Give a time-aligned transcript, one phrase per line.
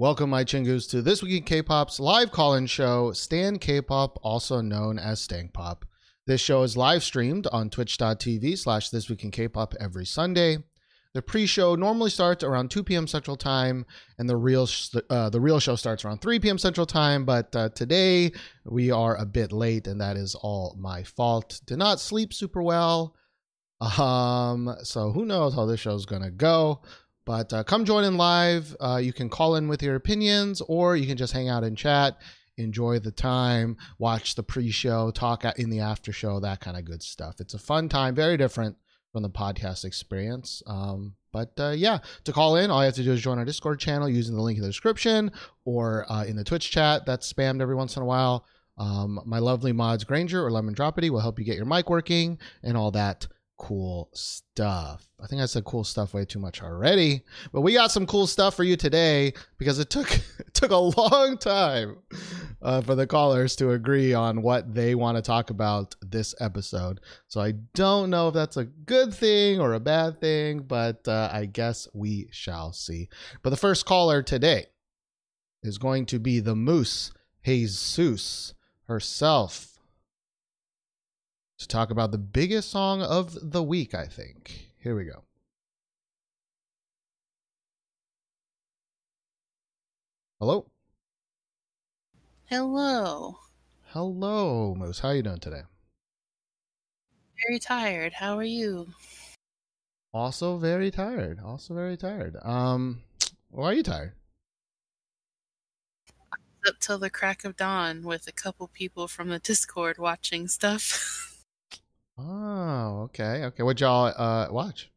[0.00, 4.98] Welcome, my chingus, to this week in K-pop's live call-in show, Stan K-pop, also known
[4.98, 5.84] as Stank Pop.
[6.26, 10.56] This show is live streamed on twitch.tv slash this week in K-pop every Sunday.
[11.12, 13.06] The pre-show normally starts around 2 p.m.
[13.06, 13.84] Central Time,
[14.16, 16.56] and the real sh- uh, the real show starts around 3 p.m.
[16.56, 17.26] Central Time.
[17.26, 18.32] But uh, today
[18.64, 21.60] we are a bit late, and that is all my fault.
[21.66, 23.14] Did not sleep super well,
[23.82, 26.80] um, so who knows how this show is gonna go.
[27.30, 28.74] But uh, come join in live.
[28.80, 31.78] Uh, you can call in with your opinions, or you can just hang out and
[31.78, 32.18] chat.
[32.56, 37.04] Enjoy the time, watch the pre-show, talk in the after show, that kind of good
[37.04, 37.36] stuff.
[37.40, 38.74] It's a fun time, very different
[39.12, 40.60] from the podcast experience.
[40.66, 43.44] Um, but uh, yeah, to call in, all you have to do is join our
[43.44, 45.30] Discord channel using the link in the description
[45.64, 48.44] or uh, in the Twitch chat that's spammed every once in a while.
[48.76, 52.40] Um, my lovely mods Granger or Lemon Droppity will help you get your mic working
[52.64, 53.28] and all that
[53.60, 55.06] cool stuff.
[55.22, 58.26] I think I said cool stuff way too much already, but we got some cool
[58.26, 61.98] stuff for you today because it took it took a long time
[62.62, 67.00] uh, for the callers to agree on what they want to talk about this episode.
[67.28, 71.28] So I don't know if that's a good thing or a bad thing, but uh,
[71.30, 73.10] I guess we shall see.
[73.42, 74.66] But the first caller today
[75.62, 77.12] is going to be the Moose
[77.44, 78.54] Jesus
[78.86, 79.69] herself
[81.60, 84.70] to talk about the biggest song of the week, I think.
[84.78, 85.24] Here we go.
[90.40, 90.70] Hello?
[92.46, 93.36] Hello.
[93.88, 95.00] Hello, Moose.
[95.00, 95.62] How are you doing today?
[97.46, 98.14] Very tired.
[98.14, 98.88] How are you?
[100.14, 101.40] Also very tired.
[101.44, 102.36] Also very tired.
[102.42, 103.02] Um,
[103.50, 104.12] why are you tired?
[106.66, 111.26] Up till the crack of dawn with a couple people from the Discord watching stuff.
[112.22, 113.62] Oh, okay, okay.
[113.62, 114.90] What y'all uh watch?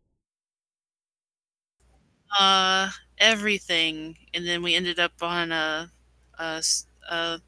[2.38, 5.92] Uh, everything, and then we ended up on a
[6.38, 6.64] a
[7.10, 7.40] a,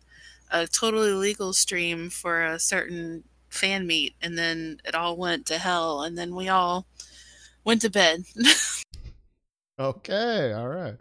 [0.52, 5.58] a totally legal stream for a certain fan meet, and then it all went to
[5.58, 6.86] hell, and then we all
[7.66, 8.24] went to bed.
[9.80, 10.96] okay, all right.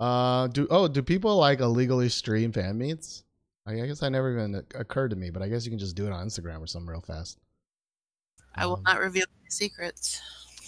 [0.00, 3.24] Uh, do oh do people like illegally stream fan meets?
[3.64, 6.06] I guess I never even occurred to me, but I guess you can just do
[6.06, 7.38] it on Instagram or something real fast.
[8.54, 10.20] I will um, not reveal my secrets.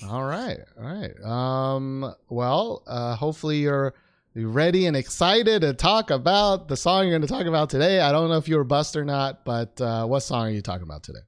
[0.09, 1.21] All right, all right.
[1.23, 3.95] Um, well, uh, hopefully you're
[4.35, 8.01] ready and excited to talk about the song you're going to talk about today.
[8.01, 10.63] I don't know if you were bust or not, but uh, what song are you
[10.63, 11.21] talking about today?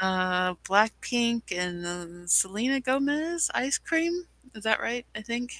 [0.00, 4.24] Uh, Blackpink and uh, Selena Gomez, Ice Cream.
[4.54, 5.06] Is that right?
[5.14, 5.52] I think.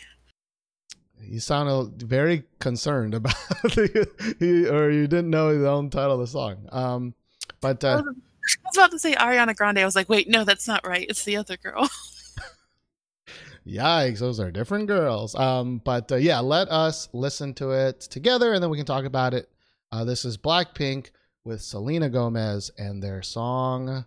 [1.23, 6.27] You sounded very concerned about the, or you didn't know the own title of the
[6.27, 6.67] song.
[6.73, 7.15] Um,
[7.61, 8.13] but uh, I
[8.65, 9.79] was about to say Ariana Grande.
[9.79, 11.07] I was like, wait, no, that's not right.
[11.09, 11.89] It's the other girl.
[13.67, 15.35] Yikes, those are different girls.
[15.35, 19.05] Um, but uh, yeah, let us listen to it together and then we can talk
[19.05, 19.49] about it.
[19.93, 21.11] Uh, this is Blackpink
[21.45, 24.07] with Selena Gomez and their song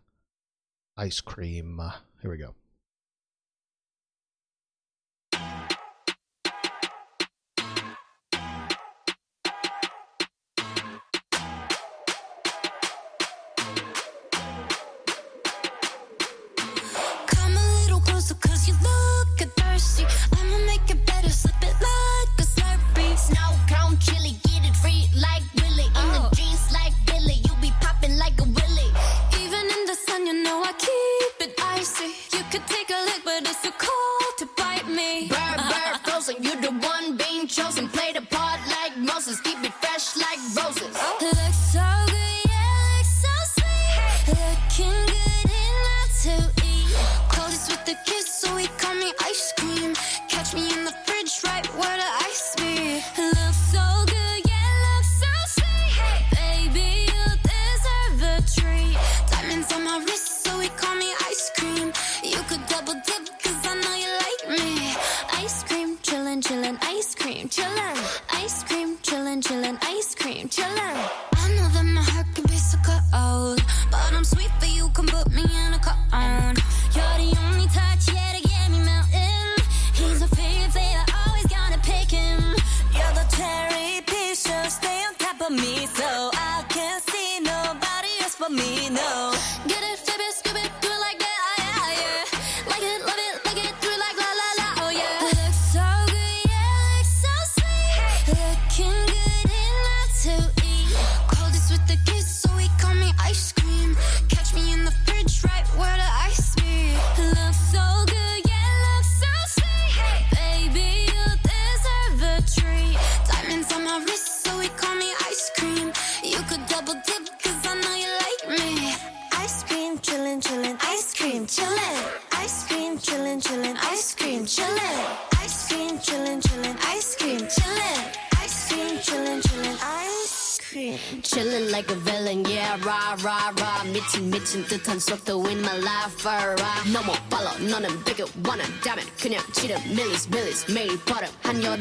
[0.97, 1.81] Ice Cream.
[2.21, 2.55] Here we go.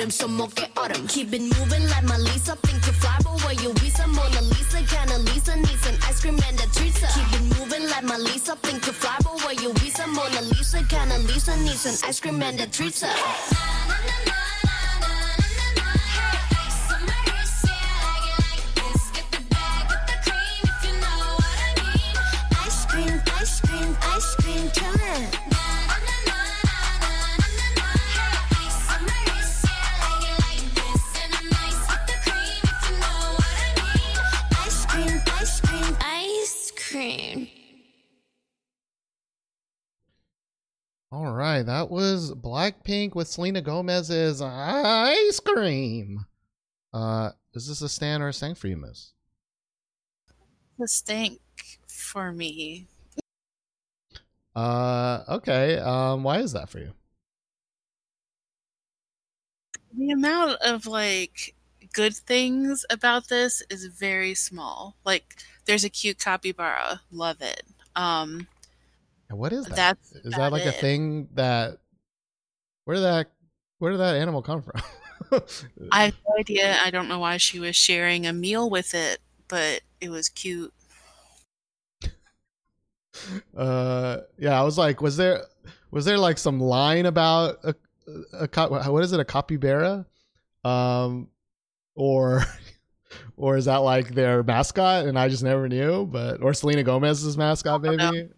[0.02, 1.06] autumn, so more get autumn.
[1.06, 2.56] Keep it moving like my Lisa.
[2.56, 4.06] Think you fly, but where you visa?
[4.06, 6.94] Mona Lisa, Can a Lisa needs an ice cream and a treat.
[6.94, 8.56] Keep it moving like my Lisa.
[8.56, 10.06] Think you fly, but where you visa?
[10.06, 12.98] Mona Lisa, Can a Lisa needs an ice cream and a treat.
[13.00, 13.71] Hey.
[42.82, 46.24] Blackpink with Selena Gomez's Ice Cream.
[46.92, 49.12] Uh, is this a stand or a stank for you, Miss?
[50.78, 51.40] The stank
[51.88, 52.86] for me.
[54.54, 55.78] Uh, okay.
[55.78, 56.92] Um, why is that for you?
[59.96, 61.54] The amount of like
[61.92, 64.96] good things about this is very small.
[65.04, 65.36] Like
[65.66, 67.62] there's a cute capybara, love it.
[67.94, 68.46] Um
[69.28, 69.76] And What is that?
[69.76, 71.78] That's Is that like a thing that?
[72.84, 73.30] Where did that?
[73.78, 74.80] Where did that animal come from?
[75.90, 76.78] I have no idea.
[76.84, 79.18] I don't know why she was sharing a meal with it,
[79.48, 80.72] but it was cute.
[83.56, 85.44] uh, yeah, I was like, was there,
[85.90, 87.74] was there like some line about a,
[88.32, 90.06] a, what is it, a capybara,
[90.64, 91.28] um,
[91.94, 92.44] or,
[93.36, 96.06] or is that like their mascot and I just never knew?
[96.06, 98.28] But or Selena Gomez's mascot, maybe.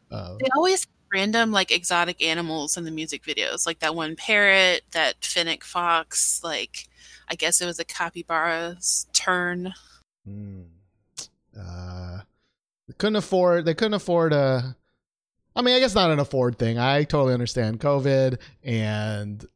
[0.41, 5.25] They always random like exotic animals in the music videos, like that one parrot, that
[5.25, 6.41] fennec fox.
[6.45, 6.89] Like,
[7.29, 9.73] I guess it was a capybara's turn.
[10.27, 10.63] Hmm.
[11.59, 12.19] Uh,
[12.89, 13.65] they couldn't afford.
[13.65, 14.77] They couldn't afford a.
[15.57, 16.79] I mean, I guess not an afford thing.
[16.79, 19.47] I totally understand COVID and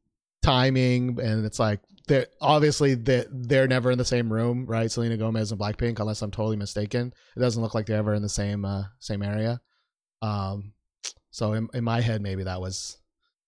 [0.42, 4.90] timing, and it's like they're obviously they they're never in the same room, right?
[4.90, 7.12] Selena Gomez and Blackpink, unless I'm totally mistaken.
[7.36, 9.60] It doesn't look like they're ever in the same uh, same area.
[10.22, 10.72] Um,
[11.38, 12.98] so in in my head, maybe that was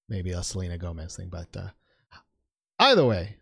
[0.08, 1.70] maybe a Selena Gomez thing, but uh,
[2.78, 3.34] either way,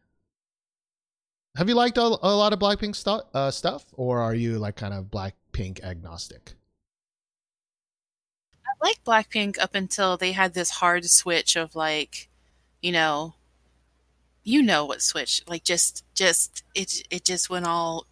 [1.54, 4.74] have you liked a, a lot of Blackpink stu- uh, stuff, or are you like
[4.74, 6.54] kind of Blackpink agnostic?
[8.64, 12.30] I liked Blackpink up until they had this hard switch of like,
[12.80, 13.34] you know,
[14.44, 18.06] you know what switch like just just it it just went all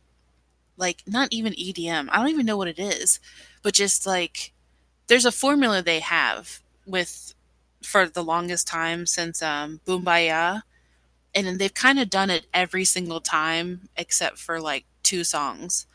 [0.77, 2.11] like not even EDM.
[2.11, 3.21] I don't even know what it is,
[3.63, 4.53] but just like
[5.09, 7.35] there's a formula they have with
[7.83, 10.63] for the longest time since um Boombayah
[11.35, 15.87] and then they've kind of done it every single time except for like two songs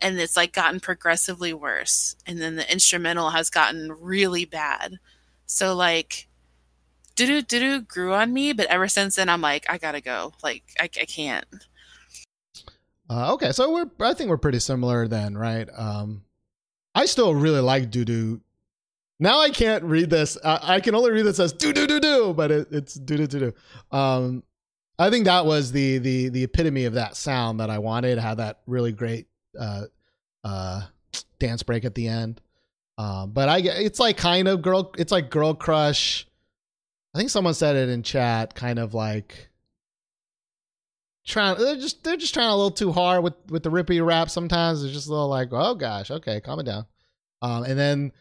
[0.00, 4.98] and it's like gotten progressively worse and then the instrumental has gotten really bad
[5.46, 6.28] so like
[7.16, 10.32] doo doo doo grew on me but ever since then i'm like i gotta go
[10.42, 11.46] like i, I can't
[13.10, 15.68] Uh, okay, so we're I think we're pretty similar then, right?
[15.76, 16.22] Um,
[16.94, 18.40] I still really like doo doo.
[19.20, 20.38] Now I can't read this.
[20.42, 23.18] I, I can only read this as do do do do, but it, it's do
[23.18, 23.96] do do do.
[23.96, 24.42] Um,
[24.98, 28.18] I think that was the the the epitome of that sound that I wanted.
[28.18, 29.26] Had that really great
[29.58, 29.84] uh,
[30.42, 30.82] uh,
[31.38, 32.40] dance break at the end.
[32.96, 34.92] Um, but I it's like kind of girl.
[34.98, 36.26] It's like girl crush.
[37.14, 39.50] I think someone said it in chat, kind of like
[41.26, 44.30] trying they're just they're just trying a little too hard with with the rippy rap
[44.30, 46.86] sometimes it's just a little like oh gosh okay calm it down
[47.42, 48.12] um and then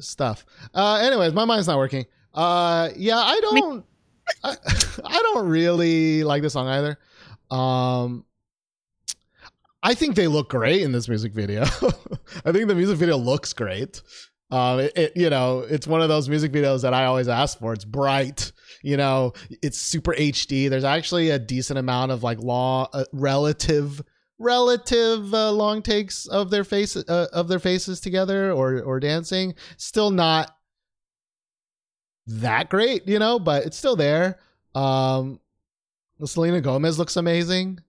[0.00, 0.44] stuff.
[0.74, 2.06] Uh anyways my mind's not working.
[2.34, 3.84] Uh yeah i don't
[4.44, 4.56] I,
[5.04, 6.98] I don't really like this song either.
[7.50, 8.24] Um
[9.82, 11.62] i think they look great in this music video.
[12.44, 14.02] I think the music video looks great.
[14.50, 17.58] Um it, it you know it's one of those music videos that i always ask
[17.58, 17.72] for.
[17.72, 18.52] It's bright
[18.82, 24.02] you know it's super hd there's actually a decent amount of like law uh, relative
[24.38, 29.54] relative uh, long takes of their faces uh, of their faces together or or dancing.
[29.76, 30.56] Still not
[32.26, 34.38] that great you know but it's still there.
[34.74, 35.40] Um
[36.24, 37.80] selena gomez looks amazing.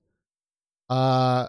[0.90, 1.48] Uh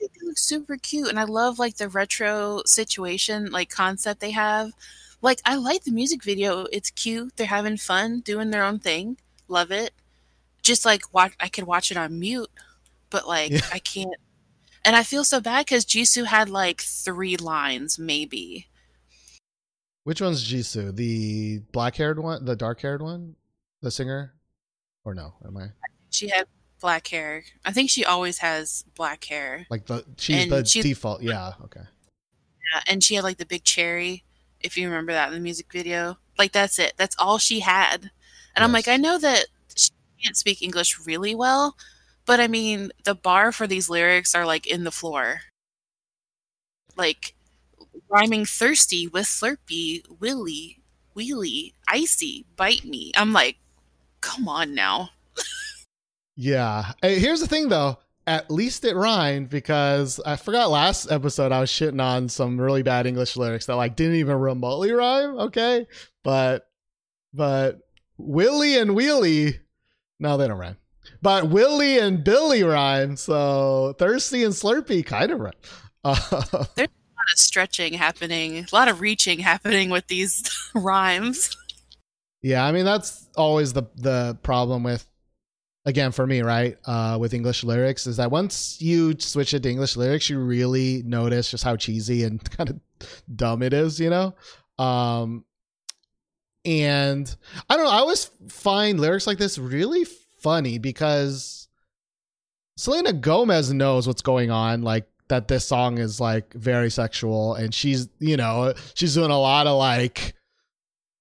[0.00, 4.72] they look super cute and i love like the retro situation like concept they have.
[5.22, 6.66] Like i like the music video.
[6.72, 7.36] It's cute.
[7.36, 9.18] They're having fun doing their own thing.
[9.48, 9.92] Love it.
[10.62, 12.48] Just like watch i could watch it on mute
[13.10, 13.60] but like Yeah.
[13.72, 14.14] i can't
[14.84, 18.66] and i feel so bad because jisoo had like three lines maybe
[20.04, 23.36] which one's jisoo the black haired one the dark haired one
[23.82, 24.34] the singer
[25.04, 25.32] or no?
[25.46, 25.68] Am I
[26.10, 26.46] She had
[26.82, 27.44] black hair.
[27.64, 29.66] I think she always has black hair.
[29.70, 31.22] like the she's And the she- default?
[31.22, 31.52] Yeah.
[31.64, 31.80] Okay.
[31.80, 34.24] Yeah, and she had like the big cherry,
[34.60, 36.18] if you remember that in the music video.
[36.38, 36.92] Like that's it.
[36.98, 38.10] That's all she had.
[38.54, 39.88] And I'm like, I know that she
[40.22, 41.76] can't speak English really well,
[42.30, 45.40] but I mean, the bar for these lyrics are like in the floor.
[46.96, 47.34] Like
[48.08, 50.80] rhyming thirsty with slurpy, willy,
[51.16, 53.10] wheelie, icy, bite me.
[53.16, 53.56] I'm like,
[54.20, 55.10] come on now.
[56.36, 56.92] Yeah.
[57.02, 57.98] Hey, here's the thing though.
[58.28, 62.84] At least it rhymed because I forgot last episode I was shitting on some really
[62.84, 65.36] bad English lyrics that like didn't even remotely rhyme.
[65.36, 65.88] Okay.
[66.22, 66.68] But
[67.34, 67.80] but
[68.18, 69.58] Willie and Wheelie,
[70.20, 70.76] no, they don't rhyme.
[71.22, 73.16] But Willie and Billy rhyme.
[73.16, 75.52] So thirsty and slurpy kind of rhyme.
[76.04, 80.42] Uh, A lot of stretching happening, a lot of reaching happening with these
[80.74, 81.54] rhymes.
[82.40, 85.06] Yeah, I mean that's always the the problem with
[85.84, 86.78] again for me, right?
[86.86, 91.02] Uh with English lyrics is that once you switch it to English lyrics, you really
[91.04, 92.80] notice just how cheesy and kind of
[93.36, 94.34] dumb it is, you know?
[94.78, 95.44] Um
[96.64, 97.36] and
[97.68, 100.06] I don't know, I always find lyrics like this really
[100.40, 101.68] funny because
[102.76, 107.72] Selena Gomez knows what's going on, like that this song is like very sexual and
[107.74, 110.34] she's, you know, she's doing a lot of like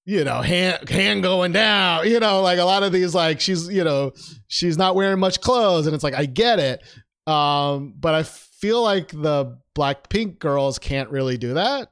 [0.09, 3.69] you know, hand hand going down, you know, like a lot of these like she's,
[3.69, 4.11] you know,
[4.47, 6.83] she's not wearing much clothes and it's like I get it.
[7.31, 11.91] Um but I feel like the Blackpink girls can't really do that.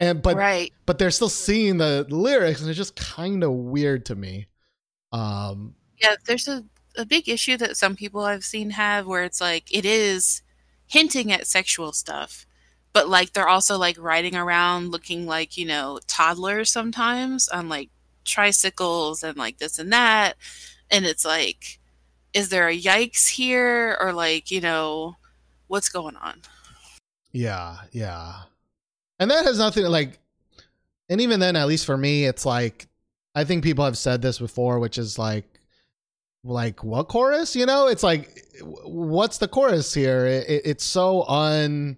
[0.00, 0.72] And but right.
[0.86, 4.46] but they're still seeing the lyrics and it's just kind of weird to me.
[5.12, 6.64] Um Yeah, there's a,
[6.96, 10.42] a big issue that some people I've seen have where it's like it is
[10.86, 12.46] hinting at sexual stuff,
[12.92, 17.90] but like they're also like riding around looking like, you know, toddlers sometimes on like
[18.24, 20.34] tricycles and like this and that.
[20.90, 21.78] And it's like,
[22.34, 23.96] is there a yikes here?
[24.00, 25.16] Or like, you know,
[25.68, 26.42] what's going on?
[27.32, 28.34] Yeah, yeah.
[29.18, 30.18] And that has nothing like
[31.08, 32.86] and even then at least for me it's like
[33.34, 35.44] I think people have said this before which is like
[36.44, 37.86] like what chorus, you know?
[37.88, 40.26] It's like what's the chorus here?
[40.26, 41.96] It, it- it's so un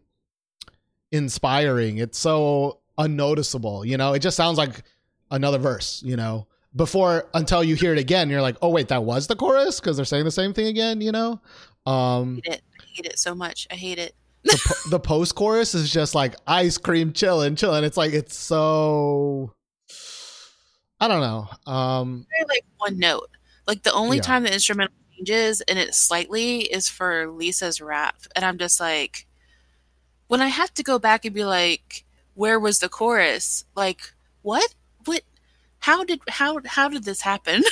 [1.11, 1.99] inspiring.
[1.99, 4.13] It's so unnoticeable, you know?
[4.15, 4.83] It just sounds like
[5.31, 6.47] another verse, you know?
[6.75, 9.97] Before until you hear it again, you're like, "Oh wait, that was the chorus because
[9.97, 11.39] they're saying the same thing again," you know?
[11.85, 12.63] Um I hate it.
[12.81, 13.67] I hate it so much.
[13.71, 14.15] I hate it.
[14.45, 18.35] the, po- the post chorus is just like ice cream chilling chilling It's like it's
[18.37, 19.53] so
[20.99, 21.47] I don't know.
[21.71, 23.29] Um very like one note.
[23.67, 24.23] Like the only Yeah.
[24.23, 28.17] time the instrumental changes and it slightly is for Lisa's rap.
[28.35, 29.27] And I'm just like
[30.29, 32.05] when I have to go back and be like,
[32.35, 33.65] where was the chorus?
[33.77, 34.01] Like,
[34.43, 34.75] what?
[35.05, 35.23] What
[35.81, 37.63] how did how how did this happen?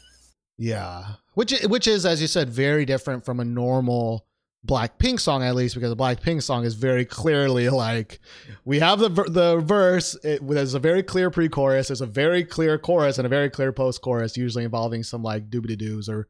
[0.58, 1.04] yeah.
[1.34, 4.26] Which which is as you said very different from a normal
[4.64, 8.20] Blackpink song at least because a Blackpink song is very clearly like
[8.64, 12.78] we have the the verse it, there's a very clear pre-chorus there's a very clear
[12.78, 16.28] chorus and a very clear post-chorus usually involving some like doobity doos or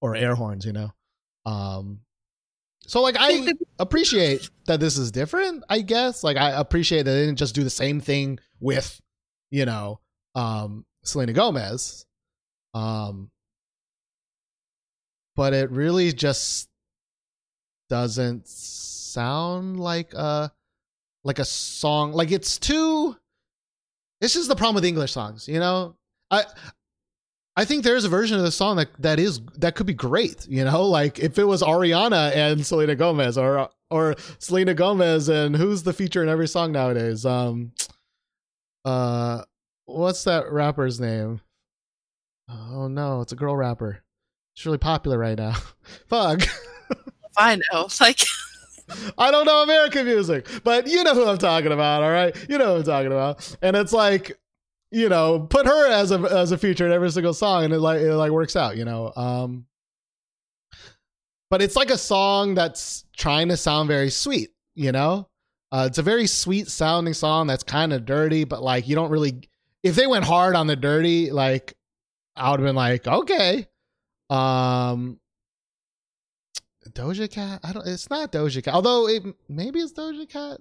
[0.00, 0.90] or air horns you know?
[1.44, 2.00] Um
[2.86, 6.24] so like I appreciate that this is different i guess.
[6.24, 8.98] Like i appreciate that they didn't just do the same thing with
[9.50, 10.00] you know
[10.34, 12.06] um selena gomez.
[12.72, 13.30] Um
[15.36, 16.69] but it really just
[17.90, 20.50] doesn't sound like a
[21.24, 23.14] like a song like it's too
[24.22, 25.94] this is the problem with english songs you know
[26.30, 26.44] i
[27.56, 30.46] I think there's a version of the song that that is that could be great,
[30.48, 35.54] you know, like if it was Ariana and Selena Gomez or or Selena Gomez and
[35.54, 37.26] who's the feature in every song nowadays?
[37.26, 37.72] Um
[38.86, 39.42] uh
[39.84, 41.42] what's that rapper's name?
[42.48, 44.02] Oh no, it's a girl rapper.
[44.54, 45.56] It's really popular right now.
[46.08, 46.42] Fuck.
[47.30, 47.88] if I know.
[48.00, 48.20] Like
[49.18, 52.34] I don't know American music, but you know who I'm talking about, all right?
[52.48, 53.56] You know who I'm talking about.
[53.62, 54.38] And it's like,
[54.90, 57.78] you know, put her as a as a feature in every single song and it
[57.78, 59.12] like it like works out, you know.
[59.16, 59.66] Um
[61.50, 65.26] but it's like a song that's trying to sound very sweet, you know?
[65.72, 69.10] Uh, it's a very sweet sounding song that's kind of dirty, but like you don't
[69.10, 69.48] really
[69.82, 71.74] if they went hard on the dirty, like
[72.36, 73.66] I would have been like, okay.
[74.30, 75.20] Um
[76.94, 77.60] Doja Cat?
[77.62, 77.86] I don't.
[77.86, 78.74] It's not Doja Cat.
[78.74, 80.60] Although it maybe it's Doja Cat.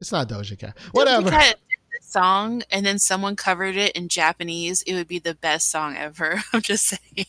[0.00, 0.76] It's not Doja Cat.
[0.92, 1.30] Whatever.
[1.30, 1.56] Had
[1.90, 5.96] this song and then someone covered it in Japanese, it would be the best song
[5.96, 6.42] ever.
[6.52, 7.26] I'm just saying.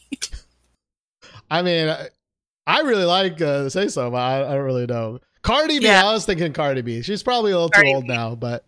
[1.51, 2.07] I mean, I,
[2.67, 5.19] I really like uh, say so, but I, I don't really know.
[5.41, 5.85] Cardi B.
[5.85, 6.05] Yeah.
[6.05, 7.01] I was thinking Cardi B.
[7.01, 8.13] She's probably a little Cardi too old B.
[8.13, 8.65] now, but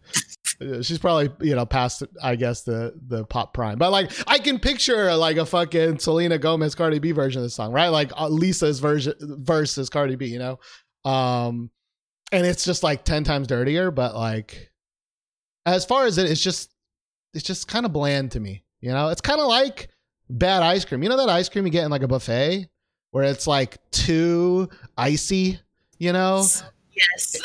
[0.81, 4.59] She's probably you know past I guess the the pop prime, but like I can
[4.59, 7.87] picture like a fucking Selena Gomez Cardi B version of the song, right?
[7.87, 10.59] Like uh, Lisa's version versus Cardi B, you know,
[11.09, 11.71] um,
[12.31, 13.91] and it's just like ten times dirtier.
[13.91, 14.71] But like
[15.65, 16.73] as far as it, it's just
[17.33, 19.09] it's just kind of bland to me, you know.
[19.09, 19.89] It's kind of like
[20.29, 21.01] bad ice cream.
[21.03, 22.69] You know that ice cream you get in like a buffet
[23.11, 25.59] where it's like too icy,
[25.97, 26.45] you know,
[26.95, 27.37] Yes.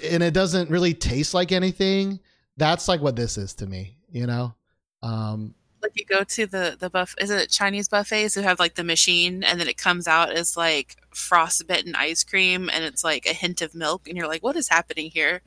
[0.10, 2.20] and it doesn't really taste like anything.
[2.60, 4.54] That's like what this is to me, you know.
[5.02, 8.74] Um, like you go to the the buff is it Chinese buffets who have like
[8.74, 13.24] the machine and then it comes out as like frostbitten ice cream and it's like
[13.24, 15.40] a hint of milk and you're like, what is happening here?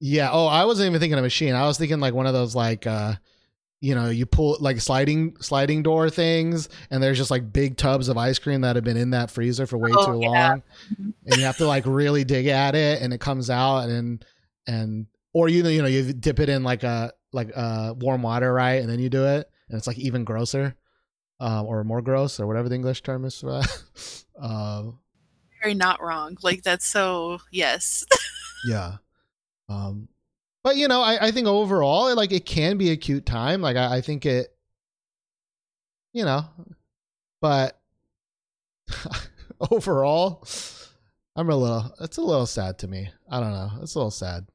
[0.00, 0.30] yeah.
[0.32, 1.54] Oh, I wasn't even thinking a machine.
[1.54, 3.14] I was thinking like one of those like uh
[3.80, 8.08] you know, you pull like sliding sliding door things and there's just like big tubs
[8.08, 10.28] of ice cream that have been in that freezer for way Oh, too yeah.
[10.50, 10.62] long.
[11.26, 14.24] And you have to like really dig at it and it comes out and
[14.68, 18.22] and or you know, you know, you dip it in like a like uh warm
[18.22, 18.80] water, right?
[18.80, 20.76] And then you do it and it's like even grosser.
[21.40, 24.24] Um, or more gross or whatever the English term is for that.
[24.40, 24.84] uh,
[25.60, 26.36] Very not wrong.
[26.40, 28.04] Like that's so yes.
[28.64, 28.98] Yeah.
[29.68, 30.06] Um
[30.62, 33.60] but you know, I, I think overall like it can be a cute time.
[33.60, 34.54] Like I, I think it
[36.12, 36.44] you know,
[37.40, 37.80] but
[39.72, 40.46] overall
[41.34, 43.10] I'm a little it's a little sad to me.
[43.28, 43.70] I don't know.
[43.82, 44.46] It's a little sad.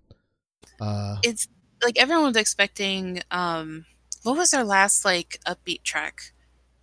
[0.79, 1.48] Uh it's
[1.84, 3.86] like everyone was expecting um
[4.24, 6.34] what was their last like upbeat track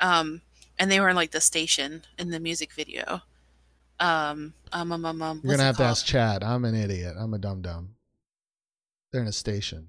[0.00, 0.40] um
[0.78, 3.22] and they were in like the station in the music video
[4.00, 6.42] um um um um, um you're gonna have to ask chat.
[6.42, 7.14] I'm an idiot.
[7.18, 7.94] I'm a dumb dumb.
[9.12, 9.88] They're in a station.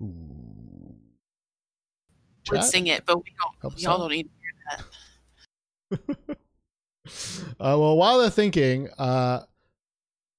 [0.00, 0.94] Ooh.
[2.50, 2.64] would Chad?
[2.64, 4.84] sing it but we don't y'all don't need to hear that
[7.60, 9.40] uh, well, while they're thinking, uh,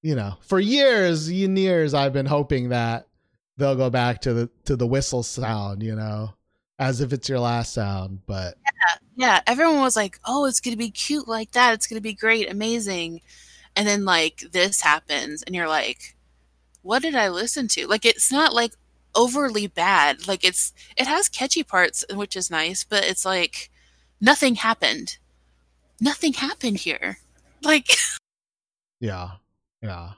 [0.02, 3.06] you know, for years and years, I've been hoping that
[3.56, 6.34] they'll go back to the to the whistle sound, you know,
[6.78, 8.20] as if it's your last sound.
[8.26, 8.56] But
[9.14, 11.74] yeah everyone was like oh it's gonna be cute like that.
[11.74, 12.50] It's gonna be great.
[12.50, 13.20] Amazing.
[13.76, 16.16] And then like this happens and you're like
[16.82, 17.86] what did i listen to?
[17.86, 18.74] Like it's not like
[19.14, 20.26] overly bad.
[20.26, 23.70] Like it's it has catchy parts which is nice but it's like
[24.20, 25.18] nothing happened.
[26.00, 27.18] Nothing happened here.
[27.62, 27.90] Like
[29.00, 29.32] yeah,
[29.82, 30.12] yeah.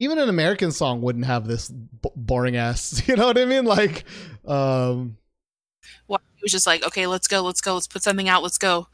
[0.00, 3.02] Even an American song wouldn't have this b- boring ass.
[3.08, 3.64] You know what I mean?
[3.64, 4.04] Like,
[4.46, 5.16] um,
[6.06, 8.58] Well, he was just like, okay, let's go, let's go, let's put something out, let's
[8.58, 8.88] go.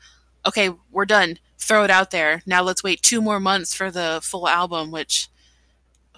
[0.47, 1.39] Okay, we're done.
[1.59, 2.43] Throw it out there.
[2.47, 5.29] Now let's wait two more months for the full album, which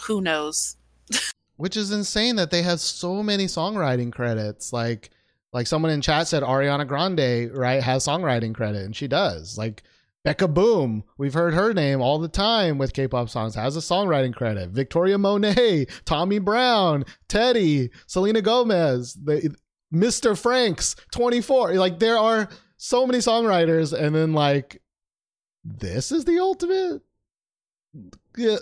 [0.02, 0.76] who knows?
[1.56, 4.72] which is insane that they have so many songwriting credits.
[4.72, 5.10] Like,
[5.52, 9.56] like someone in chat said, Ariana Grande right has songwriting credit, and she does.
[9.56, 9.82] Like
[10.26, 14.34] Bekuh Boom, we've heard her name all the time with K-pop songs, has a songwriting
[14.34, 14.70] credit.
[14.70, 19.54] Victoria Monet, Tommy Brown, Teddy, Selena Gomez, the
[19.94, 20.36] Mr.
[20.36, 21.74] Franks, twenty four.
[21.74, 24.82] Like there are so many songwriters, and then like
[25.64, 27.02] this is the ultimate,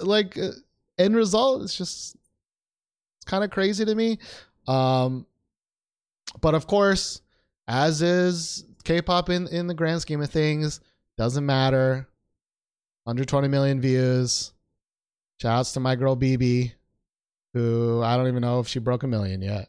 [0.03, 0.51] like uh,
[0.99, 1.63] end result.
[1.63, 2.15] It's just
[3.17, 4.19] it's kind of crazy to me.
[4.69, 5.25] Um,
[6.43, 7.23] but of course,
[7.67, 10.81] as is K-pop in in the grand scheme of things,
[11.17, 12.09] doesn't matter.
[13.05, 14.53] 120 million views.
[15.41, 16.73] Shouts to my girl BB,
[17.53, 19.69] who I don't even know if she broke a million yet.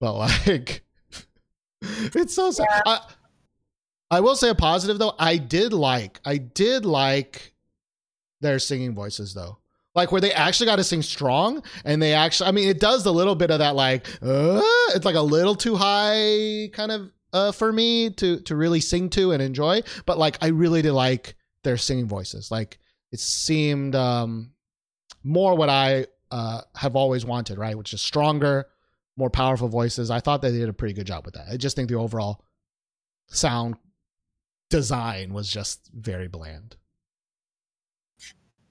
[0.00, 0.12] But
[0.46, 0.82] like,
[1.80, 2.82] it's so sad.
[2.86, 3.00] I,
[4.10, 5.14] I will say a positive though.
[5.18, 7.54] I did like, I did like
[8.40, 9.58] their singing voices though.
[9.94, 13.06] Like where they actually got to sing strong, and they actually, I mean, it does
[13.06, 14.60] a little bit of that like, uh,
[14.94, 19.10] it's like a little too high kind of uh, for me to to really sing
[19.10, 19.82] to and enjoy.
[20.04, 22.50] But like, I really did like their singing voices.
[22.50, 22.78] Like
[23.12, 24.52] it seemed um,
[25.22, 27.76] more what I uh, have always wanted, right?
[27.76, 28.66] Which is stronger,
[29.16, 30.10] more powerful voices.
[30.10, 31.46] I thought they did a pretty good job with that.
[31.50, 32.44] I just think the overall
[33.28, 33.76] sound
[34.70, 36.76] design was just very bland.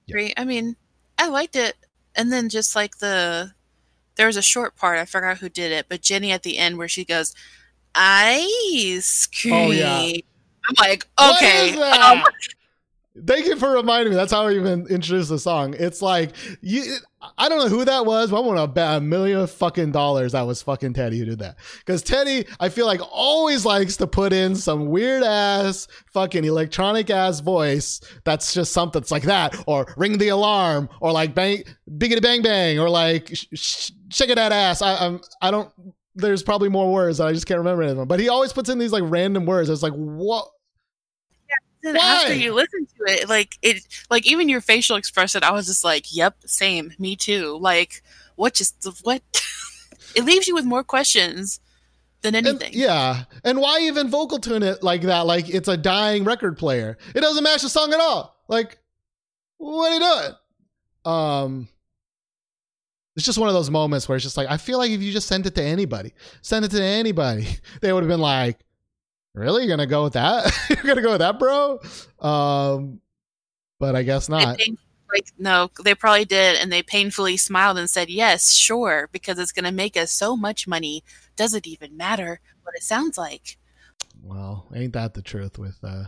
[0.06, 0.32] Yeah.
[0.36, 0.76] I mean,
[1.18, 1.76] I liked it.
[2.14, 3.52] And then just like the
[4.16, 6.78] there was a short part, I forgot who did it, but Jennie at the end
[6.78, 7.34] where she goes,
[7.96, 9.54] Ice cream.
[9.54, 9.98] Oh, yeah.
[10.68, 11.80] I'm like, okay.
[11.80, 12.22] um,
[13.24, 14.16] Thank you for reminding me.
[14.16, 15.74] That's how I even introduced the song.
[15.78, 16.96] It's like you.
[17.38, 20.42] I don't know who that was, but I'm gonna bet a million fucking dollars that
[20.42, 21.56] was fucking Teddy who did that.
[21.78, 27.08] Because Teddy, I feel like always likes to put in some weird ass fucking electronic
[27.08, 28.00] ass voice.
[28.24, 32.42] That's just something that's like that, or ring the alarm, or like bang, biggity bang
[32.42, 34.82] bang, or like sh- sh- shake it that ass.
[34.82, 35.20] I, I'm.
[35.40, 35.72] I don't.
[36.16, 38.08] There's probably more words that I just can't remember any of them.
[38.08, 39.68] But he always puts in these like random words.
[39.68, 40.48] It's like what
[41.82, 45.66] Then after you listen to it, like it, like even your facial expression, I was
[45.66, 48.02] just like, "Yep, same, me too." Like,
[48.34, 49.22] what just what?
[50.16, 51.60] it leaves you with more questions
[52.22, 52.72] than anything.
[52.72, 55.26] And, yeah, and why even vocal tune it like that?
[55.26, 56.98] Like it's a dying record player.
[57.14, 58.36] It doesn't match the song at all.
[58.48, 58.78] Like,
[59.58, 60.34] what are you doing?
[61.04, 61.68] Um,
[63.16, 65.10] it's just one of those moments where it's just like I feel like if you
[65.10, 67.48] just sent it to anybody, send it to anybody,
[67.80, 68.58] they would have been like,
[69.34, 70.52] "Really, you're gonna go with that?
[70.70, 71.80] you're gonna go with that, bro?"
[72.20, 73.00] Um,
[73.80, 74.58] but I guess not.
[75.12, 79.52] like no, they probably did, and they painfully smiled and said, "Yes, sure," because it's
[79.52, 81.02] gonna make us so much money.
[81.36, 83.56] Does it even matter what it sounds like?
[84.22, 86.04] Well, ain't that the truth with uh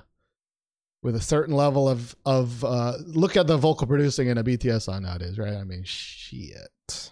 [1.03, 4.83] with a certain level of of uh look at the vocal producing in a BTS
[4.83, 5.55] song nowadays, right?
[5.55, 7.11] I mean, shit.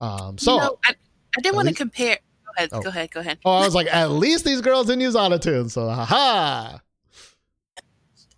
[0.00, 0.94] Um, so you know, I,
[1.36, 2.18] I didn't want to compare.
[2.44, 2.82] Go ahead, oh.
[2.82, 3.38] go ahead, go ahead.
[3.44, 6.78] Oh, I was like, at least these girls didn't use autotune, so haha.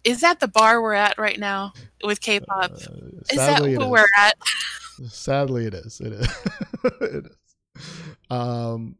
[0.04, 1.72] Is that the bar we're at right now
[2.04, 2.70] with K-pop?
[2.70, 2.76] Uh,
[3.28, 3.78] is that where is.
[3.78, 4.34] we're at?
[5.08, 6.00] Sadly, it is.
[6.00, 6.28] It is.
[6.84, 7.82] it is.
[8.30, 8.96] Um,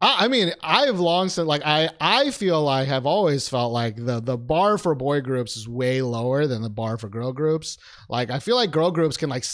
[0.00, 3.96] I, I mean, I've long said like I I feel like I've always felt like
[3.96, 7.78] the the bar for boy groups is way lower than the bar for girl groups.
[8.08, 9.44] Like I feel like girl groups can like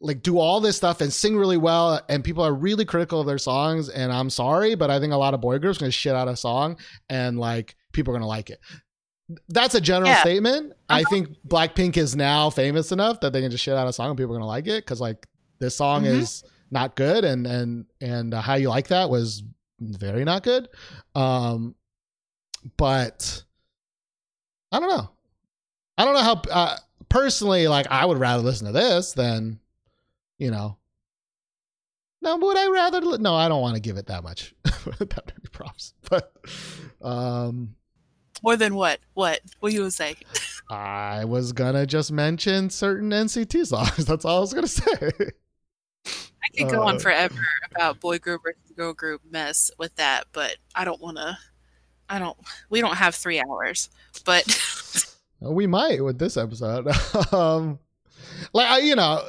[0.00, 3.26] like do all this stuff and sing really well and people are really critical of
[3.26, 5.90] their songs and i'm sorry but i think a lot of boy groups are gonna
[5.90, 6.76] shit out a song
[7.08, 8.60] and like people are gonna like it
[9.48, 10.20] that's a general yeah.
[10.20, 11.00] statement uh-huh.
[11.00, 14.10] i think blackpink is now famous enough that they can just shit out a song
[14.10, 15.26] and people are gonna like it because like
[15.58, 16.20] this song mm-hmm.
[16.20, 19.42] is not good and and and uh, how you like that was
[19.92, 20.68] very not good
[21.14, 21.74] um
[22.76, 23.42] but
[24.72, 25.10] i don't know
[25.98, 26.76] i don't know how uh,
[27.08, 29.58] personally like i would rather listen to this than
[30.38, 30.76] you know.
[32.22, 33.18] No, would I rather?
[33.18, 35.92] No, I don't want to give it that much, that many props.
[36.08, 36.32] But
[37.02, 37.76] um,
[38.42, 39.00] more than what?
[39.12, 39.40] What?
[39.60, 40.16] What you would say?
[40.70, 44.04] I was gonna just mention certain NCT songs.
[44.06, 45.10] That's all I was gonna say.
[46.44, 47.34] I could go uh, on forever
[47.70, 51.38] about boy group versus girl group mess with that, but I don't want to.
[52.08, 52.36] I don't.
[52.68, 53.88] We don't have three hours,
[54.24, 54.44] but
[55.40, 56.86] we might with this episode.
[57.32, 57.78] um,
[58.52, 59.22] like I you know,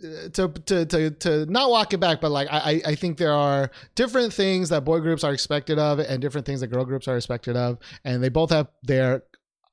[0.00, 3.70] to to to to not walk it back, but like I I think there are
[3.94, 7.16] different things that boy groups are expected of, and different things that girl groups are
[7.16, 9.24] expected of, and they both have their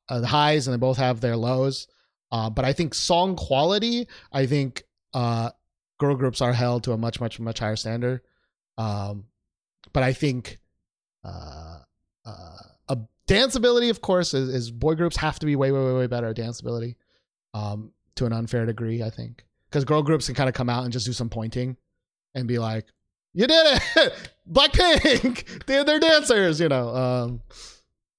[0.10, 1.88] uh, highs and they both have their lows.
[2.32, 5.50] Uh, but I think song quality, I think uh,
[6.00, 8.22] girl groups are held to a much much much higher standard.
[8.78, 9.26] Um,
[9.94, 10.60] but I think
[11.24, 11.80] uh,
[12.26, 12.58] uh,
[12.88, 16.08] a danceability, of course, is, is boy groups have to be way way way way
[16.08, 16.96] better at danceability.
[17.54, 20.84] Um, to an unfair degree, I think because girl groups can kind of come out
[20.84, 21.78] and just do some pointing
[22.36, 22.86] and be like,
[23.34, 24.14] "You did it,
[24.52, 25.66] Blackpink!
[25.66, 26.90] they're, they're dancers," you know.
[26.90, 27.42] Um,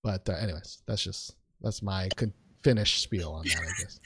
[0.02, 3.58] but uh, anyways, that's just that's my con- finished spiel on that.
[3.58, 4.00] I guess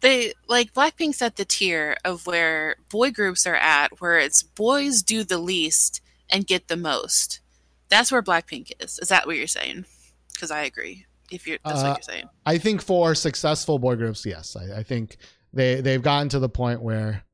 [0.00, 5.02] they like Blackpink's at the tier of where boy groups are at, where it's boys
[5.02, 7.40] do the least and get the most.
[7.88, 8.98] That's where Blackpink is.
[8.98, 9.86] Is that what you're saying?
[10.32, 11.06] Because I agree.
[11.30, 12.28] If you're that's uh, what you're saying.
[12.44, 14.56] I think for successful boy groups, yes.
[14.56, 15.16] I, I think
[15.52, 17.24] they they've gotten to the point where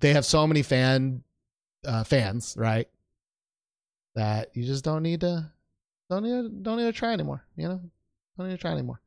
[0.00, 1.22] they have so many fan
[1.86, 2.88] uh, fans, right?
[4.14, 5.50] That you just don't need to
[6.10, 7.44] don't need to, don't need to try anymore.
[7.56, 7.80] You know,
[8.36, 9.00] don't need to try anymore.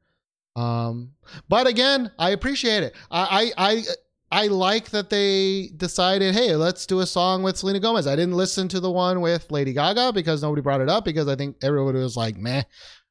[0.57, 1.11] Um,
[1.47, 2.95] but again, I appreciate it.
[3.11, 7.79] I I I, I like that they decided, hey, let's do a song with Selena
[7.79, 8.07] Gomez.
[8.07, 11.27] I didn't listen to the one with Lady Gaga because nobody brought it up because
[11.27, 12.63] I think everybody was like, meh,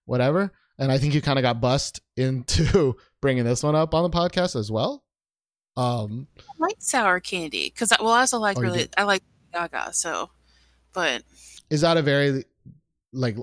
[0.06, 0.52] whatever.
[0.78, 4.16] And I think you kind of got bust into bringing this one up on the
[4.16, 5.04] podcast as well.
[5.76, 9.92] Um, I like sour candy because well, I also like oh, really I like Gaga.
[9.92, 10.30] So,
[10.92, 11.22] but
[11.70, 12.44] is that a very
[13.12, 13.36] like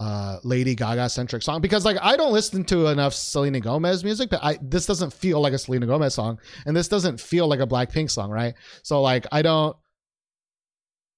[0.00, 1.60] uh Lady Gaga centric song?
[1.60, 5.40] Because like I don't listen to enough Selena Gomez music, but I this doesn't feel
[5.40, 8.54] like a Selena Gomez song, and this doesn't feel like a Blackpink song, right?
[8.82, 9.76] So like I don't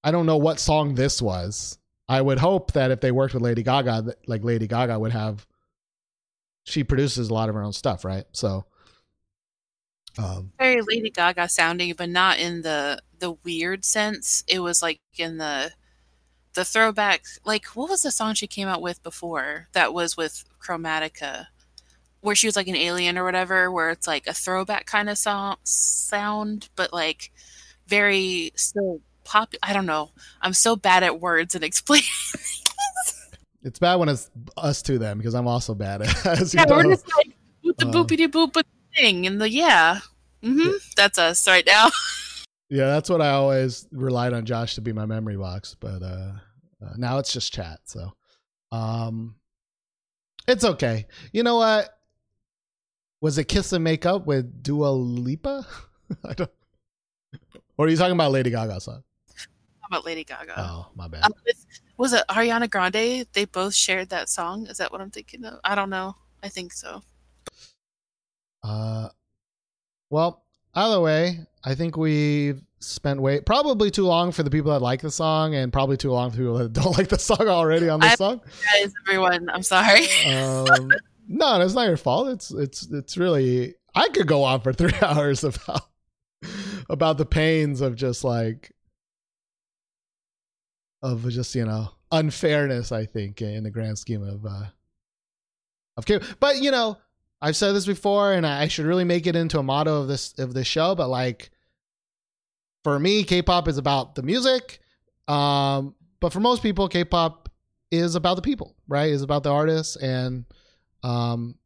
[0.05, 1.79] I don't know what song this was.
[2.09, 5.47] I would hope that if they worked with Lady Gaga, like Lady Gaga would have
[6.64, 8.25] she produces a lot of her own stuff, right?
[8.33, 8.66] So
[10.18, 14.45] um, very Lady Gaga sounding, but not in the the weird sense.
[14.47, 15.73] It was like in the
[16.55, 17.25] the throwback.
[17.45, 21.47] Like what was the song she came out with before that was with Chromatica,
[22.21, 25.19] where she was like an alien or whatever, where it's like a throwback kind of
[25.19, 27.33] song sound, but like
[27.87, 29.55] very still pop.
[29.62, 30.11] I don't know.
[30.41, 32.07] I'm so bad at words and explaining.
[33.65, 36.83] It's bad when it's us to them because I'm also bad at as Yeah, we're
[36.85, 38.62] just like boop the uh, boopity boop
[38.97, 40.01] thing and the yeah.
[40.43, 40.59] Mm-hmm.
[40.61, 40.73] Yeah.
[40.97, 41.88] That's us right now.
[42.73, 46.33] yeah, that's what I always relied on Josh to be my memory box, but uh,
[46.83, 47.81] uh, now it's just chat.
[47.85, 48.15] So,
[48.73, 49.35] um,
[50.49, 51.07] It's okay.
[51.35, 51.91] You know what?
[53.21, 55.67] Was it Kiss and Make Up with Dua Lipa?
[56.25, 56.51] I don't.
[57.77, 59.03] Or are you talking about Lady Gaga song?
[59.87, 60.55] About Lady Gaga?
[60.57, 61.25] Oh, my bad.
[61.25, 61.35] Um,
[61.99, 63.27] was it Ariana Grande?
[63.35, 64.67] They both shared that song.
[64.69, 65.61] Is that what I'm thinking of?
[65.63, 66.17] I don't know.
[66.43, 67.03] I think so.
[68.65, 69.11] Uh,
[70.09, 74.81] well, either way, I think we've spent way probably too long for the people that
[74.83, 77.89] like the song, and probably too long for people that don't like the song already
[77.89, 78.41] on this I- song.
[78.73, 80.07] Guys, everyone, I'm sorry.
[80.27, 80.91] Um,
[81.29, 82.29] no, it's not your fault.
[82.29, 83.75] It's it's it's really.
[83.95, 85.83] I could go on for three hours about
[86.89, 88.73] about the pains of just like
[91.03, 92.93] of just you know unfairness.
[92.93, 94.65] I think in the grand scheme of uh
[95.97, 96.21] of K.
[96.41, 96.99] But you know,
[97.43, 100.33] I've said this before, and I should really make it into a motto of this
[100.39, 100.95] of this show.
[100.95, 101.51] But like,
[102.85, 104.79] for me, K-pop is about the music.
[105.27, 107.49] Um, but for most people, K-pop
[107.91, 109.11] is about the people, right?
[109.11, 110.45] Is about the artists, and
[111.03, 111.57] um,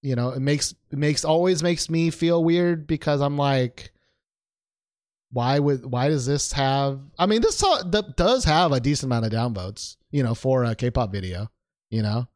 [0.00, 3.90] you know, it makes it makes always makes me feel weird because I'm like,
[5.32, 7.00] why would why does this have?
[7.18, 7.62] I mean, this
[8.16, 11.50] does have a decent amount of downvotes, you know, for a K-pop video.
[11.90, 12.28] You know,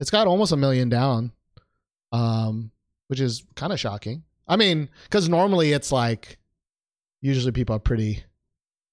[0.00, 1.32] it's got almost a million down,
[2.12, 2.70] um,
[3.08, 4.22] which is kind of shocking.
[4.48, 6.38] I mean, because normally it's like,
[7.20, 8.24] usually people are pretty,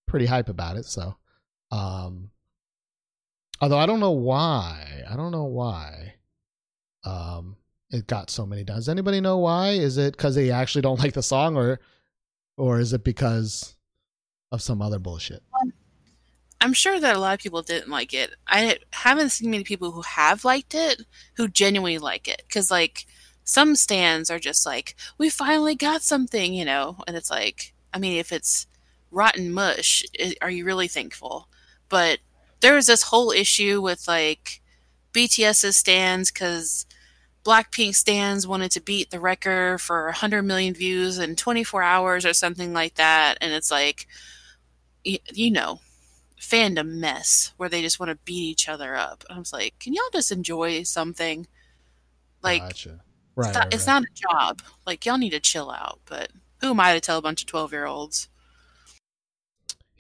[0.08, 0.86] pretty hype about it.
[0.86, 1.16] So,
[1.72, 2.32] um,
[3.62, 6.16] although I don't know why, I don't know why,
[7.04, 7.58] um,
[7.92, 8.64] it got so many.
[8.64, 9.72] Does anybody know why?
[9.72, 11.80] Is it because they actually don't like the song, or,
[12.58, 13.76] or is it because
[14.52, 15.44] of some other bullshit?
[16.64, 18.34] I'm sure that a lot of people didn't like it.
[18.48, 21.04] I haven't seen many people who have liked it
[21.36, 23.06] who genuinely like it because like
[23.44, 28.00] some stands are just like we finally got something, you know, and it's like I
[28.00, 28.68] mean if it's
[29.12, 31.50] rotten mush, i are you really thankful?
[31.90, 32.20] But
[32.62, 34.62] there was this whole issue with like
[35.14, 36.86] BTS's stands because
[37.46, 42.34] Blackpink stands wanted to beat the record for 100 million views in 24 hours or
[42.34, 44.08] something like that, and it's like
[45.06, 45.80] y- you know
[46.44, 49.24] fandom mess where they just want to beat each other up.
[49.30, 51.48] I was like, can y'all just enjoy something?
[52.42, 53.02] Like, gotcha.
[53.36, 53.94] right, it's, not, right, it's right.
[53.94, 54.62] not a job.
[54.86, 56.00] Like, y'all need to chill out.
[56.06, 58.30] But who am I to tell a bunch of 12 year olds?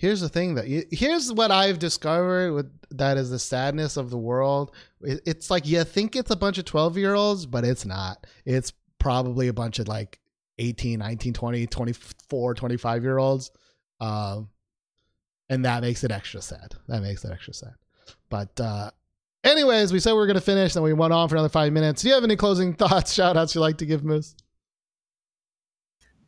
[0.03, 4.09] here's the thing that you, here's what I've discovered with that is the sadness of
[4.09, 4.75] the world.
[4.99, 8.27] It, it's like you think it's a bunch of 12 year olds, but it's not.
[8.45, 10.19] It's probably a bunch of like
[10.59, 13.51] 18, 19, 20, 24, 25 year olds.
[14.01, 14.49] Um,
[15.49, 16.75] and that makes it extra sad.
[16.87, 17.73] That makes it extra sad.
[18.29, 18.91] But, uh,
[19.43, 21.73] anyways, we said we were going to finish, then we went on for another five
[21.73, 22.01] minutes.
[22.01, 24.35] Do you have any closing thoughts, shout outs you'd like to give, Moose?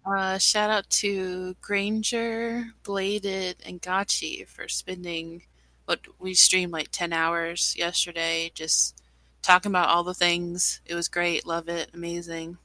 [0.06, 5.44] Uh, shout out to Granger, Bladed, and Gotchi for spending
[5.86, 9.02] what we streamed like 10 hours yesterday just
[9.42, 10.82] talking about all the things.
[10.86, 11.46] It was great.
[11.46, 11.90] Love it.
[11.94, 12.58] Amazing.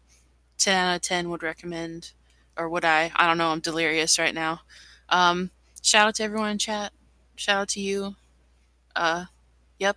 [0.58, 2.12] 10 out of 10 would recommend.
[2.56, 3.10] Or would I?
[3.14, 3.50] I don't know.
[3.50, 4.60] I'm delirious right now.
[5.08, 5.50] Um,
[5.82, 6.92] shout out to everyone in chat.
[7.36, 8.14] Shout out to you.
[8.94, 9.24] Uh,
[9.78, 9.96] yep.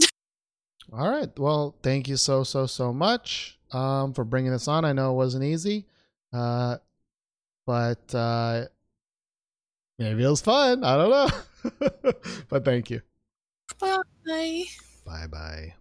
[0.92, 1.30] All right.
[1.38, 4.84] Well, thank you so so so much um, for bringing this on.
[4.84, 5.86] I know it wasn't easy,
[6.32, 6.78] uh,
[7.66, 8.66] but uh,
[9.98, 10.84] maybe it was fun.
[10.84, 12.12] I don't know,
[12.48, 13.00] but thank you.
[13.80, 14.64] Bye.
[15.04, 15.74] Bye bye.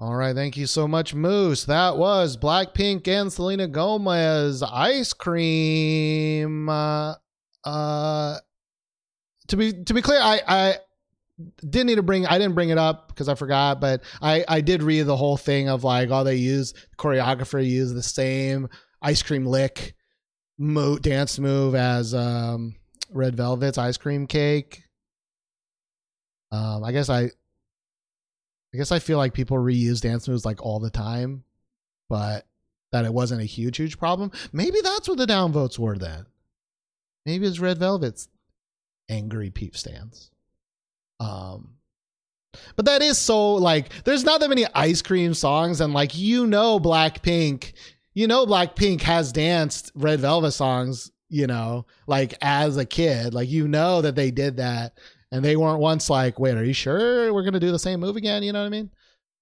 [0.00, 1.64] All right, thank you so much, Moose.
[1.64, 6.70] That was Blackpink and Selena Gomez ice cream.
[6.70, 7.16] Uh,
[7.64, 8.38] uh,
[9.48, 10.74] to be to be clear, I I
[11.68, 14.62] didn't need to bring I didn't bring it up because I forgot, but I I
[14.62, 18.70] did read the whole thing of like all they use choreographer used the same
[19.02, 19.94] ice cream lick
[20.56, 22.74] mo- dance move as um
[23.12, 24.82] Red Velvet's ice cream cake.
[26.52, 27.32] Um, I guess I
[28.72, 31.44] I guess I feel like people reuse dance moves like all the time,
[32.08, 32.46] but
[32.92, 34.30] that it wasn't a huge huge problem.
[34.52, 36.26] Maybe that's what the downvotes were then.
[37.26, 38.28] Maybe it's Red Velvet's
[39.08, 40.30] angry peep stands.
[41.18, 41.76] Um,
[42.76, 46.46] but that is so like there's not that many ice cream songs, and like you
[46.46, 47.72] know, Blackpink,
[48.14, 53.48] you know, Blackpink has danced Red Velvet songs, you know, like as a kid, like
[53.48, 54.98] you know that they did that,
[55.32, 58.16] and they weren't once like, wait, are you sure we're gonna do the same move
[58.16, 58.42] again?
[58.42, 58.90] You know what I mean?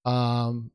[0.05, 0.71] Um,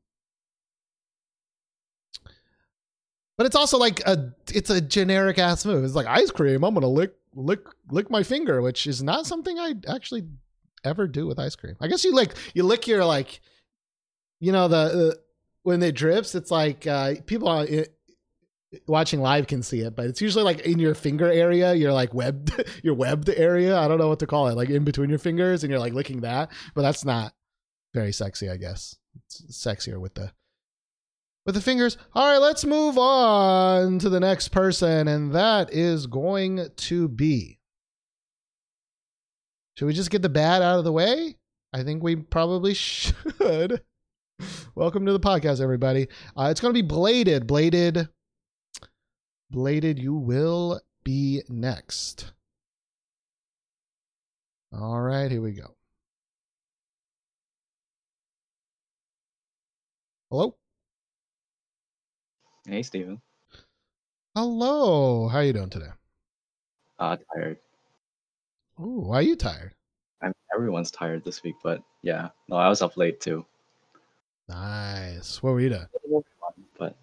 [3.36, 5.84] but it's also like a it's a generic ass move.
[5.84, 6.64] It's like ice cream.
[6.64, 10.24] I'm gonna lick lick lick my finger, which is not something I actually
[10.84, 11.76] ever do with ice cream.
[11.80, 13.40] I guess you like you lick your like,
[14.40, 15.20] you know the, the
[15.62, 16.34] when it drips.
[16.34, 17.66] It's like uh, people are,
[18.86, 22.14] watching live can see it, but it's usually like in your finger area, your like
[22.14, 23.76] webbed your webbed area.
[23.78, 25.92] I don't know what to call it, like in between your fingers, and you're like
[25.92, 26.50] licking that.
[26.74, 27.32] But that's not
[27.92, 28.96] very sexy, I guess.
[29.16, 30.32] It's sexier with the
[31.46, 31.96] with the fingers.
[32.14, 37.60] All right, let's move on to the next person, and that is going to be.
[39.76, 41.36] Should we just get the bad out of the way?
[41.72, 43.82] I think we probably should.
[44.74, 46.08] Welcome to the podcast, everybody.
[46.36, 48.08] Uh, it's going to be bladed, bladed,
[49.50, 49.98] bladed.
[49.98, 52.32] You will be next.
[54.72, 55.74] All right, here we go.
[60.30, 60.56] Hello.
[62.66, 63.20] Hey, Steven.
[64.34, 65.28] Hello.
[65.28, 65.90] How you doing today?
[66.98, 67.58] Uh, tired.
[68.78, 69.74] Oh, why are you tired?
[70.20, 73.46] I mean, everyone's tired this week, but yeah, no, I was up late too.
[74.48, 75.42] Nice.
[75.42, 76.22] What were you doing?
[76.78, 76.96] But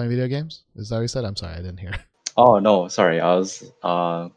[0.00, 0.62] Playing video games?
[0.76, 1.26] Is that what you said?
[1.26, 1.92] I'm sorry, I didn't hear.
[2.38, 4.30] oh no, sorry, I was uh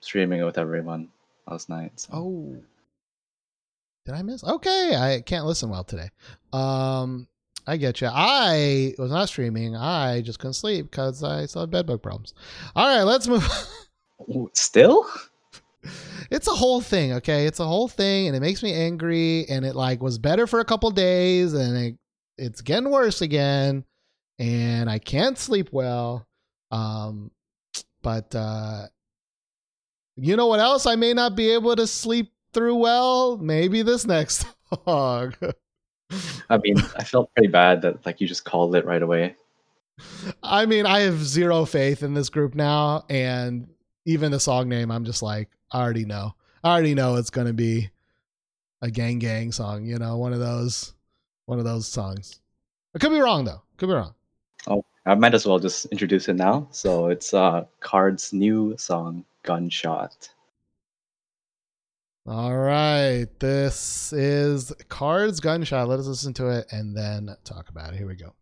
[0.00, 1.10] streaming with everyone
[1.46, 1.92] last night.
[2.00, 2.08] So.
[2.14, 2.56] Oh.
[4.06, 4.42] Did I miss?
[4.42, 6.08] Okay, I can't listen well today.
[6.54, 7.28] Um,
[7.66, 8.08] I get you.
[8.10, 9.76] I was not streaming.
[9.76, 12.32] I just couldn't sleep because I still had bedbug problems.
[12.74, 13.46] All right, let's move.
[14.54, 15.06] Still?
[16.30, 19.64] it's a whole thing okay it's a whole thing and it makes me angry and
[19.64, 21.94] it like was better for a couple days and it,
[22.36, 23.84] it's getting worse again
[24.38, 26.26] and i can't sleep well
[26.70, 27.30] um
[28.02, 28.86] but uh
[30.20, 30.84] you know what else?
[30.84, 34.46] I may not be able to sleep through well maybe this next
[34.84, 35.34] song
[36.50, 39.36] I mean, I felt pretty bad that like you just called it right away.
[40.42, 43.68] i mean i have zero faith in this group now and
[44.06, 46.34] even the song name i'm just like i already know.
[46.62, 47.90] I already know it's gonna be
[48.80, 50.94] a gang gang song you know one of those
[51.46, 52.40] one of those songs.
[52.94, 53.62] I could be wrong though.
[53.76, 54.14] Could be wrong
[54.66, 56.68] Oh, I might as well just introduce it now.
[56.70, 60.30] So it's uh KARD's new song, Gunshot.
[62.26, 67.94] all right this is KARD's gunshot let us listen to it and then talk about
[67.94, 68.34] it here we go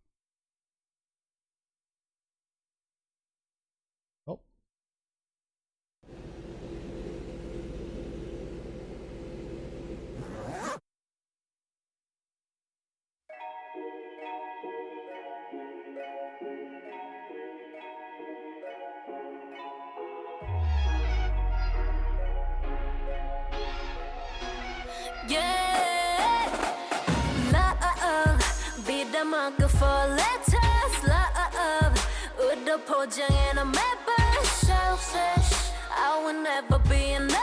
[32.76, 35.72] 우도 포장해놓은 매번 selfish.
[35.90, 37.38] I will never be enough.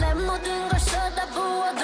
[0.00, 1.82] 내 모든 걸 쏟아부어도.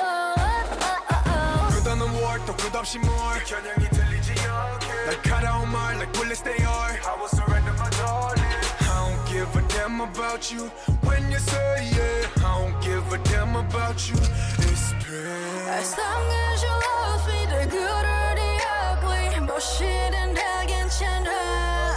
[1.71, 7.15] 끝없는 war 또 끝없이 more 겨냥이 들리지 않게 날카로운 말 like bullets they are I
[7.17, 8.45] will surrender my darling
[8.81, 10.71] I don't give a damn about you
[11.05, 14.17] when you say yeah I don't give a damn about you
[14.65, 18.51] it's pain As long as you love me, the good or the
[18.89, 21.92] ugly, 무엇이든 다 괜찮아.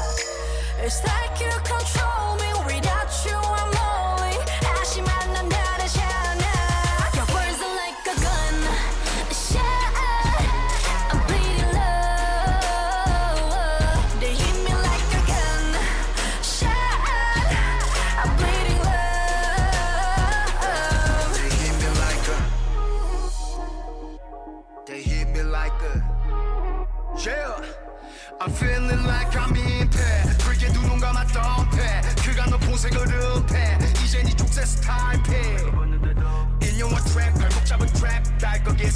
[0.79, 2.56] It's like you control me,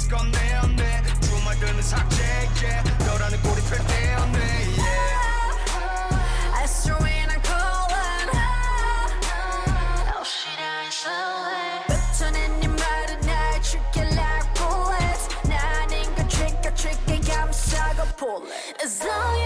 [0.00, 2.22] 거기서 꺼내었네 주말드는 삭제
[2.62, 4.38] yeah 너라는 꼬리표 떼었네
[4.78, 4.96] yeah
[6.54, 8.30] I swear I'm calling.
[10.16, 11.84] Oh shit, I ain't slowing.
[11.88, 15.28] 뱉어낸 네 말은 날 죽게 like bullets.
[15.44, 18.82] 나는 그 trigger trigger 감싸고 pull it.
[18.82, 19.39] As long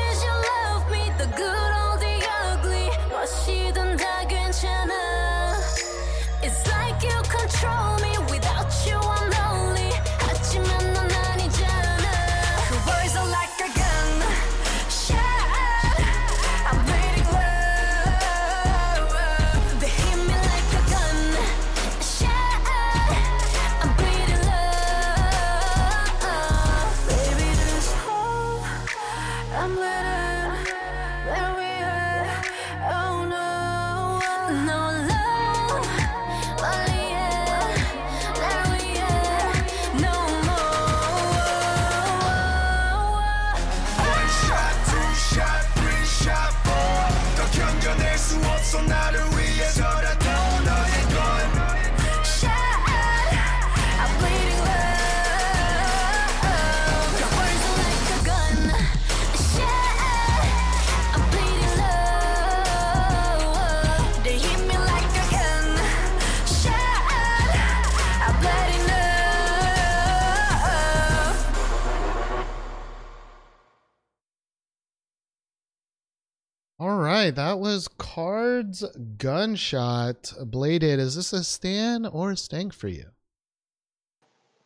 [79.17, 80.33] Gunshot.
[80.45, 83.05] Bladed, is this a Stan or a Stank for you?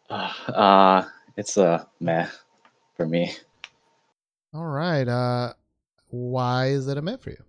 [0.10, 1.03] Uh,
[1.38, 2.28] it's a meh
[2.95, 3.36] for me.
[4.53, 5.07] All right.
[5.07, 5.53] Uh
[6.10, 7.43] why is it a meh for you?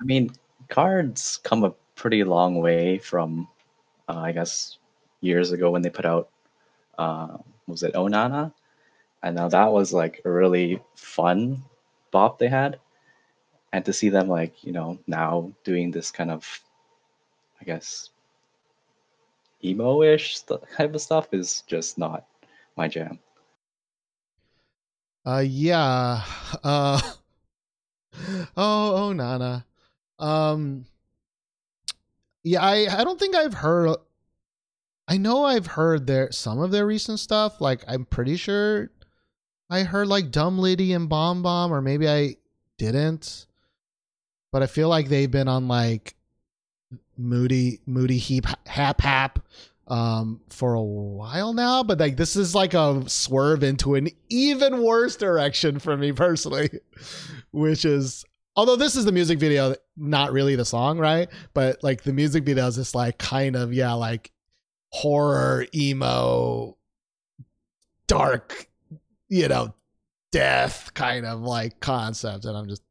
[0.00, 0.30] I mean,
[0.68, 3.48] KARD's come a pretty long way from,
[4.08, 4.78] uh, I guess,
[5.20, 6.30] years ago when they put out,
[6.98, 8.52] uh, was it Onana?
[9.22, 11.62] And now that was like a really fun
[12.10, 12.80] bop they had.
[13.74, 16.60] And to see them like, you know, now doing this kind of,
[17.60, 18.10] I guess,
[19.64, 22.24] emo-ish type of stuff is just not
[22.76, 23.18] my jam.
[25.26, 26.22] Uh yeah.
[26.62, 27.00] Uh
[28.56, 29.66] Oh, oh Nana.
[30.20, 30.86] Um
[32.44, 33.96] Yeah, I I don't think I've heard
[35.08, 37.60] I know I've heard their some of their recent stuff.
[37.60, 38.92] Like I'm pretty sure
[39.68, 42.36] I heard like Dumb Litty and Bomb Bomb or maybe I
[42.78, 43.46] didn't.
[44.54, 46.14] But I feel like they've been on like
[47.18, 49.40] Moody Moody Heap Hap Hap
[49.88, 54.80] um for a while now but like this is like a swerve into an even
[54.80, 56.70] worse direction for me personally
[57.50, 58.24] which is
[58.54, 61.28] although this is the music video not really the song right?
[61.52, 64.30] But like the music video is just like kind of yeah like
[64.92, 66.76] horror emo
[68.06, 68.68] dark
[69.28, 69.74] you know
[70.30, 72.83] death kind of like concept and i'm just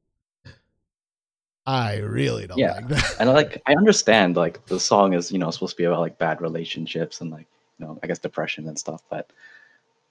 [1.65, 2.73] i really don't Yeah.
[2.73, 5.85] like that and like I understand like the song is you know supposed to be
[5.85, 7.47] about like bad relationships and like
[7.79, 9.31] you know I guess depression and stuff, but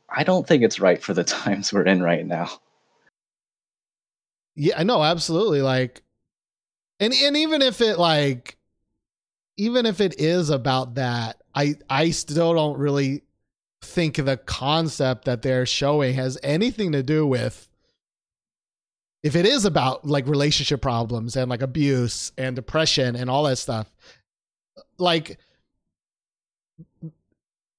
[0.08, 2.50] I don't think it's right for the times we're in right now.
[4.54, 5.62] Yeah, I know, absolutely.
[5.62, 6.02] Like,
[7.00, 8.56] and and even if it like,
[9.56, 13.22] even if it is about that, I I still don't really
[13.82, 17.68] think the concept that they're showing has anything to do with.
[19.22, 23.58] If it is about like relationship problems and like abuse and depression and all that
[23.58, 23.88] stuff,
[24.98, 25.38] like,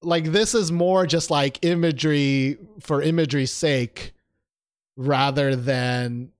[0.01, 4.13] like this is more just like imagery for imagery's sake,
[4.95, 6.31] rather than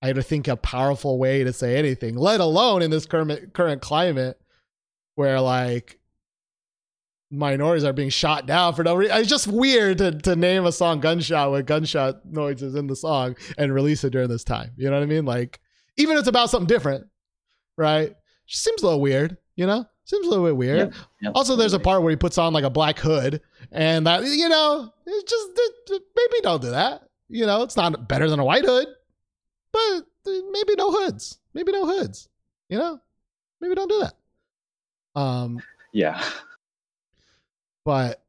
[0.00, 4.40] I think a powerful way to say anything, let alone in this current current climate
[5.14, 6.00] where like
[7.32, 9.16] minorities are being shot down for no reason.
[9.16, 13.34] It's just weird to, to name a song gunshot with gunshot noises in the song
[13.58, 14.70] and release it during this time.
[14.76, 15.24] You know what I mean?
[15.24, 15.58] Like
[15.96, 17.06] even if it's about something different,
[17.76, 18.14] right?
[18.46, 19.86] Just seems a little weird, you know?
[20.04, 20.78] Seems a little bit weird.
[20.78, 24.06] Yep, yep, Also, there's a part where he puts on like a black hood, and
[24.06, 25.48] that you know, it's just
[25.90, 27.02] it- maybe don't do that.
[27.28, 28.88] You know, it's not better than a white hood,
[29.72, 29.80] but
[30.26, 31.38] uh, maybe no hoods.
[31.54, 32.28] Maybe no hoods.
[32.68, 33.00] You know,
[33.60, 35.20] maybe don't do that.
[35.20, 35.60] Um,
[35.92, 36.22] Yeah.
[37.84, 38.22] but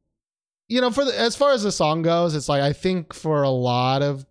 [0.67, 3.43] you know, for the, as far as the song goes, it's like I think for
[3.43, 4.25] a lot of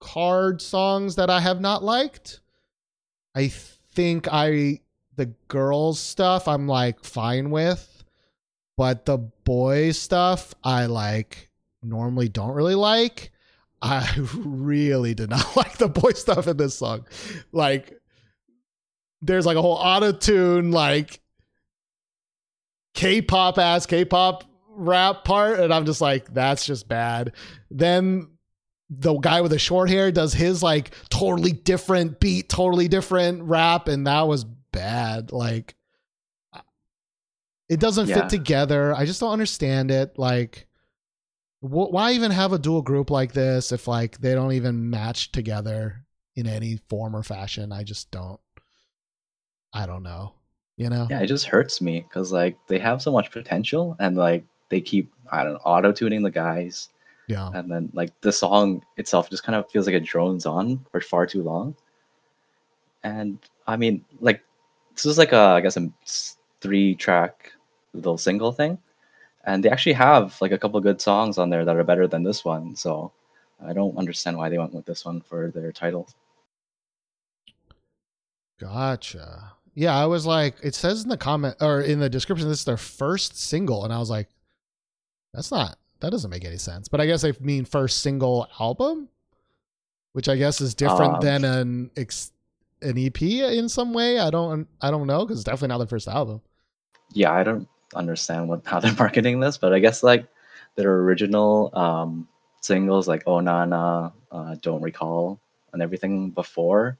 [0.00, 2.40] KARD songs that I have not liked,
[3.34, 4.80] I think I
[5.16, 8.04] the girls stuff I'm like fine with,
[8.76, 11.50] but the boys stuff I like
[11.82, 13.32] normally don't really like.
[13.80, 17.06] I really did not like the boy stuff in this song.
[17.50, 17.98] Like
[19.20, 21.20] there's like a whole auto tune like
[22.94, 24.44] K-pop ass K-pop
[24.74, 27.32] rap part, and I'm just like, that's just bad.
[27.70, 28.28] Then
[28.90, 33.88] the guy with the short hair does his like totally different beat, totally different rap,
[33.88, 35.32] and that was bad.
[35.32, 35.74] Like,
[37.68, 38.20] it doesn't Yeah.
[38.20, 38.94] fit together.
[38.94, 40.18] I just don't understand it.
[40.18, 40.66] Like,
[41.60, 45.32] wh- why even have a dual group like this if like they don't even match
[45.32, 46.04] together
[46.36, 47.72] in any form or fashion?
[47.72, 48.40] I just don't.
[49.72, 50.34] I don't know.
[50.76, 51.06] You know?
[51.08, 54.80] Yeah, it just hurts me because like they have so much potential and like they
[54.80, 56.88] keep I don't know auto tuning the guys
[57.28, 57.50] Yeah.
[57.54, 61.00] and then like the song itself just kind of feels like it drones on for
[61.00, 61.76] far too long.
[63.04, 64.40] And I mean, like
[64.94, 65.90] this is like a I guess a
[66.60, 67.52] three track
[67.92, 68.78] little single thing,
[69.44, 72.22] and they actually have like a couple good songs on there that are better than
[72.24, 72.74] this one.
[72.76, 73.12] So
[73.64, 76.08] I don't understand why they went with this one for their title.
[78.60, 79.52] Gotcha.
[79.74, 82.64] Yeah, I was like, it says in the comment or in the description, this is
[82.64, 84.28] their first single, and I was like,
[85.34, 86.88] that's not that doesn't make any sense.
[86.88, 89.08] But I guess they mean first single album,
[90.12, 92.32] which I guess is different Um, than an ex,
[92.82, 94.18] an EP in some way.
[94.18, 96.40] I don't I don't know because it's definitely not their first album.
[97.12, 100.26] yeah, I don't understand what how they're marketing this, but I guess like
[100.74, 102.26] their original um,
[102.60, 105.38] singles like Oh Nana, uh, Don't Recall,
[105.72, 106.96] and everything before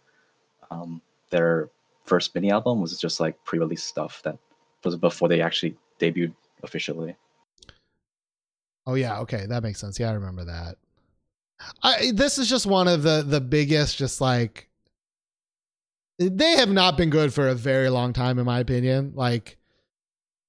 [0.70, 1.70] um, their
[2.04, 4.36] first mini album was just like pre-release stuff that
[4.84, 7.16] was before they actually debuted officially.
[8.86, 9.98] Oh yeah, okay, that makes sense.
[9.98, 10.76] Yeah, I remember that.
[11.82, 14.68] I this is just one of the the biggest just like
[16.18, 19.12] they have not been good for a very long time, in my opinion.
[19.14, 19.58] Like,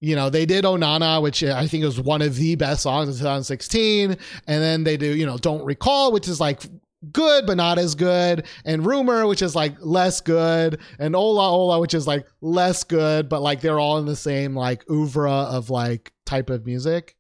[0.02, 3.08] you know, they did Onana, which eh, I think was one of the best songs
[3.10, 4.12] in 2016.
[4.12, 6.64] And then they do, you know, Don't Recall, which is like
[7.12, 8.46] good, but not as good.
[8.66, 10.80] And Rumor, which is like less good.
[11.00, 14.56] And Hola Hola, which is like less good, but like they're all in the same
[14.56, 17.16] like oeuvre of like type of music.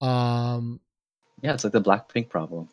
[0.00, 0.80] Um,
[1.42, 2.68] Yeah, it's like the Blackpink problem.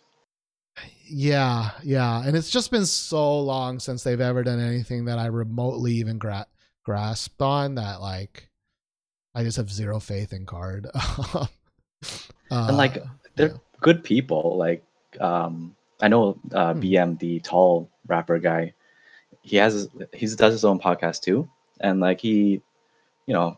[1.06, 2.24] yeah, yeah.
[2.26, 6.18] And it's just been so long since they've ever done anything that I remotely even
[6.18, 6.48] gra-
[6.84, 8.50] grasped on that like
[9.36, 10.88] I just have zero faith in KARD.
[10.94, 11.46] uh,
[12.52, 12.98] and like
[13.36, 13.58] they're yeah.
[13.82, 14.58] good people.
[14.58, 14.84] Like
[15.20, 16.80] um, I know uh, Hmm.
[16.82, 18.74] BM, the tall rapper guy.
[19.42, 21.50] He has he does his own podcast too,
[21.82, 22.62] and like he,
[23.28, 23.58] you know,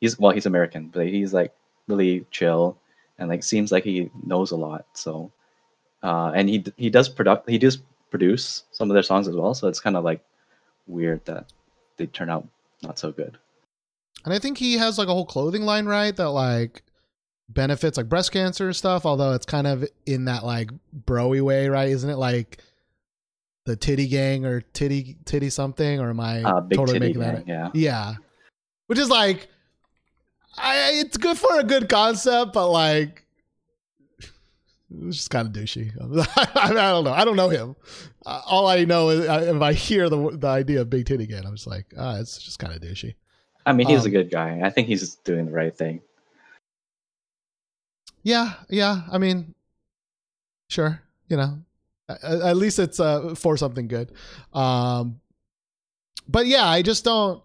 [0.00, 1.52] he's well he's American, but he's like
[1.88, 2.78] really chill
[3.18, 4.86] and like seems like he knows a lot.
[4.94, 5.32] So,
[6.02, 7.78] uh, and he he does product he does
[8.10, 9.54] produce some of their songs as well.
[9.54, 10.22] So it's kind of like
[10.86, 11.52] weird that
[11.96, 12.46] they turn out
[12.82, 13.38] not so good.
[14.24, 16.14] And I think he has like a whole clothing line, right?
[16.14, 16.82] That like
[17.48, 20.70] benefits like breast cancer stuff, although it's kind of in that like
[21.06, 21.88] broy way, right?
[21.88, 22.58] Isn't it like
[23.66, 26.00] the titty gang or titty titty something?
[26.00, 27.70] Or am I Uh, totally making that yeah.
[27.74, 28.14] Yeah.
[28.86, 29.48] Which is like
[30.56, 33.24] I it's good for a good concept, but like
[35.00, 35.90] it's just kind of douchey.
[36.56, 37.12] I, don't know.
[37.12, 37.76] I don't know him.
[38.26, 41.24] Uh, all I know is I, if I hear the the idea of big titty
[41.24, 43.14] again, I'm just like, ah, it's just kind of douchey.
[43.64, 44.60] I mean, he's a Um, good guy.
[44.62, 46.00] I think he's doing the right thing.
[48.22, 49.02] Yeah, yeah.
[49.10, 49.54] I mean,
[50.68, 51.00] sure.
[51.28, 51.58] You know,
[52.08, 54.12] at, at least it's uh, for something good.
[54.52, 55.20] Um,
[56.28, 57.42] but yeah, I just don't.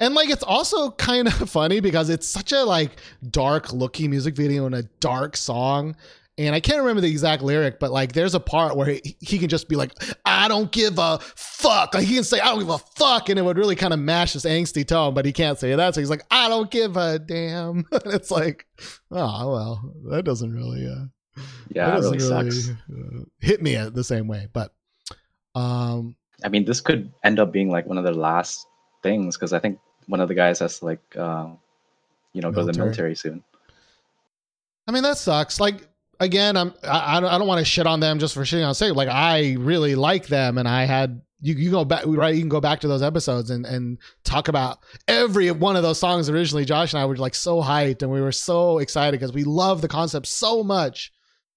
[0.00, 2.92] And like, it's also kind of funny because it's such a like
[3.30, 5.96] dark looking music video and a dark song.
[6.38, 9.38] And I can't remember the exact lyric, but like, there's a part where he, he
[9.38, 9.92] can just be like,
[10.26, 13.38] "I don't give a fuck." Like he can say, "I don't give a fuck," and
[13.38, 15.14] it would really kind of mash this angsty tone.
[15.14, 18.30] But he can't say that, so he's like, "I don't give a damn." and it's
[18.30, 18.66] like,
[19.10, 21.06] oh well, that doesn't really, uh,
[21.74, 24.48] Yeah, that really uh, hit me the same way.
[24.52, 24.74] But,
[25.54, 28.66] um, I mean, this could end up being like one of the last
[29.02, 31.48] things because I think one of the guys has to like, uh,
[32.32, 33.10] you know, go to the Military.
[33.10, 33.44] military soon.
[34.86, 35.58] I mean, that sucks.
[35.60, 35.88] Like
[36.20, 38.66] again, I'm I, I don't, I don't want to shit on them just for shitting
[38.66, 38.94] on sake.
[38.94, 42.34] Like I really like them, and I had you you go back right.
[42.34, 44.78] You can go back to those episodes and and talk about
[45.08, 46.28] every one of those songs.
[46.30, 49.44] Originally, Josh and I were like so hyped, and we were so excited because we
[49.44, 51.12] love the concept so much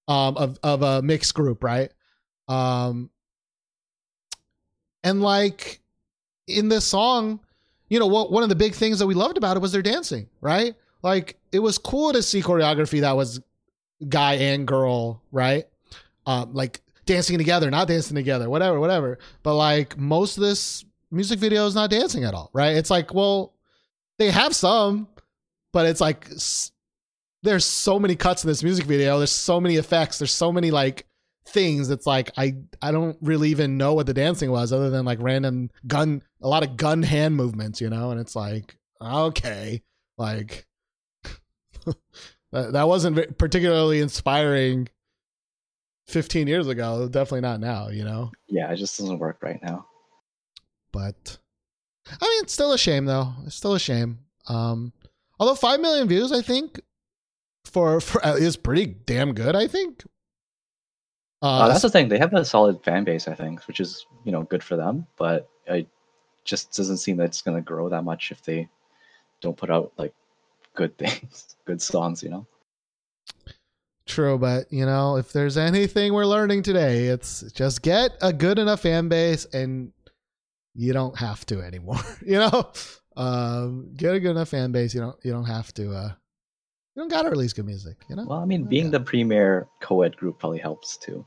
[0.08, 1.92] um, of of a mixed group, right?
[2.48, 3.10] Um,
[5.04, 5.82] and like
[6.48, 7.40] in this song,
[7.90, 9.82] you know, what one of the big things that we loved about it was their
[9.82, 10.76] dancing, right?
[11.02, 13.40] Like it was cool to see choreography that was
[14.08, 15.66] guy and girl, right?
[16.26, 19.18] Um, like dancing together, not dancing together, whatever, whatever.
[19.44, 22.76] But like most of this music video is not dancing at all, right?
[22.76, 23.54] It's like, well,
[24.18, 25.08] they have some,
[25.74, 26.72] but it's like s-
[27.42, 29.18] there's so many cuts in this music video.
[29.18, 30.20] There's so many effects.
[30.20, 31.06] There's so many like
[31.48, 31.90] things.
[31.90, 35.20] It's like I I don't really even know what the dancing was other than like
[35.22, 38.12] random gun, a lot of gun hand movements, you know.
[38.12, 39.82] And it's like okay,
[40.18, 40.66] like
[42.52, 44.88] that, that wasn't particularly inspiring
[46.08, 49.86] 15 years ago definitely not now you know Yeah, it just doesn't work right now.
[50.92, 51.38] but
[52.08, 54.18] i mean it's still a shame though it's still a shame
[54.48, 54.92] um
[55.40, 56.82] although 5 million views i think
[57.66, 60.04] for, for is pretty damn good i think
[61.44, 62.10] Uh, uh, that's the thing.
[62.10, 65.06] They have a solid fan base, I think, which is you know good for them.
[65.18, 65.88] But it
[66.50, 68.68] just doesn't seem that it's going to grow that much if they
[69.42, 70.14] don't put out like
[70.76, 72.24] good things, good songs.
[72.24, 72.48] You know.
[74.06, 78.58] True, but you know, if there's anything we're learning today, it's just get a good
[78.58, 79.94] enough fan base and
[80.74, 82.00] you don't have to anymore.
[82.26, 82.72] you know?
[83.16, 86.12] Um get a good enough fan base, you don't you don't have to uh
[86.96, 88.26] you don't gotta release good music, you know?
[88.26, 91.26] Well, I mean, being the premier co-ed group probably helps too.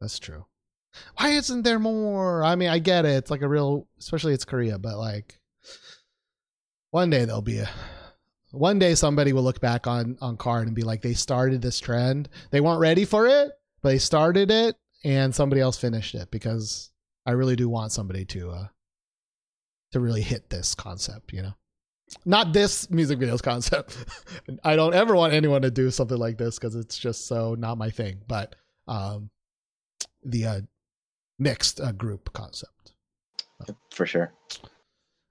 [0.00, 0.44] That's true.
[1.16, 2.44] Why isn't there more?
[2.44, 3.16] I mean, I get it.
[3.16, 5.38] It's like a real especially it's Korea, but like
[6.90, 7.68] one day there'll be a
[8.52, 11.80] one day somebody will look back on on KARD and be like they started this
[11.80, 13.50] trend they weren't ready for it
[13.82, 16.90] but they started it and somebody else finished it because
[17.26, 18.66] i really do want somebody to uh
[19.90, 21.54] to really hit this concept you know
[22.26, 23.96] not this music videos concept
[24.64, 27.78] i don't ever want anyone to do something like this because it's just so not
[27.78, 28.54] my thing but
[28.86, 29.30] um
[30.24, 30.60] the uh
[31.42, 32.92] mixed uh, group concept
[33.90, 34.32] For sure.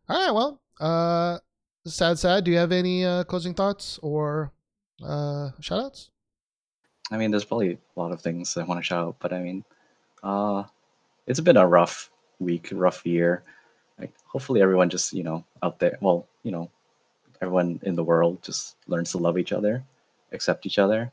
[0.10, 1.40] all right well uh
[1.86, 4.52] sad sad do you have any uh closing thoughts or
[5.04, 6.10] uh shout outs
[7.12, 9.42] I mean, there's probably a lot of things I want to shout out, but I
[9.42, 9.66] mean,
[10.24, 10.64] uh,
[11.28, 12.10] it's been a rough
[12.40, 13.44] week, rough year.
[14.00, 16.72] Like hopefully everyone just you know out there, well you know,
[17.42, 19.84] everyone in the world just learns to love each other,
[20.32, 21.12] accept each other,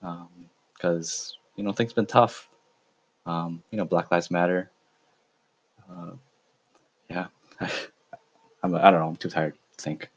[0.00, 2.48] because you know things been tough.
[3.26, 4.70] Um, you know, Black Lives Matter.
[5.90, 6.12] Uh,
[7.08, 7.26] yeah,
[8.62, 9.08] I'm, I don't know.
[9.08, 10.10] I'm too tired to think.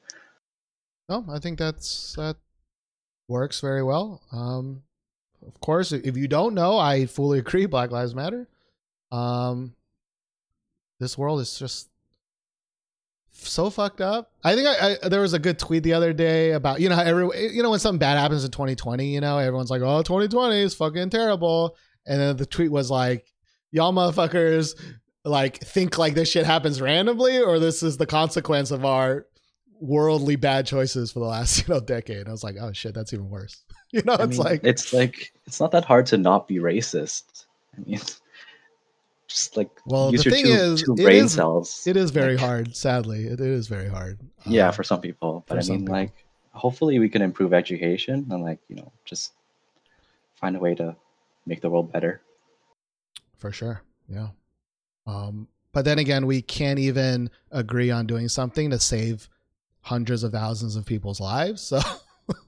[1.09, 2.37] No, I think that's that
[3.27, 4.21] works very well.
[4.31, 4.83] Um,
[5.45, 7.65] of course, if you don't know, I fully agree.
[7.65, 8.47] Black Lives Matter.
[9.11, 9.75] Um,
[10.99, 11.89] this world is just
[13.31, 14.31] so fucked up.
[14.43, 16.99] I think I, I there was a good tweet the other day about you know
[16.99, 20.61] every you know when something bad happens in 2020, you know everyone's like, oh 2020
[20.61, 21.75] is fucking terrible,
[22.05, 23.25] and then the tweet was like,
[23.71, 24.75] y'all motherfuckers
[25.25, 29.25] like think like this shit happens randomly or this is the consequence of our
[29.79, 32.27] worldly bad choices for the last you know decade.
[32.27, 33.63] I was like, oh shit, that's even worse.
[33.93, 36.55] You know, I it's mean, like it's like it's not that hard to not be
[36.55, 37.45] racist.
[37.77, 37.99] I mean,
[39.27, 41.83] just like Well, use the your thing two, is, two brain is- cells.
[41.85, 42.75] it is very Like, hard.
[42.75, 44.19] Sadly, it, it is very hard.
[44.45, 45.93] Yeah, Um, for some people, but I mean, people.
[45.93, 49.33] like, hopefully we can improve education and like you know just
[50.35, 50.95] find a way to
[51.45, 52.21] make the world better.
[53.37, 53.81] for sure.
[54.07, 54.29] Yeah.
[55.05, 59.27] Um, but then again, we can't even agree on doing something to save
[59.81, 61.61] hundreds of thousands of people's lives.
[61.61, 61.81] So,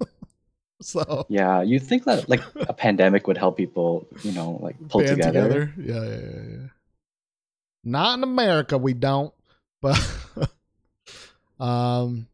[0.81, 5.01] so Yeah, you think that like a pandemic would help people, you know, like pull
[5.01, 5.73] band together.
[5.77, 6.67] Yeah, yeah, yeah, yeah.
[7.83, 9.33] Not in America, we don't.
[9.81, 9.99] But
[11.59, 12.27] um,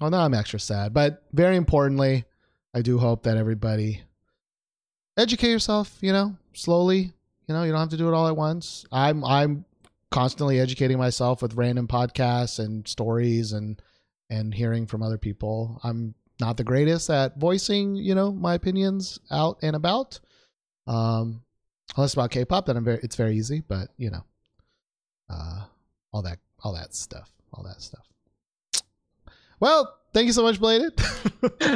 [0.00, 0.92] well, now I'm extra sad.
[0.92, 2.24] But very importantly,
[2.74, 4.02] I do hope that everybody
[5.16, 5.96] educate yourself.
[6.00, 7.12] You know, slowly.
[7.48, 8.84] You know, you don't have to do it all at once.
[8.92, 9.64] I'm I'm
[10.10, 13.80] constantly educating myself with random podcasts and stories and
[14.30, 15.80] and hearing from other people.
[15.82, 20.20] I'm not the greatest at voicing, you know, my opinions out and about.
[20.86, 21.42] Um,
[21.96, 23.62] unless about K-pop, then I'm very it's very easy.
[23.66, 24.24] But you know,
[25.28, 25.64] uh,
[26.12, 28.06] all that all that stuff, all that stuff.
[29.60, 30.98] Well, thank you so much, Bladed.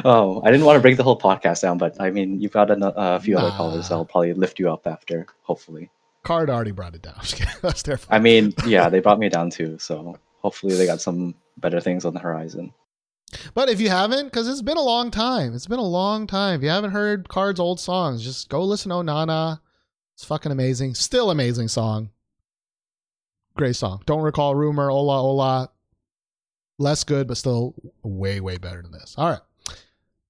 [0.04, 2.70] Oh, I didn't want to break the whole podcast down, but I mean, you've got
[2.70, 3.90] a, uh, a few other callers.
[3.90, 3.94] Ah.
[3.94, 5.90] I'll probably lift you up after, hopefully.
[6.24, 7.20] KARD already brought it down.
[7.62, 7.84] That's.
[8.08, 12.04] I mean, yeah, they brought me down too, so hopefully they got some better things
[12.04, 12.72] on the horizon.
[13.54, 16.60] But if you haven't, because it's been a long time, it's been a long time.
[16.60, 19.60] If you haven't heard KARD's old songs, just go listen to Onana.
[20.14, 20.94] It's fucking amazing.
[20.94, 22.10] Still amazing song.
[23.56, 24.02] Great song.
[24.06, 24.90] Don't recall rumor.
[24.90, 25.70] Hola Hola.
[26.78, 29.14] Less good, but still way way better than this.
[29.16, 29.76] All right.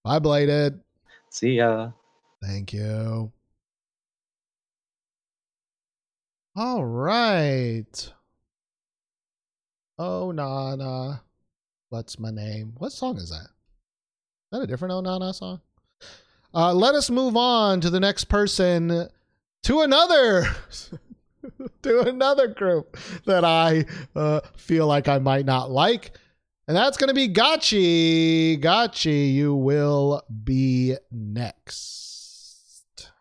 [0.05, 0.80] Bye, bladed.
[1.30, 1.90] See ya.
[2.42, 3.32] Thank you.
[6.55, 8.12] All right.
[9.99, 11.22] Oh Nana.
[11.88, 12.74] What's my name?
[12.78, 13.47] What song is that?
[13.47, 13.49] Is
[14.53, 15.61] that a different Oh Nana song?
[16.55, 19.09] Uh, let us move on to the next person
[19.64, 20.47] to another
[21.82, 23.84] to another group that I
[24.14, 26.12] uh, feel like I might not like.
[26.68, 28.60] And that's going to be Gachi.
[28.60, 33.12] Gachi, you will be next.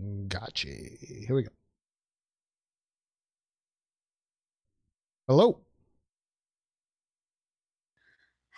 [0.00, 1.26] Gachi.
[1.26, 1.48] Here we go.
[5.26, 5.60] Hello.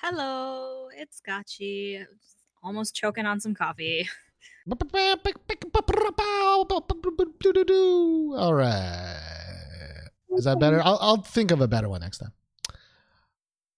[0.02, 2.04] Hello, it's Gachi.
[2.62, 4.08] Almost choking on some coffee.
[8.36, 10.08] All right.
[10.30, 10.80] Is that better?
[10.82, 12.32] I'll, I'll think of a better one next time.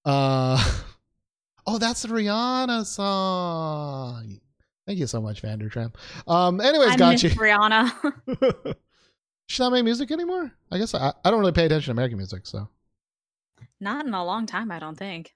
[0.05, 0.79] Uh,
[1.67, 4.41] oh, that's the Rihanna song.
[4.87, 5.95] Thank you so much, Vandertramp.
[6.27, 7.31] Um, anyways, I got you.
[7.31, 8.75] Brianna.
[9.47, 10.53] Should not make music anymore?
[10.71, 12.69] I guess I, I don't really pay attention to American music, so.
[13.81, 15.35] Not in a long time, I don't think.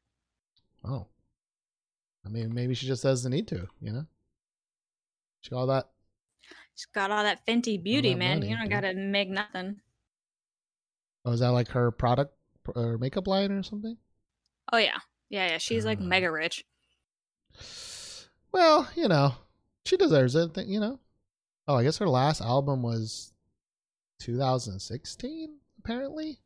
[0.84, 1.06] Oh.
[2.24, 4.06] I mean, maybe she just doesn't need to, you know?
[5.40, 5.88] She got all that.
[6.74, 8.38] She's got all that Fenty beauty, that man.
[8.38, 9.80] money, you don't gotta make nothing.
[11.24, 12.34] Oh, is that like her product
[12.74, 13.96] or makeup line or something?
[14.72, 14.98] Oh yeah,
[15.28, 15.58] yeah, yeah.
[15.58, 16.04] She's like Uh.
[16.04, 16.64] mega rich.
[18.52, 19.34] Well, you know,
[19.84, 20.98] she deserves it, you know?
[21.68, 23.32] Oh, I guess her last album was
[24.20, 26.38] 2016, apparently.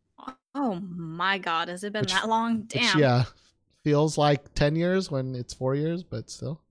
[0.55, 2.61] Oh my god, has it been Which- that long?
[2.63, 2.99] Which, Damn.
[2.99, 3.25] yeah,
[3.85, 6.63] feels like 10 years when it's four years, but still.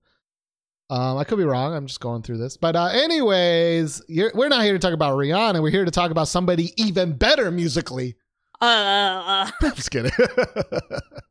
[0.90, 1.72] Um, I could be wrong.
[1.72, 2.56] I'm just going through this.
[2.56, 5.62] But, uh, anyways, you're, we're not here to talk about Rihanna.
[5.62, 8.16] We're here to talk about somebody even better musically.
[8.60, 10.10] Uh, uh, I'm just kidding.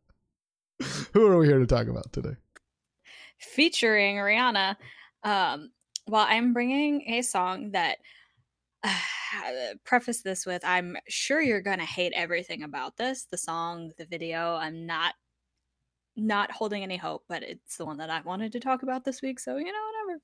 [1.14, 2.36] Who are we here to talk about today?
[3.40, 4.76] featuring Rihanna.
[5.24, 5.72] Um,
[6.08, 7.98] well, I'm bringing a song that.
[9.84, 14.56] preface this with I'm sure you're gonna hate everything about this the song, the video.
[14.56, 15.14] I'm not
[16.16, 19.22] not holding any hope, but it's the one that I wanted to talk about this
[19.22, 20.22] week, so you know, whatever.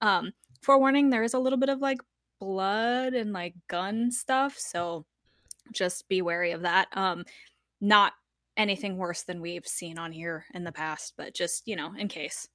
[0.00, 0.32] Um,
[0.62, 1.98] forewarning, there is a little bit of like
[2.38, 5.06] blood and like gun stuff, so
[5.72, 6.88] just be wary of that.
[6.92, 7.24] Um,
[7.80, 8.12] not
[8.56, 12.08] anything worse than we've seen on here in the past, but just you know, in
[12.08, 12.48] case.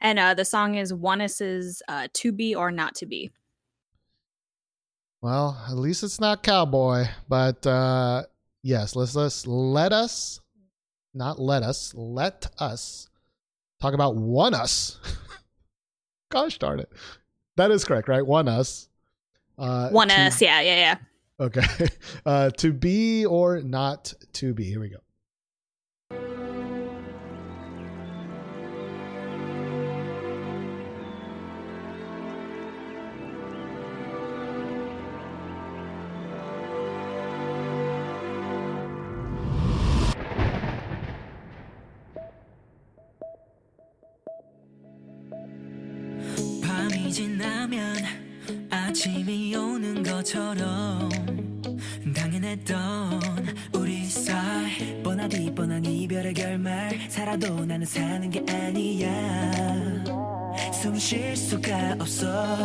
[0.00, 3.30] And uh, the song is Oneus's uh, "To Be or Not to Be."
[5.22, 8.24] Well, at least it's not cowboy, but uh,
[8.62, 10.40] yes, let's let's let us,
[11.14, 13.08] not let us, let us
[13.80, 14.98] talk about Oneus.
[16.30, 16.90] Gosh darn it,
[17.56, 18.22] that is correct, right?
[18.22, 18.88] Oneus.
[19.56, 20.96] Uh, One to- us, yeah, yeah, yeah.
[21.39, 21.61] Okay.
[22.25, 24.65] Uh, to be or not to be.
[24.65, 24.99] Here we go.
[46.61, 48.22] 밤이 지나면
[48.94, 51.08] 아침이 오는 것처럼
[52.14, 53.20] 당연했던
[53.72, 55.02] 우리 사이.
[55.02, 57.00] 뻔하디 뻔한 이별의 결말.
[57.08, 59.50] 살아도 나는 사는 게 아니야.
[60.72, 62.56] 숨 쉴 수가 없어.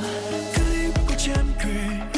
[0.54, 2.09] 그리고 참괴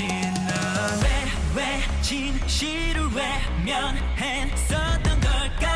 [0.00, 3.02] 지 난왜왜 진실을
[3.66, 5.68] 외면했었던 걸까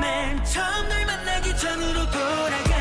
[0.00, 2.71] 맨 처음 널 만나기 전으로 돌아가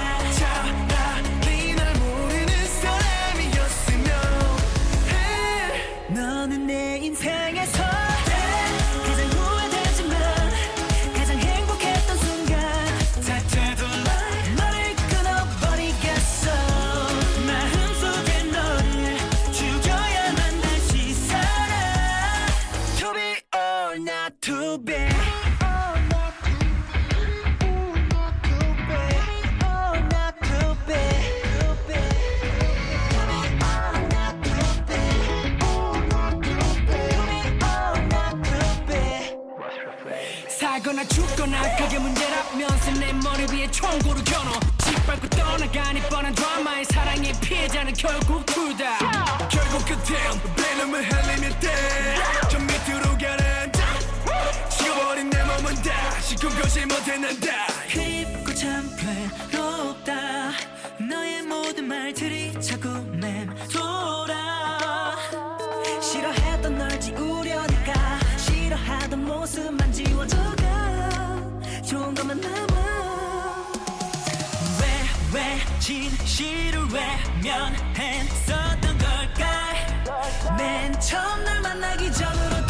[41.82, 44.54] 그게 문제라면서 내 머리 위에 총구를 겨눠.
[44.78, 49.00] 짓밟고 떠나가니 뻔한 드라마의 사랑의 피해자는 결국 둘다.
[49.50, 53.82] 결국 끝엔 베놈을 흘리면 돼저 밑으로 가라앉아.
[54.70, 57.71] 식어버린 내 몸은 다시 꿈꾸지 난다
[76.32, 79.46] 실을 외면했었던 걸까
[80.58, 82.61] 맨 처음 널 만나기 전으로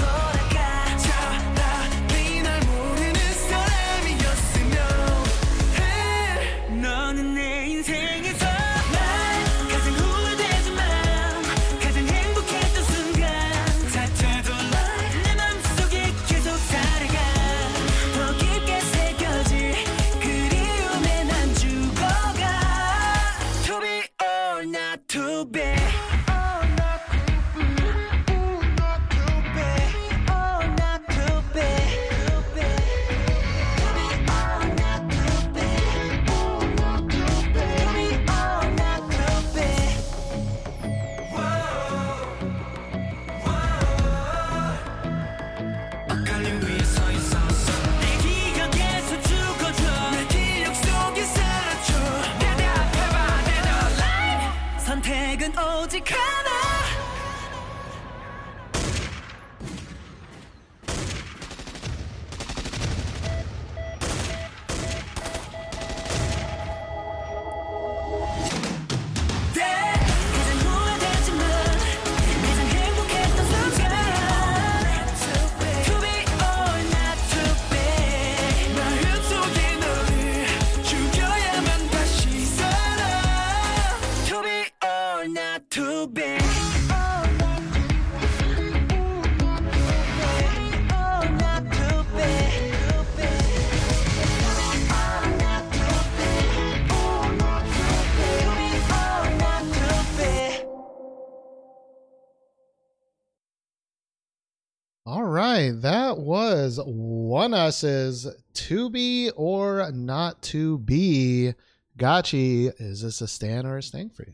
[107.71, 111.53] us's to be or not to be.
[111.97, 114.33] Gotchi, is this a stand or a stang for you?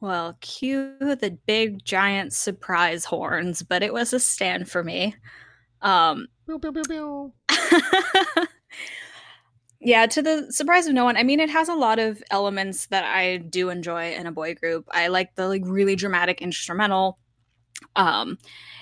[0.00, 5.14] Well, cue the big giant surprise horns, but it was a stand for me.
[5.82, 7.32] Um, Pew, pew, pew, pew.
[9.80, 11.16] yeah, to the surprise of no one.
[11.16, 14.54] I mean, it has a lot of elements that I do enjoy in a boy
[14.54, 14.88] group.
[14.90, 17.18] I like the like really dramatic instrumental.
[17.98, 18.38] Um,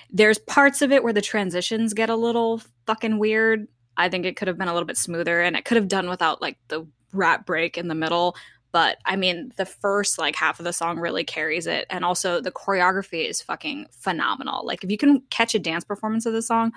[0.09, 3.67] there's parts of it where the transitions get a little fucking weird.
[3.97, 6.09] I think it could have been a little bit smoother, and it could have done
[6.09, 8.35] without like the rap break in the middle.
[8.71, 12.39] But I mean, the first like half of the song really carries it, and also
[12.39, 14.65] the choreography is fucking phenomenal.
[14.65, 16.71] Like, if you can catch a dance performance of the song,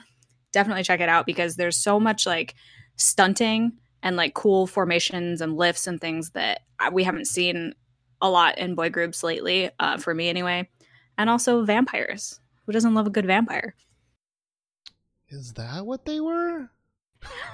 [0.52, 2.54] definitely check it out because there's so much like
[2.96, 3.72] stunting
[4.02, 6.60] and like cool formations and lifts and things that
[6.92, 7.74] we haven't seen
[8.22, 10.68] a lot in boy groups lately, uh, for me anyway.
[11.20, 12.40] And also vampires.
[12.64, 13.74] Who doesn't love a good vampire?
[15.28, 16.70] Is that what they were?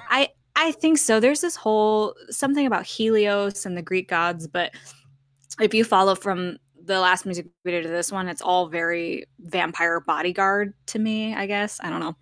[0.09, 1.19] I I think so.
[1.19, 4.73] There's this whole something about Helios and the Greek gods, but
[5.59, 9.99] if you follow from the last music video to this one, it's all very vampire
[9.99, 11.35] bodyguard to me.
[11.35, 12.15] I guess I don't know.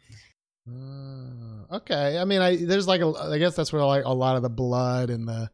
[0.68, 2.18] Uh, okay.
[2.18, 4.50] I mean, I there's like a, I guess that's where like a lot of the
[4.50, 5.52] blood and the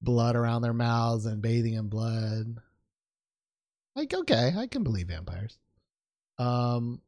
[0.00, 2.58] blood around their mouths and bathing in blood.
[3.94, 5.58] Like, okay, I can believe vampires.
[6.38, 7.00] Um,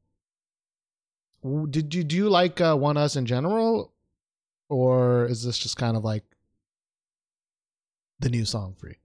[1.70, 3.92] did you do you like uh, Oneus in general,
[4.68, 6.24] or is this just kind of like
[8.20, 8.96] the new song for you?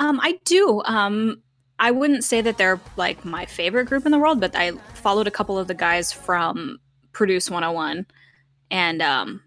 [0.00, 0.82] Um, I do.
[0.84, 1.42] Um,
[1.78, 5.26] I wouldn't say that they're like my favorite group in the world, but I followed
[5.26, 6.78] a couple of the guys from
[7.12, 8.06] Produce 101
[8.70, 9.42] and um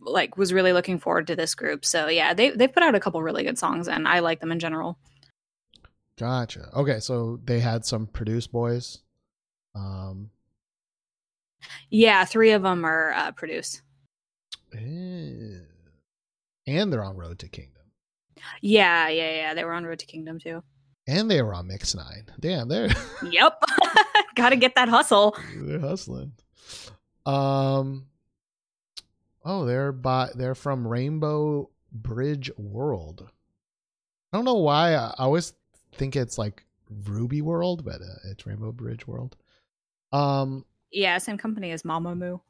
[0.00, 1.84] like was really looking forward to this group.
[1.84, 4.52] So yeah, they they put out a couple really good songs and I like them
[4.52, 4.98] in general.
[6.18, 6.70] Gotcha.
[6.74, 9.00] Okay, so they had some produce boys.
[9.74, 10.30] Um,
[11.90, 13.82] Yeah, three of them are uh, Produce.
[14.74, 15.58] eh,
[16.66, 17.82] and they're on Road to Kingdom.
[18.62, 19.54] Yeah, yeah, yeah.
[19.54, 20.62] They were on Road to Kingdom too.
[21.06, 22.26] And they were on Mix Nine.
[22.40, 22.88] Damn, they're
[23.30, 23.62] Yep.
[24.34, 25.36] Got to get that hustle.
[25.56, 26.32] they're hustling.
[27.24, 28.06] Um.
[29.44, 33.28] Oh, they're by they're from Rainbow Bridge World.
[34.32, 35.52] I don't know why I always
[35.96, 36.64] think it's like
[37.06, 39.36] Ruby World, but uh, it's Rainbow Bridge World.
[40.12, 40.64] Um.
[40.92, 42.40] Yeah, same company as Mamamoo.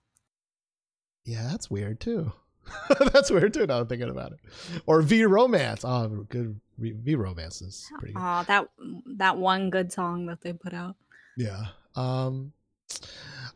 [1.25, 2.33] Yeah, that's weird too.
[3.13, 3.67] that's weird too.
[3.67, 4.39] Now I'm thinking about it.
[4.87, 5.85] Or V Romance.
[5.85, 6.61] Oh, good.
[6.79, 8.23] V Romance is pretty good.
[8.23, 8.69] Oh, that
[9.17, 10.97] that one good song that they put out.
[11.37, 11.67] Yeah.
[11.95, 12.53] Um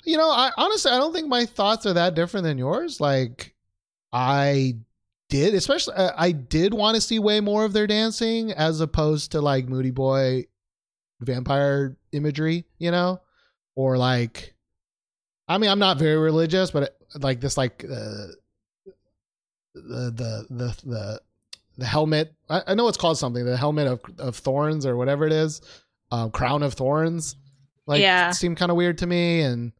[0.05, 3.01] you know, I honestly I don't think my thoughts are that different than yours.
[3.01, 3.55] Like
[4.13, 4.77] I
[5.31, 9.33] did, especially uh, I did want to see way more of their dancing as opposed
[9.33, 10.45] to like Moody Boy
[11.21, 13.21] vampire imagery, you know?
[13.75, 14.55] Or like
[15.49, 18.27] I mean, I'm not very religious, but like this like uh
[19.75, 21.21] the the the the
[21.79, 22.35] the helmet.
[22.49, 23.45] I, I know it's called something.
[23.45, 25.61] The helmet of of thorns or whatever it is,
[26.11, 27.37] um, crown of thorns.
[27.87, 28.31] Like Yeah.
[28.33, 29.73] seemed kind of weird to me, and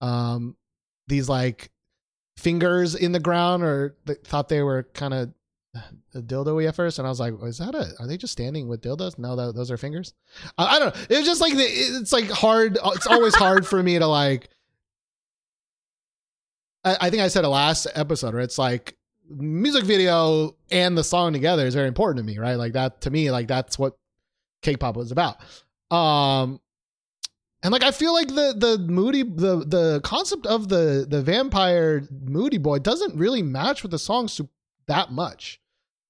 [0.00, 0.56] um,
[1.08, 1.70] these like
[2.36, 5.32] fingers in the ground, or they thought they were kind of
[6.14, 7.92] dildo at first, and I was like, "Is that a?
[7.98, 9.18] Are they just standing with dildos?
[9.18, 10.14] No, that, those are fingers."
[10.58, 11.02] I, I don't know.
[11.08, 12.78] It was just like the, it's like hard.
[12.84, 14.48] It's always hard for me to like.
[16.84, 18.96] I, I think I said it last episode, where it's like
[19.28, 22.56] music video and the song together is very important to me, right?
[22.56, 23.96] Like that to me, like that's what
[24.62, 25.36] K-pop was about.
[25.90, 26.60] Um
[27.62, 32.06] and like I feel like the the moody the the concept of the the vampire
[32.10, 34.48] moody boy doesn't really match with the song so,
[34.88, 35.60] that much.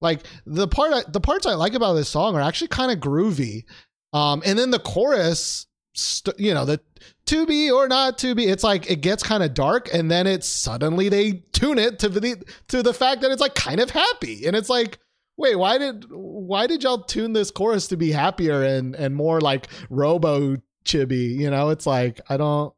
[0.00, 2.98] Like the part I, the parts I like about this song are actually kind of
[2.98, 3.64] groovy.
[4.12, 6.80] Um and then the chorus st- you know, the
[7.26, 10.26] to be or not to be it's like it gets kind of dark and then
[10.26, 13.90] it's suddenly they tune it to the to the fact that it's like kind of
[13.90, 14.98] happy and it's like
[15.36, 19.40] wait why did why did y'all tune this chorus to be happier and and more
[19.40, 22.74] like robo chibi you know it's like i don't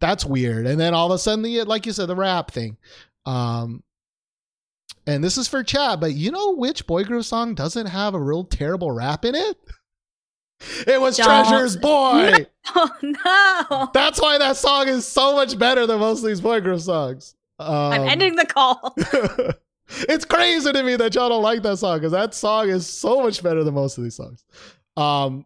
[0.00, 2.76] that's weird and then all of a sudden the like you said the rap thing
[3.26, 3.82] um
[5.06, 8.20] and this is for chat but you know which boy group song doesn't have a
[8.20, 9.56] real terrible rap in it
[10.86, 11.26] it was Don't.
[11.26, 13.90] treasure's boy Oh no!
[13.92, 17.34] that's why that song is so much better than most of these boy group songs.
[17.58, 18.94] Um, I'm ending the call.
[20.08, 23.22] it's crazy to me that y'all don't like that song because that song is so
[23.22, 24.44] much better than most of these songs.
[24.96, 25.44] Um,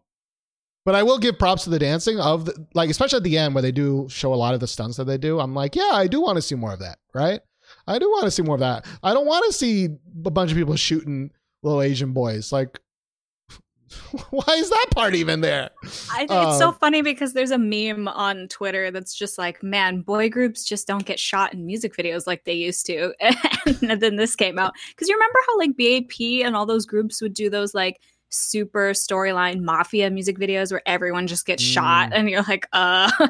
[0.87, 3.53] but I will give props to the dancing of the, like, especially at the end
[3.53, 5.37] where they do show a lot of the stunts that they do.
[5.37, 7.41] I'm like, yeah, I do want to see more of that, right?
[7.87, 8.85] I do want to see more of that.
[9.03, 9.89] I don't want to see
[10.25, 11.31] a bunch of people shooting
[11.61, 12.53] little Asian boys.
[12.53, 12.79] Like,
[14.29, 15.71] why is that part even there?
[16.09, 19.61] I think it's so Um, funny because there's a meme on Twitter that's just like,
[19.61, 23.13] man, boy groups just don't get shot in music videos like they used to.
[23.81, 24.71] and then this came out.
[24.91, 27.99] Because you remember how like BAP and all those groups would do those like
[28.29, 32.13] super storyline mafia music videos where everyone just gets shot Mm.
[32.13, 33.09] and you're like, uh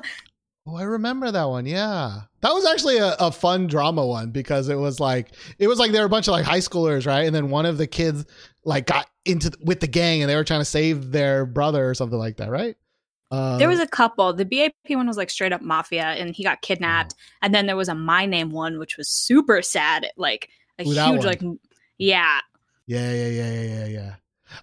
[0.69, 1.65] Oh, I remember that one.
[1.65, 5.29] Yeah, that was actually a, a fun drama one because it was like
[5.59, 7.25] it was like they were a bunch of like high schoolers, right?
[7.25, 8.25] And then one of the kids
[8.65, 11.89] like got into th- with the gang and they were trying to save their brother
[11.89, 12.75] or something like that, right?
[13.31, 14.33] Uh, there was a couple.
[14.33, 17.15] The BAP one was like straight up mafia and he got kidnapped.
[17.41, 20.07] And then there was a My Name one, which was super sad.
[20.17, 21.41] Like a Ooh, huge, like,
[21.97, 22.39] yeah.
[22.87, 24.15] Yeah, yeah, yeah, yeah, yeah, yeah.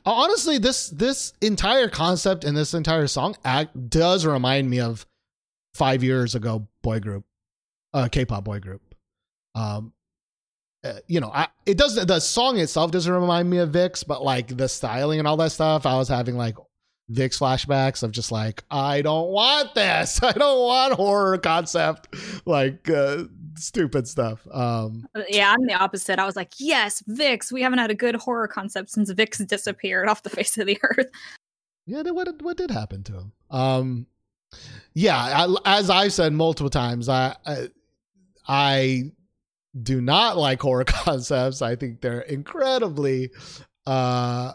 [0.04, 5.06] Honestly, this this entire concept and this entire song act does remind me of
[5.74, 7.24] five years ago boy group,
[7.92, 8.82] uh, K-pop boy group.
[9.54, 9.92] Um,
[10.84, 12.08] uh, you know, I it doesn't.
[12.08, 15.52] The song itself doesn't remind me of VIXX, but like the styling and all that
[15.52, 16.56] stuff, I was having like
[17.10, 20.20] VIXX flashbacks of just like I don't want this.
[20.22, 22.14] I don't want horror concept,
[22.46, 23.24] like uh,
[23.56, 24.46] stupid stuff.
[24.50, 26.18] Um, Uh, Yeah, I'm the opposite.
[26.18, 27.52] I was like, yes, VIXX.
[27.52, 30.78] We haven't had a good horror concept since VIXX disappeared off the face of the
[30.82, 31.06] earth.
[31.86, 33.32] yeah, what did- what did happen to him?
[33.50, 34.06] Um,
[34.94, 37.68] yeah, I, as I've said multiple times, I, I
[38.46, 39.12] I
[39.82, 41.60] do not like horror concepts.
[41.62, 43.30] I think they're incredibly
[43.86, 44.52] uh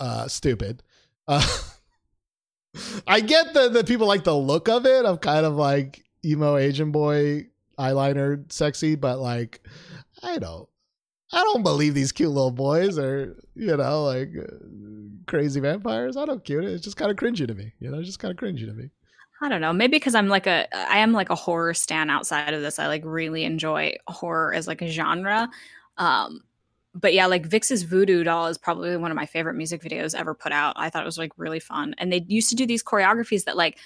[0.00, 0.82] uh stupid.
[1.26, 1.46] Uh,
[3.06, 6.56] I get that the people like the look of it of kind of like emo
[6.56, 7.46] Asian boy
[7.78, 9.60] eyeliner sexy, but like
[10.22, 10.68] I don't
[11.32, 14.46] I don't believe these cute little boys are, you know, like uh,
[15.26, 16.16] crazy vampires.
[16.16, 16.72] I don't cute it.
[16.72, 17.72] It's just kind of cringy to me.
[17.80, 18.90] You know, it's just kind of cringy to me.
[19.40, 19.72] I don't know.
[19.72, 22.78] Maybe because I'm like a, I am like a horror stan outside of this.
[22.78, 25.48] I like really enjoy horror as like a genre.
[25.98, 26.42] Um,
[26.94, 30.34] but yeah, like VIXX's Voodoo Doll is probably one of my favorite music videos ever
[30.34, 30.74] put out.
[30.76, 31.94] I thought it was like really fun.
[31.98, 33.78] And they used to do these choreographies that like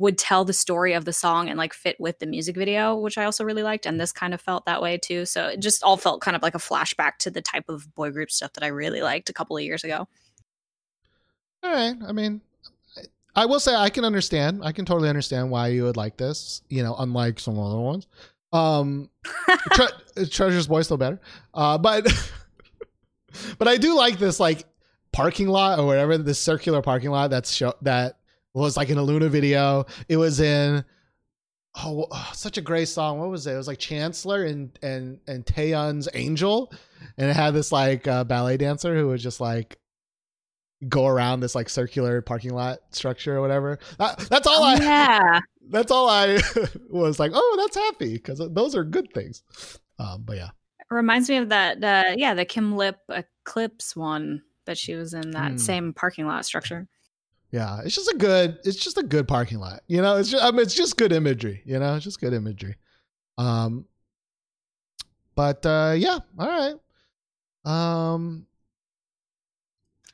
[0.00, 3.18] would tell the story of the song and like fit with the music video, which
[3.18, 3.84] I also really liked.
[3.84, 5.26] And this kind of felt that way too.
[5.26, 8.10] So it just all felt kind of like a flashback to the type of boy
[8.10, 10.08] group stuff that I really liked a couple of years ago.
[11.62, 11.94] All right.
[12.08, 12.40] I mean,
[13.36, 14.62] I- will say I can understand.
[14.64, 16.62] I can totally understand why you would like this.
[16.70, 18.06] You know, unlike some other ones.
[18.54, 19.10] Um,
[19.74, 21.20] Tre- Treasure's Boy still better.
[21.52, 22.06] Uh, but
[23.58, 24.64] but I do like this like
[25.12, 28.19] parking lot or whatever this circular parking lot that's show that
[28.54, 29.86] was like in a Luna video.
[30.08, 30.84] It was in
[31.84, 33.18] oh, oh, such a great song.
[33.18, 33.52] What was it?
[33.54, 36.72] It was like Chancellor and and and Taeyeon's Angel,
[37.16, 39.78] and it had this like uh, ballet dancer who was just like
[40.88, 43.78] go around this like circular parking lot structure or whatever.
[43.98, 44.74] That, that's all I.
[44.74, 45.40] Oh, yeah.
[45.72, 46.40] That's all I
[46.90, 47.30] was like.
[47.32, 49.44] Oh, that's happy because those are good things.
[50.00, 50.48] Um, but yeah.
[50.90, 55.30] reminds me of that uh yeah the kim lip eclipse one that she was in
[55.30, 55.56] that Hmm.
[55.58, 56.88] same parking lot structure
[57.50, 58.58] Yeah, it's just a good.
[58.64, 59.82] It's just a good parking lot.
[59.88, 60.44] You know, it's just.
[60.44, 61.62] I mean, it's just good imagery.
[61.64, 62.76] You know, it's just good imagery.
[63.38, 63.86] Um,
[65.34, 66.74] but uh, yeah, all right.
[67.64, 68.46] Um,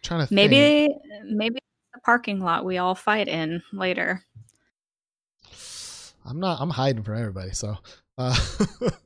[0.03, 0.37] trying to think.
[0.37, 0.89] maybe
[1.24, 1.59] maybe
[1.95, 4.22] the parking lot we all fight in later
[6.26, 6.61] I'm not.
[6.61, 7.53] I'm hiding from everybody.
[7.53, 7.76] So,
[8.18, 8.37] uh,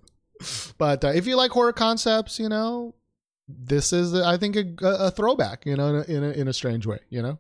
[0.79, 2.95] but uh, if you like horror concepts, you know,
[3.49, 5.67] this is, I think, a, a throwback.
[5.67, 7.01] You know, in a, in a in a strange way.
[7.11, 7.39] You know,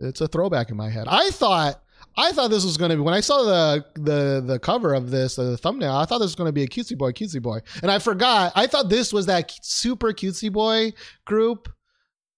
[0.00, 1.06] it's a throwback in my head.
[1.08, 1.82] I thought.
[2.16, 5.10] I thought this was going to be when I saw the the the cover of
[5.10, 5.94] this, the thumbnail.
[5.94, 8.52] I thought this was going to be a cutesy boy, cutesy boy, and I forgot.
[8.56, 10.92] I thought this was that super cutesy boy
[11.24, 11.68] group.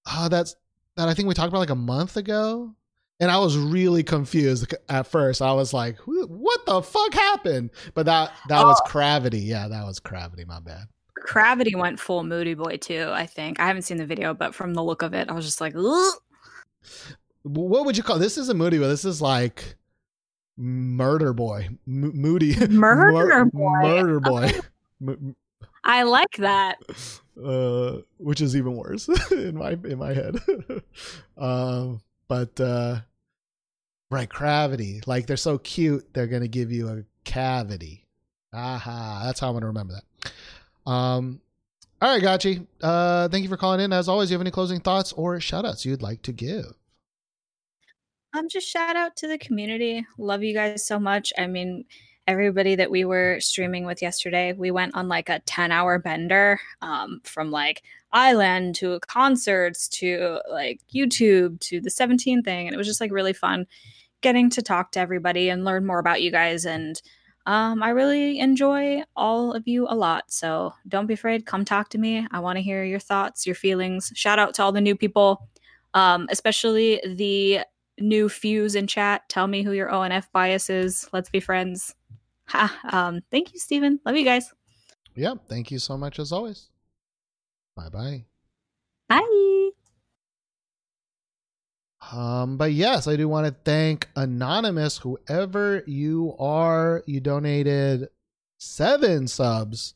[0.05, 0.57] Uh, that's
[0.97, 2.75] that I think we talked about like a month ago
[3.23, 5.41] and I was really confused at first.
[5.41, 9.39] I was like, "What the fuck happened?" But that that was CRAVITY.
[9.39, 10.45] Yeah, that was CRAVITY.
[10.45, 10.89] My bad.
[11.19, 13.11] CRAVITY went full Moody Boy too.
[13.13, 15.45] I think I haven't seen the video, but from the look of it, I was
[15.45, 16.15] just like, Ugh.
[17.45, 18.39] What would you call this?
[18.39, 19.75] Is a Moody, but this is like
[20.57, 23.71] Murder Boy, M- Moody, Murder Boy.
[23.83, 24.51] Murder Boy,
[25.07, 25.37] M-
[25.85, 26.79] I like that.
[27.45, 30.37] uh, which is even worse in my in my head.
[31.37, 33.01] um, but uh,
[34.11, 35.03] right, CRAVITY.
[35.07, 38.07] Like they're so cute, they're gonna give you a cavity.
[38.53, 40.91] Aha, that's how I'm gonna remember that.
[40.91, 41.41] Um,
[42.01, 42.67] all right, Gachi.
[42.81, 43.93] Uh, thank you for calling in.
[43.93, 46.67] As always, you have any closing thoughts or shout outs you'd like to give?
[48.35, 50.07] Um, just shout out to the community.
[50.17, 51.33] Love you guys so much.
[51.37, 51.85] I mean,
[52.27, 56.61] everybody that we were streaming with yesterday, we went on like a 10 hour bender
[56.81, 62.67] um, from like I-LAND to concerts to like YouTube to the 17 thing.
[62.67, 63.67] And it was just like really fun
[64.21, 66.65] getting to talk to everybody and learn more about you guys.
[66.65, 67.01] And
[67.47, 70.31] um, I really enjoy all of you a lot.
[70.31, 71.45] So don't be afraid.
[71.45, 72.27] Come talk to me.
[72.31, 74.13] I want to hear your thoughts, your feelings.
[74.15, 75.49] Shout out to all the new people,
[75.95, 77.61] um, especially the
[78.03, 79.29] new fuse in chat.
[79.29, 81.09] Tell me who your ONF bias is.
[81.13, 81.95] Let's be friends.
[82.49, 82.81] Ha.
[82.91, 84.01] Um, thank you, Stephen.
[84.05, 84.53] Love you guys.
[85.15, 85.49] Yep.
[85.49, 86.69] Thank you so much as always.
[87.77, 88.25] Bye bye.
[89.09, 89.71] Bye.
[92.11, 97.03] Um, but yes, I do want to thank Anonymous, whoever you are.
[97.07, 98.09] You donated
[98.59, 99.95] seven subs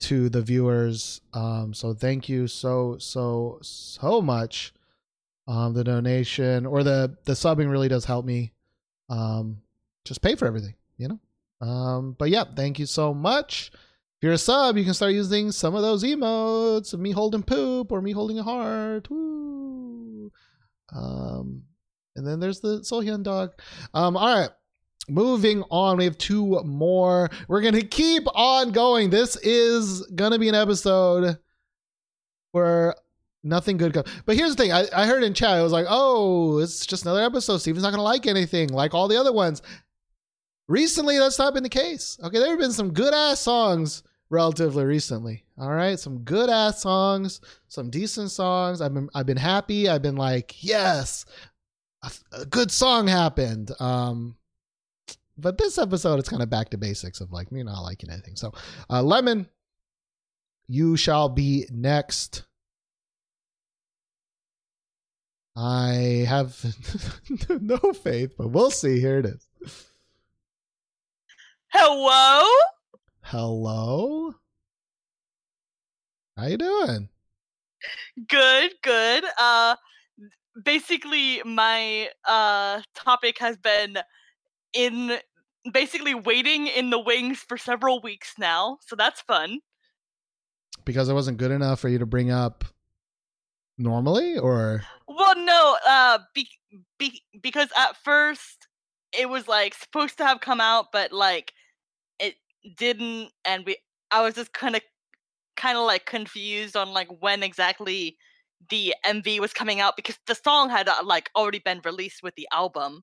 [0.00, 1.20] to the viewers.
[1.32, 4.72] Um, so thank you so so so much.
[5.48, 8.52] Um, the donation or the the subbing really does help me.
[9.08, 9.58] Um,
[10.04, 11.66] just pay for everything, you know.
[11.66, 13.70] Um, but yeah, thank you so much.
[13.72, 17.42] If you're a sub, you can start using some of those emotes of me holding
[17.42, 19.10] poop or me holding a heart.
[19.10, 20.32] Woo.
[20.94, 21.62] Um,
[22.16, 23.52] and then there's the Sohyun dog.
[23.92, 24.50] Um, all right.
[25.08, 27.30] Moving on, we have two more.
[27.46, 29.10] We're gonna keep on going.
[29.10, 31.38] This is gonna be an episode
[32.50, 32.94] where
[33.46, 34.08] nothing good comes.
[34.24, 37.04] But here's the thing: I, I heard in chat, I was like, "Oh, it's just
[37.04, 37.58] another episode.
[37.58, 39.62] Steven's not gonna like anything like all the other ones."
[40.68, 42.18] Recently, that's not been the case.
[42.22, 45.44] Okay, there have been some good ass songs relatively recently.
[45.58, 48.80] All right, some good ass songs, some decent songs.
[48.80, 49.88] I've been I've been happy.
[49.88, 51.24] I've been like, yes,
[52.02, 53.70] a, a good song happened.
[53.80, 54.36] Um,
[55.38, 58.36] but this episode, it's kind of back to basics of like me not liking anything.
[58.36, 58.52] So,
[58.90, 59.46] uh, Lemon,
[60.68, 62.44] you shall be next.
[65.56, 66.62] I have
[67.48, 69.00] no faith, but we'll see.
[69.00, 69.48] Here it is.
[71.68, 72.46] Hello?
[73.22, 74.34] Hello.
[76.36, 77.08] How you doing?
[78.28, 79.24] Good, good.
[79.40, 79.76] Uh
[80.64, 83.98] basically my uh topic has been
[84.74, 85.18] in
[85.72, 88.78] basically waiting in the wings for several weeks now.
[88.86, 89.60] So that's fun.
[90.84, 92.64] Because it wasn't good enough for you to bring up
[93.78, 96.48] normally or Well, no, uh be,
[96.98, 98.66] be, because at first
[99.16, 101.52] it was like supposed to have come out but like
[102.20, 102.36] it
[102.78, 103.76] didn't and we
[104.12, 104.82] I was just kind of
[105.56, 108.18] kind of like confused on like when exactly
[108.70, 112.34] the MV was coming out because the song had uh, like already been released with
[112.36, 113.02] the album.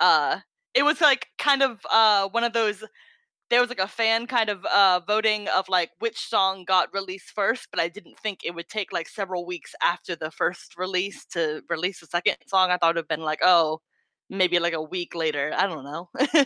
[0.00, 0.40] Uh
[0.74, 2.84] it was like kind of uh one of those
[3.50, 7.30] there was like a fan kind of uh voting of like which song got released
[7.30, 11.24] first, but I didn't think it would take like several weeks after the first release
[11.32, 12.70] to release the second song.
[12.70, 13.80] I thought it would have been like, oh,
[14.30, 15.52] maybe like a week later.
[15.56, 16.10] I don't know.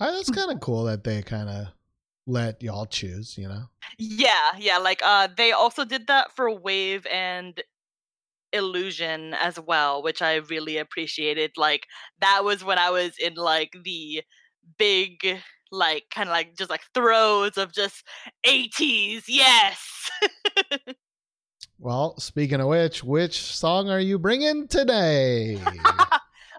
[0.00, 1.68] Oh, that's kind of cool that they kind of
[2.26, 3.68] let y'all choose, you know?
[3.98, 7.62] Yeah, yeah, like uh they also did that for Wave and
[8.52, 11.52] Illusion as well, which I really appreciated.
[11.56, 11.86] Like
[12.20, 14.22] that was when I was in like the
[14.78, 15.40] big
[15.70, 18.04] like kind of like just like throes of just
[18.46, 19.24] ATEEZ.
[19.28, 20.10] Yes.
[21.84, 25.56] Well, speaking of which, which song are you bringing today?
[25.86, 26.10] uh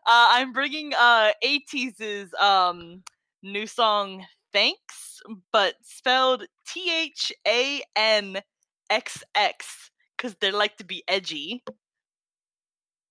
[0.06, 3.02] I'm bringing uh ATEEZ' um
[3.42, 5.20] new song Thanks,
[5.52, 8.42] but spelled T H A N
[8.90, 11.64] X X cuz they like to be edgy.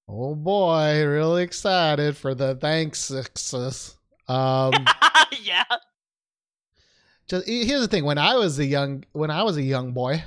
[0.08, 3.10] oh boy, really excited for the thanks.
[4.28, 4.72] Um,
[5.42, 5.64] yeah.
[7.28, 10.22] just here's the thing: when I was a young, when I was a young boy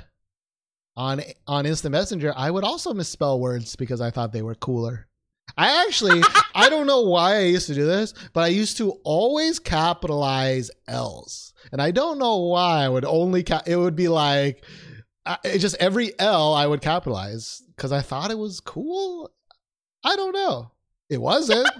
[0.96, 5.06] on on Instant Messenger, I would also misspell words because I thought they were cooler.
[5.56, 6.22] I actually,
[6.54, 10.70] I don't know why I used to do this, but I used to always capitalize
[10.86, 13.66] L's, and I don't know why I would only cap.
[13.66, 14.64] It would be like,
[15.24, 19.30] I, it just every L I would capitalize because I thought it was cool.
[20.04, 20.70] I don't know.
[21.10, 21.68] It wasn't.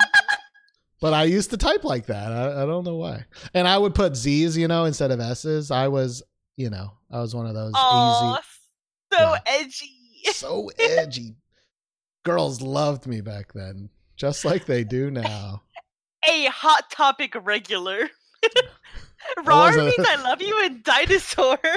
[1.00, 2.32] But I used to type like that.
[2.32, 3.24] I, I don't know why.
[3.54, 5.70] And I would put Z's, you know, instead of S's.
[5.70, 6.22] I was,
[6.56, 8.38] you know, I was one of those Oh,
[9.12, 9.36] so Yeah.
[9.46, 9.92] edgy.
[10.32, 11.36] so edgy.
[12.24, 15.62] Girls loved me back then, just like they do now.
[16.28, 18.10] A hot topic regular.
[19.44, 21.58] Rar means I love you and dinosaur.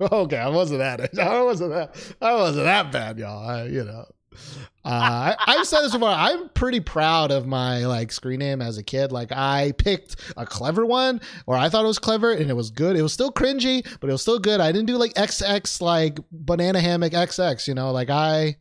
[0.00, 1.18] Okay, I wasn't that.
[1.18, 1.94] I wasn't that.
[2.22, 3.46] I wasn't that bad, y'all.
[3.46, 4.36] I, you know, uh,
[4.84, 6.08] I, I've said this before.
[6.08, 9.12] I'm pretty proud of my like screen name as a kid.
[9.12, 12.70] Like I picked a clever one, or I thought it was clever, and it was
[12.70, 12.96] good.
[12.96, 14.60] It was still cringy, but it was still good.
[14.60, 17.66] I didn't do like XX, like banana hammock XX.
[17.68, 18.56] You know, like I,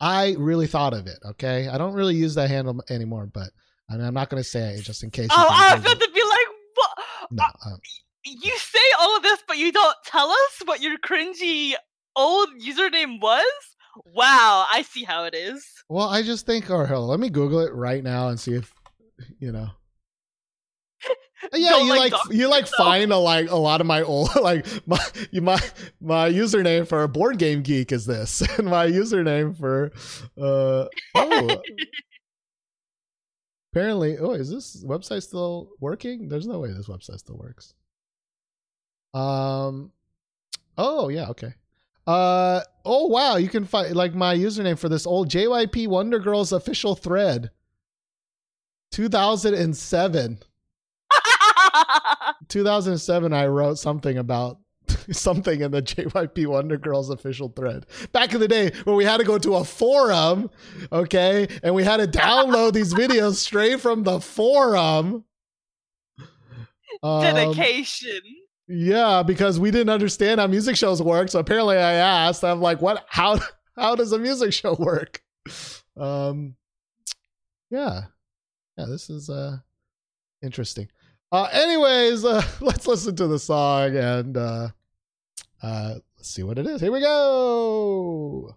[0.00, 1.18] I really thought of it.
[1.30, 3.50] Okay, I don't really use that handle anymore, but
[3.90, 5.28] I mean, I'm not gonna say it just in case.
[5.30, 6.98] Oh, I was about to be like, what?
[7.32, 7.76] No, uh,
[8.24, 11.74] You say all of this, but you don't tell us what your cringy
[12.16, 13.44] old username was?
[14.14, 15.66] Wow, I see how it is.
[15.88, 18.72] Well, I just think, or hell, let me Google it right now and see if
[19.38, 19.68] you know.
[21.54, 24.28] Yeah, Don't, you like, like you like find a like a lot of my old
[24.42, 24.98] like my
[25.32, 25.58] my
[25.98, 29.90] my username for a board game geek is this, and my username for
[30.38, 30.84] uh
[31.14, 31.62] oh
[33.72, 36.28] apparently oh is this website still working?
[36.28, 37.72] There's no way this website still works.
[39.14, 39.92] Um,
[40.76, 41.54] oh yeah, okay.
[42.10, 46.50] Uh, oh wow, you can find like my username for this old JYP Wonder Girls
[46.50, 47.50] official thread.
[48.90, 50.38] 2007.
[52.48, 54.58] 2007 I wrote something about
[55.12, 57.86] something in the JYP Wonder Girls official thread.
[58.10, 60.50] Back in the day when we had to go to a forum,
[60.90, 65.24] okay, and we had to download these videos straight from the forum.
[67.04, 68.20] Um, Dedication.
[68.72, 71.28] Yeah, because we didn't understand how music shows work.
[71.28, 73.40] So apparently I asked, I'm like, what how
[73.76, 75.22] how does a music show work?
[75.96, 76.54] Um
[77.68, 78.02] yeah.
[78.78, 79.58] Yeah, this is uh
[80.40, 80.88] interesting.
[81.32, 84.68] Uh anyways, uh, let's listen to the song and uh
[85.62, 86.80] uh let's see what it is.
[86.80, 88.56] Here we go.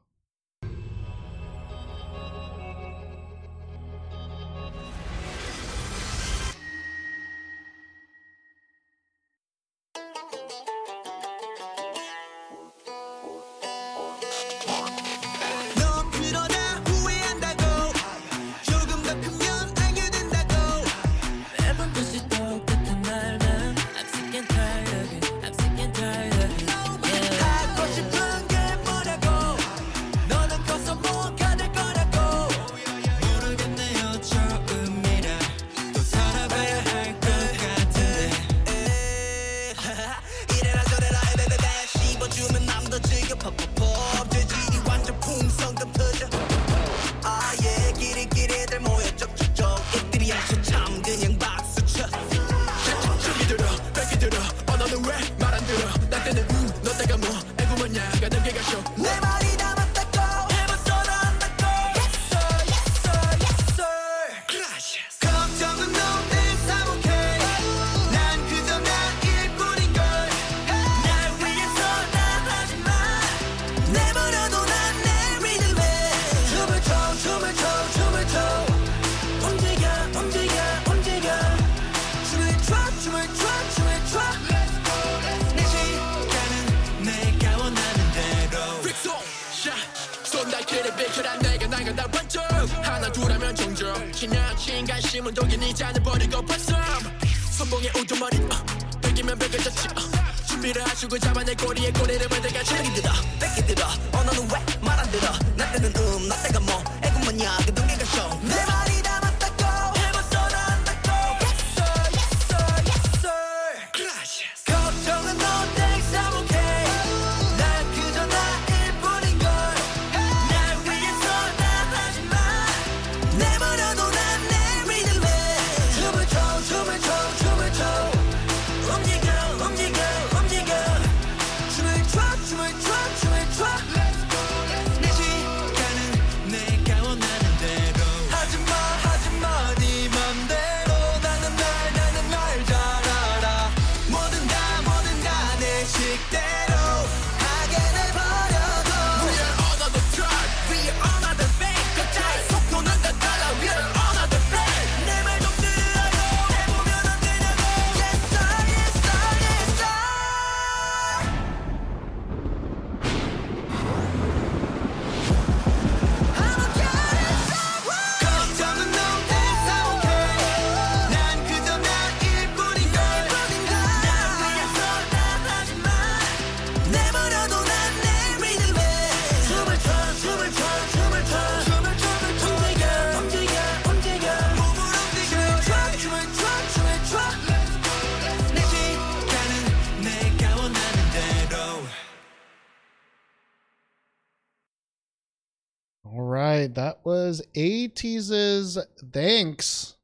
[197.38, 199.96] says, ATEEZ, thanks.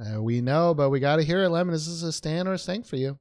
[0.00, 1.74] Uh, we know, but we got to hear it, Lemon.
[1.74, 3.18] Is this a stand or a stank for you?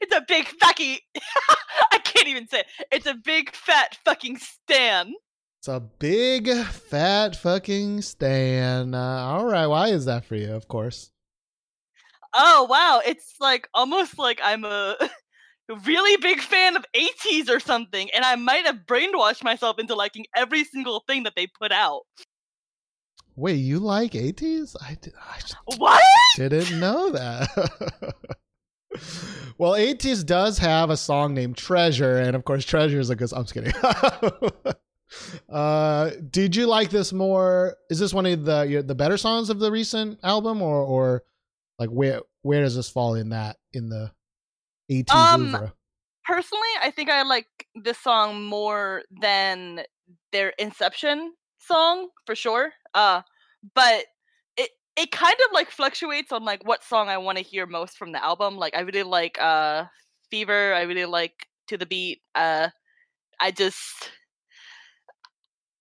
[0.00, 0.98] It's a big fucking.
[1.92, 2.66] I can't even say it.
[2.90, 5.14] It's a big fat fucking stan.
[5.60, 8.94] It's a big fat fucking stan.
[8.94, 10.52] Uh, all right, why is that for you?
[10.52, 11.12] Of course.
[12.34, 14.96] Oh wow, it's like almost like I'm a
[15.84, 20.26] really big fan of ATEEZ or something, and I might have brainwashed myself into liking
[20.34, 22.02] every single thing that they put out.
[23.36, 24.76] Wait, you like ATEEZ?
[24.80, 25.38] I, did, I
[25.76, 26.02] what?
[26.36, 27.48] didn't know that.
[29.58, 33.30] well, ATEEZ does have a song named Treasure, and of course, Treasure is a good.
[33.34, 33.74] I'm just kidding.
[35.50, 37.76] uh, did you like this more?
[37.90, 41.22] Is this one of the the better songs of the recent album, or or
[41.78, 44.10] like where where does this fall in that in the
[44.90, 45.72] ATEEZ um.
[46.24, 47.46] Personally, I think I like
[47.76, 49.82] this song more than
[50.32, 52.72] their Inception song for sure.
[52.96, 53.22] Uh,
[53.76, 54.06] but
[54.58, 57.98] it it kind of like fluctuates on like what song I want to hear most
[57.98, 58.56] from the album.
[58.58, 59.86] Like I really like uh
[60.30, 60.74] Fever.
[60.74, 62.22] I really like To the Beat.
[62.34, 62.70] Uh,
[63.40, 64.12] I just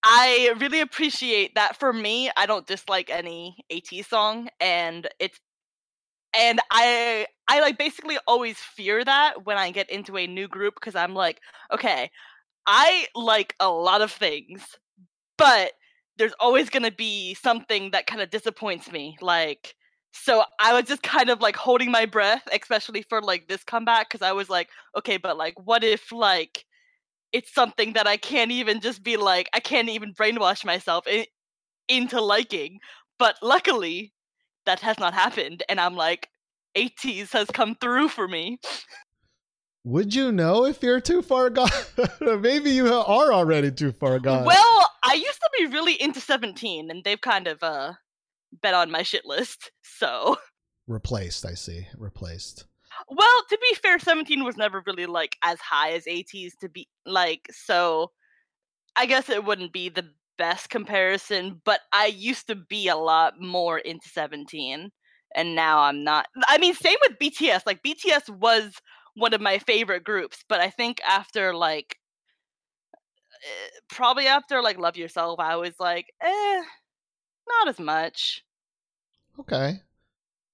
[0.03, 5.39] I really appreciate that for me, I don't dislike any AT song and it's
[6.35, 10.75] and I I like basically always fear that when I get into a new group
[10.75, 11.41] because I'm like,
[11.73, 12.11] okay,
[12.67, 14.63] I like a lot of things,
[15.37, 15.73] but
[16.17, 19.17] there's always going to be something that kind of disappoints me.
[19.21, 19.75] Like
[20.13, 24.09] so I was just kind of like holding my breath, especially for like this comeback
[24.09, 26.65] because I was like, okay, but like what if like
[27.33, 31.25] it's something that I can't even just be like, I can't even brainwash myself in,
[31.89, 32.79] into liking.
[33.19, 34.13] But luckily,
[34.65, 36.29] that has not happened, and I'm like,
[36.77, 38.59] ATEEZ has come through for me.
[39.85, 41.69] Would you know if you're too far gone?
[42.41, 44.43] Maybe you are already too far gone.
[44.43, 47.93] Well, I used to be really into 17, and they've kind of uh
[48.63, 49.71] been on my shit list.
[49.97, 50.35] So
[50.87, 51.87] replaced, I see.
[51.97, 52.65] Replaced.
[53.07, 56.89] Well, to be fair, 17 was never really like as high as ATEEZ to be
[57.05, 58.11] like, so
[58.97, 63.39] I guess it wouldn't be the best comparison, but I used to be a lot
[63.39, 64.91] more into 17
[65.33, 66.27] and now I'm not.
[66.47, 67.61] I mean, same with BTS.
[67.65, 68.73] Like BTS was
[69.15, 71.97] one of my favorite groups, but I think after like
[73.33, 76.63] eh, probably after like Love Yourself, I was like, eh,
[77.47, 78.43] not as much.
[79.39, 79.79] Okay.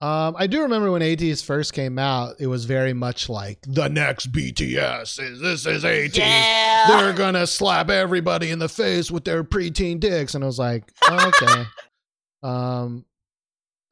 [0.02, 3.88] Um, I do remember when ATEEZ first came out, it was very much like the
[3.88, 6.18] next BTS is this is ATEEZ.
[6.18, 6.86] Yeah.
[6.88, 10.92] They're gonna slap everybody in the face with their preteen dicks, and I was like,
[11.08, 11.64] okay.
[12.44, 13.06] um,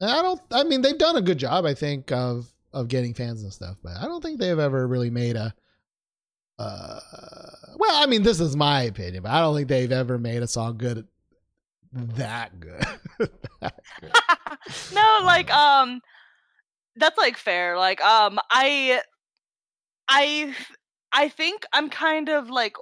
[0.02, 0.40] I don't.
[0.50, 3.76] I mean, they've done a good job, I think, of of getting fans and stuff,
[3.82, 5.54] but I don't think they've ever really made a.
[6.58, 7.00] Uh,
[7.76, 10.46] well, I mean, this is my opinion, but I don't think they've ever made a
[10.46, 11.06] song good,
[11.92, 12.84] that good.
[13.60, 14.12] that good.
[14.94, 16.00] no, like um
[16.96, 17.76] that's like fair.
[17.76, 19.00] Like um I
[20.08, 20.54] I
[21.12, 22.76] I think I'm kind of like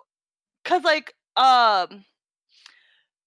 [0.65, 2.05] cuz like um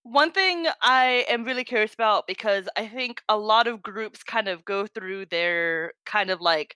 [0.03, 4.47] one thing I am really curious about because I think a lot of groups kind
[4.47, 6.75] of go through their kind of like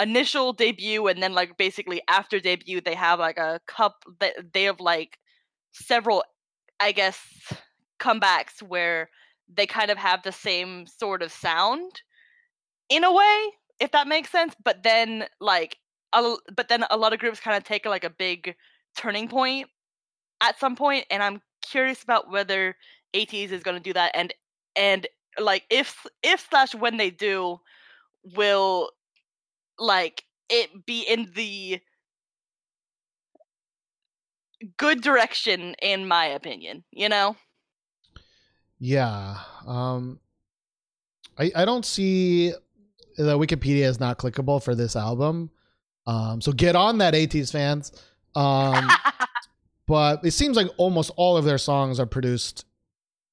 [0.00, 4.64] initial debut and then like basically after debut they have like a cup that they
[4.64, 5.18] have like
[5.72, 6.24] several
[6.80, 7.18] I guess
[8.00, 9.08] comebacks where
[9.48, 12.02] they kind of have the same sort of sound
[12.88, 15.76] in a way if that makes sense but then like
[16.12, 18.54] a, but then a lot of groups kind of take like a big
[18.96, 19.68] turning point
[20.42, 22.76] at some point and i'm curious about whether
[23.14, 24.32] ATEEZ is going to do that and
[24.76, 25.06] and
[25.38, 27.60] like if if slash when they do
[28.34, 28.90] will
[29.78, 31.80] like it be in the
[34.76, 37.36] good direction in my opinion you know
[38.78, 39.36] Yeah.
[39.66, 40.20] Um
[41.38, 42.52] I I don't see
[43.16, 45.50] the Wikipedia is not clickable for this album.
[46.06, 47.92] Um so get on that ATEEZ fans.
[48.36, 48.90] Um
[49.86, 52.64] but it seems like almost all of their songs are produced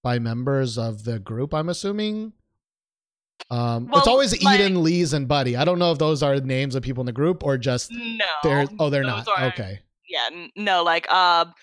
[0.03, 2.34] by members of the group, I'm assuming.
[3.49, 5.56] Um it's always like- Eden, LEEZ and Buddy.
[5.56, 8.26] I don't know if those are names of people in the group or just no
[8.44, 9.28] they're oh they're not.
[9.28, 9.80] aren't- Okay.
[10.07, 11.53] yeah no like um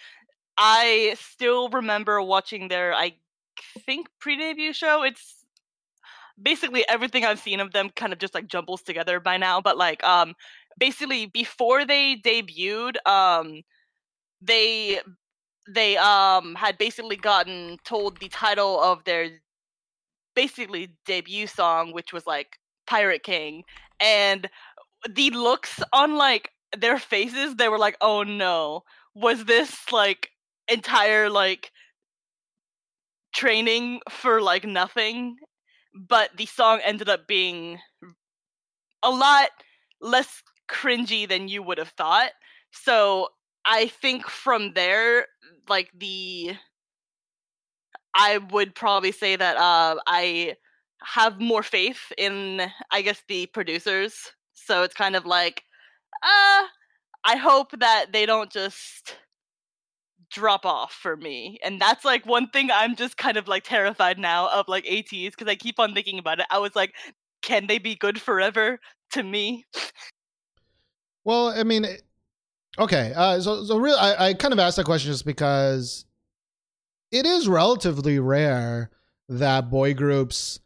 [0.57, 3.15] i still remember watching their i
[3.87, 5.45] think pre-debut show it's
[6.43, 9.77] basically everything i've seen of them kind of just like jumbles together by now but
[9.77, 10.35] like um
[10.79, 13.63] basically before they debuted um
[14.41, 15.01] they
[15.69, 19.29] they um had basically gotten told the title of their
[20.35, 23.65] basically debut song which was like pirate king
[24.01, 24.49] and
[25.09, 28.83] the looks on like their faces they were like oh no.
[29.15, 30.31] Was this like
[30.69, 31.73] entire like
[33.35, 35.37] training for like nothing?
[35.95, 37.79] But the song ended up being
[39.03, 39.51] a lot
[40.01, 42.33] less cringy than you would have thought.
[42.73, 43.29] So
[43.69, 45.27] i think from there
[45.69, 46.53] like the
[48.15, 50.57] i would probably say that uh i
[51.03, 55.63] have more faith in i guess the producers so it's kind of like
[56.23, 56.65] uh
[57.25, 59.19] I hope that they don't just
[60.31, 61.59] drop off for me.
[61.63, 65.33] And that's like one thing I'm just kind of like terrified now of like ATEEZ
[65.33, 66.47] because I keep on thinking about it.
[66.51, 66.95] I was like,
[67.43, 68.79] can they be good forever
[69.13, 69.67] to me?
[71.25, 72.03] Well, I mean, it-
[72.79, 73.13] okay.
[73.15, 76.05] Uh, so, so really, I, I kind of asked that question just because
[77.11, 78.91] it is relatively rare
[79.29, 80.61] that boy groups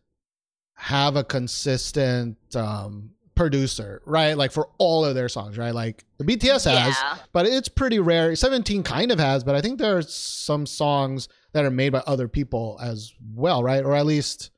[0.74, 4.36] have a consistent um, producer, right?
[4.36, 5.74] Like for all of their songs, right?
[5.74, 7.18] Like the BTS has, Yeah.
[7.32, 8.34] but it's pretty rare.
[8.34, 12.02] 17 kind of has, but I think there are some songs that are made by
[12.06, 13.84] other people as well, right?
[13.84, 14.51] Or at least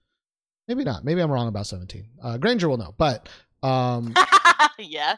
[0.68, 1.04] maybe not.
[1.04, 2.06] Maybe I'm wrong about 17.
[2.22, 3.28] Uh, Granger will know, but
[3.62, 4.14] um,
[4.78, 5.16] yeah.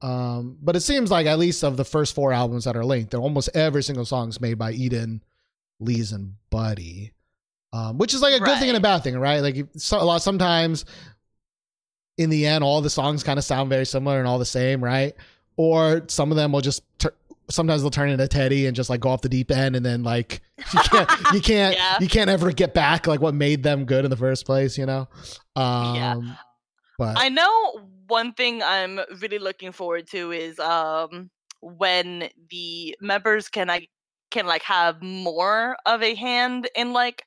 [0.00, 3.10] Um, but it seems like at least of the first four albums that are linked,
[3.10, 5.22] they're almost every single song is made by Eden,
[5.80, 7.12] LEEZ, and Buddy.
[7.72, 9.40] Um, which is like a good thing and a bad thing, right?
[9.40, 10.84] Like so, a lot sometimes
[12.16, 14.82] in the end, all the songs kind of sound very similar and all the same,
[14.82, 15.14] right?
[15.56, 17.14] Or some of them will just tur-
[17.50, 20.02] sometimes they'll turn into Teddy and just like go off the deep end, and then
[20.02, 20.40] like
[20.72, 21.98] you can't you can't Yeah.
[22.00, 24.86] you can't ever get back like what made them good in the first place, you
[24.86, 25.08] know?
[25.54, 26.20] Um, Yeah.
[26.96, 31.30] But I know one thing I'm really looking forward to is um
[31.60, 33.88] when the members can I
[34.30, 37.24] can like have more of a hand in like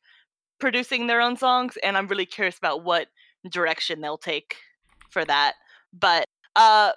[0.60, 3.08] producing their own songs and I'm really curious about what
[3.52, 4.56] direction they'll take
[5.12, 5.54] for that.
[5.94, 6.26] But
[6.56, 6.92] uh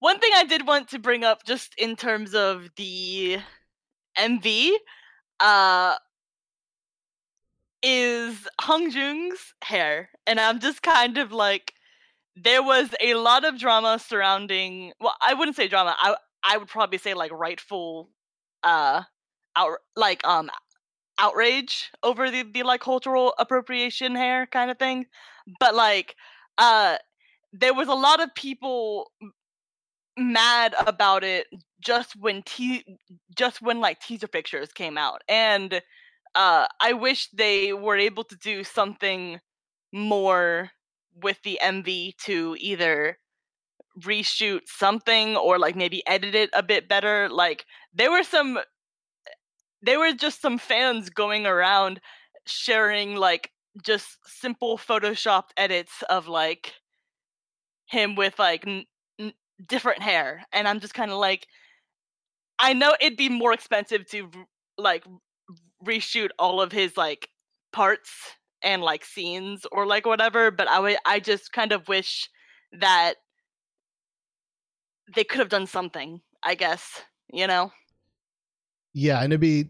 [0.00, 3.38] one thing I did want to bring up just in terms of the
[4.18, 4.72] MV
[5.40, 5.96] uh
[7.82, 11.72] is Hongjoong's hair and I'm just kind of like
[12.36, 16.68] there was a lot of drama surrounding well i wouldn't say drama i i would
[16.68, 18.10] probably say like rightful
[18.62, 19.02] uh
[19.56, 20.50] out like um
[21.18, 25.06] outrage over the, the like cultural appropriation hair kind of thing.
[25.60, 26.16] But like
[26.58, 26.98] uh
[27.52, 29.10] there was a lot of people
[30.16, 31.46] mad about it
[31.80, 32.84] just when te-
[33.34, 35.22] just when like teaser pictures came out.
[35.28, 35.80] And
[36.34, 39.40] uh i wish they were able to do something
[39.92, 40.70] more
[41.14, 43.18] with the MV to either
[44.00, 47.28] reshoot something or like maybe edit it a bit better.
[47.28, 48.62] Like there were some eh,
[49.82, 52.00] there were just some fans going around
[52.46, 53.50] sharing like
[53.84, 56.74] just simple photoshopped edits of like
[57.86, 58.84] him with like n-
[59.18, 59.32] n-
[59.66, 61.46] different hair and I'm just kind of like
[62.58, 64.30] I know it'd be more expensive to
[64.76, 65.04] like
[65.84, 67.28] reshoot all of his like
[67.72, 68.10] parts
[68.62, 72.28] and like scenes or like whatever but i would i just kind of wish
[72.72, 73.14] that
[75.14, 77.72] they could have done something i guess you know
[78.92, 79.64] Yeah, and it'd be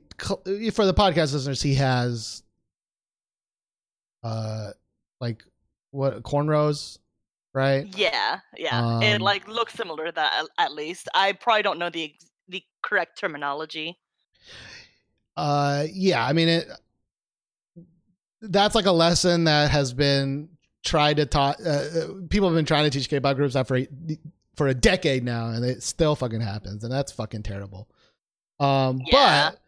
[0.70, 1.60] for the podcast listeners.
[1.62, 2.42] He has,
[4.24, 4.70] uh,
[5.20, 5.44] like
[5.90, 6.98] what cornrows,
[7.52, 7.86] right?
[7.96, 11.90] yeah yeah it Um, like looks similar to that at- least i probably don't know
[11.90, 13.98] the ex- the correct terminology
[15.36, 16.24] Uh, yeah.
[16.26, 16.68] I mean, it.
[18.42, 20.48] That's like a lesson that has been
[20.84, 21.60] tried to taught.
[21.64, 23.88] Uh, uh, people have been trying to teach K-pop groups that for a,
[24.56, 27.88] for a decade now, and it still fucking happens, and that's fucking terrible.
[28.58, 29.50] Um, Yeah.
[29.50, 29.60] but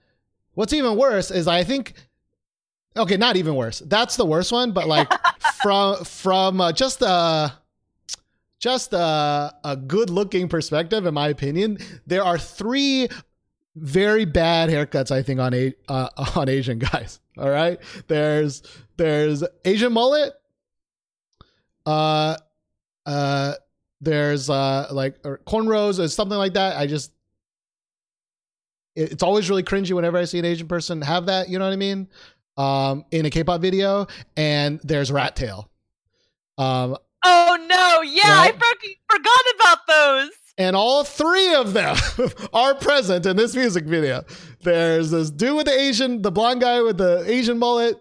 [0.55, 1.95] what's even worse is I think.
[2.95, 3.79] Okay, not even worse.
[3.81, 5.11] That's the worst one, but like
[5.63, 7.53] from from uh, just a
[8.59, 13.09] just a, a good looking perspective, in my opinion, there are three
[13.77, 15.11] very bad haircuts.
[15.11, 17.21] I think on a uh, on Asian guys.
[17.39, 17.79] All right,
[18.09, 18.63] there's
[18.97, 20.33] there's Asian mullet.
[21.87, 22.37] Uh,
[23.07, 23.55] uh,
[24.01, 26.77] there's uh like or cornrows or something like that.
[26.77, 27.13] I just
[28.95, 31.49] it- it's always really cringy whenever I see an Asian person have that.
[31.49, 32.09] You know what I mean?
[32.59, 35.71] Um, in a K-pop video, and there's rat tail.
[36.59, 41.97] Um, oh no yeah i fucking forgot about those and all three of them
[42.53, 44.23] are present in this music video.
[44.63, 47.97] There's this dude with the Asian, the blonde guy with the Asian mullet,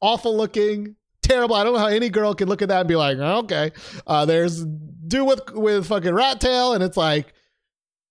[0.00, 1.54] awful looking, terrible.
[1.56, 3.72] I don't know how any girl can look at that and be like, "Oh, okay.
[4.06, 7.32] Uh, there's dude with with fucking rat tail, and it's like,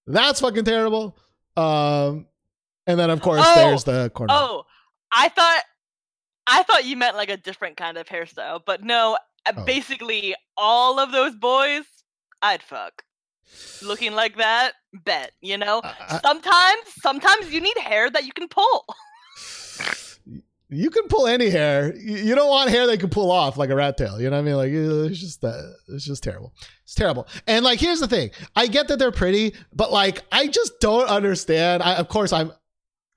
[0.08, 1.18] that's fucking terrible.
[1.58, 2.28] Um,
[2.88, 4.34] and then of course Oh, there's the corner.
[4.36, 4.64] Oh,
[5.12, 5.62] I thought
[6.48, 9.18] I thought you meant like a different kind of hairstyle, but no.
[9.46, 9.64] uh, Oh.
[9.64, 11.84] Basically, all of those boys,
[12.42, 13.04] I'd fuck.
[13.84, 15.32] Looking like that, bet.
[15.42, 18.86] You know, I- sometimes, sometimes you need hair that you can pull.
[20.70, 21.96] you can pull any hair.
[21.96, 24.20] You don't want hair they can pull off like a rat tail.
[24.20, 24.56] You know what I mean?
[24.56, 24.72] Like
[25.12, 25.76] it's just that.
[25.90, 26.54] It's just terrible.
[26.84, 27.28] It's terrible.
[27.48, 28.32] And like, here's the thing.
[28.56, 31.84] I get that they're pretty, but like, I just don't understand.
[31.84, 32.52] I, of course, I'm.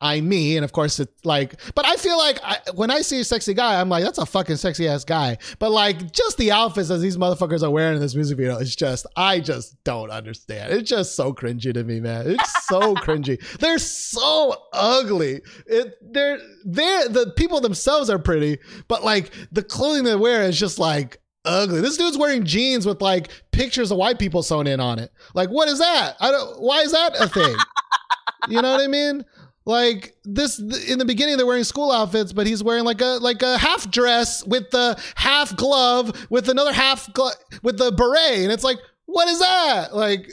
[0.01, 3.21] I'm me, and of course it's like, but I feel like I, when I see
[3.21, 5.39] a sexy guy, I'm like, that's a fucking sexy ass guy.
[5.59, 8.77] But like, just the outfits that these motherfuckers are wearing in this music video is
[8.77, 10.73] just, I just don't understand.
[10.73, 12.31] It's just so cringy to me, man.
[12.31, 13.41] It's so cringy.
[13.59, 15.41] They're so ugly.
[15.67, 20.59] It, they're, they're the people themselves are pretty, but like the clothing they wear is
[20.59, 21.81] just like ugly.
[21.81, 25.11] This dude's wearing jeans with like pictures of white people sewn in on it.
[25.35, 26.15] Like, what is that?
[26.21, 26.61] I don't.
[26.61, 27.57] Why is that a thing?
[28.49, 29.25] you know what I mean?
[29.69, 33.43] Like this in the beginning, they're wearing school outfits, but he's wearing like a like
[33.43, 37.33] a half dress with the half glove with another half glo-
[37.63, 39.95] with the beret, and it's like, what is that?
[39.95, 40.33] Like,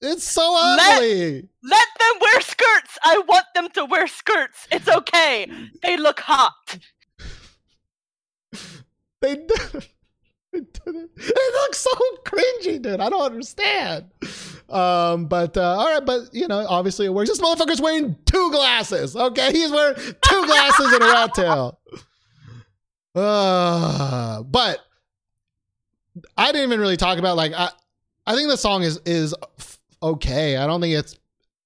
[0.00, 1.48] it's so ugly.
[1.64, 2.98] Let them wear skirts.
[3.02, 4.68] I want them to wear skirts.
[4.70, 5.50] It's okay.
[5.82, 6.78] They look hot.
[9.22, 9.46] They
[10.52, 11.90] it looks so
[12.24, 13.00] cringy, dude.
[13.00, 14.06] I don't understand.
[14.68, 17.30] Um, but uh, all right, but you know, obviously it works.
[17.30, 19.16] This motherfucker's wearing two glasses.
[19.16, 21.80] Okay, he's wearing two glasses and a rat tail.
[23.14, 24.78] Uh, but
[26.36, 27.70] I didn't even really talk about like I.
[28.26, 29.34] I think the song is is
[30.02, 30.56] okay.
[30.56, 31.16] I don't think it's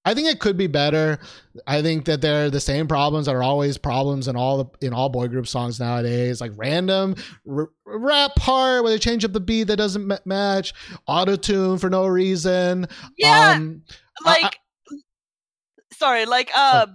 [0.07, 1.19] I think it could be better.
[1.67, 4.93] I think that they're the same problems that are always problems in all the in
[4.95, 7.17] all boy group songs nowadays, like random
[7.51, 10.73] r- rap part where they change up the beat that doesn't m- match,
[11.09, 12.87] auto tune for no reason.
[13.19, 13.83] Yeah, Um,
[14.25, 14.97] like I-
[15.93, 16.87] sorry like uh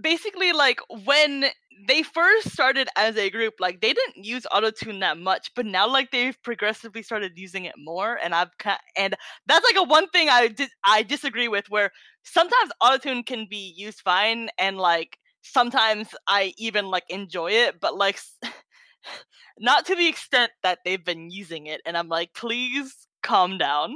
[0.00, 1.46] basically like when
[1.86, 5.88] they first started as a group like they didn't use autotune that much but now
[5.88, 8.50] like they've progressively started using it more and i've
[8.96, 9.14] and
[9.46, 11.90] that's like a one thing i did i disagree with where
[12.22, 17.96] sometimes autotune can be used fine and like sometimes i even like enjoy it but
[17.96, 18.18] like
[19.58, 23.94] not to the extent that they've been using it and i'm like please calm down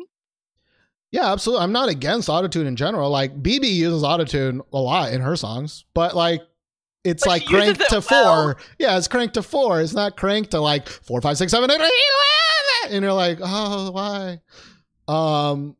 [1.12, 1.64] Yeah, absolutely.
[1.64, 3.10] I'm not against autotune in general.
[3.10, 6.42] Like BB uses autotune a lot in her songs, but like
[7.06, 8.54] it's But like cranked it to well.
[8.54, 8.56] four.
[8.78, 9.80] Yeah, it's cranked to four.
[9.80, 13.90] It's not cranked to like four, five, six, seven, eight, eight, and you're like, oh,
[13.92, 14.40] why?
[15.08, 15.76] Um,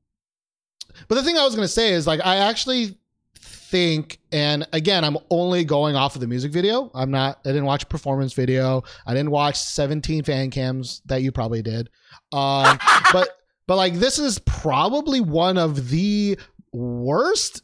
[1.08, 2.98] but the thing I was gonna say is like I actually
[3.38, 6.90] think, and again, I'm only going off of the music video.
[6.94, 7.40] I'm not.
[7.44, 8.82] I didn't watch a performance video.
[9.06, 11.90] I didn't watch 17 fan cams that you probably did.
[12.32, 12.78] Um,
[13.12, 13.28] but
[13.66, 16.38] but like this is probably one of the
[16.72, 17.62] worst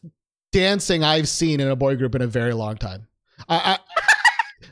[0.50, 3.06] dancing I've seen in a boy group in a very long time.
[3.48, 3.78] I, I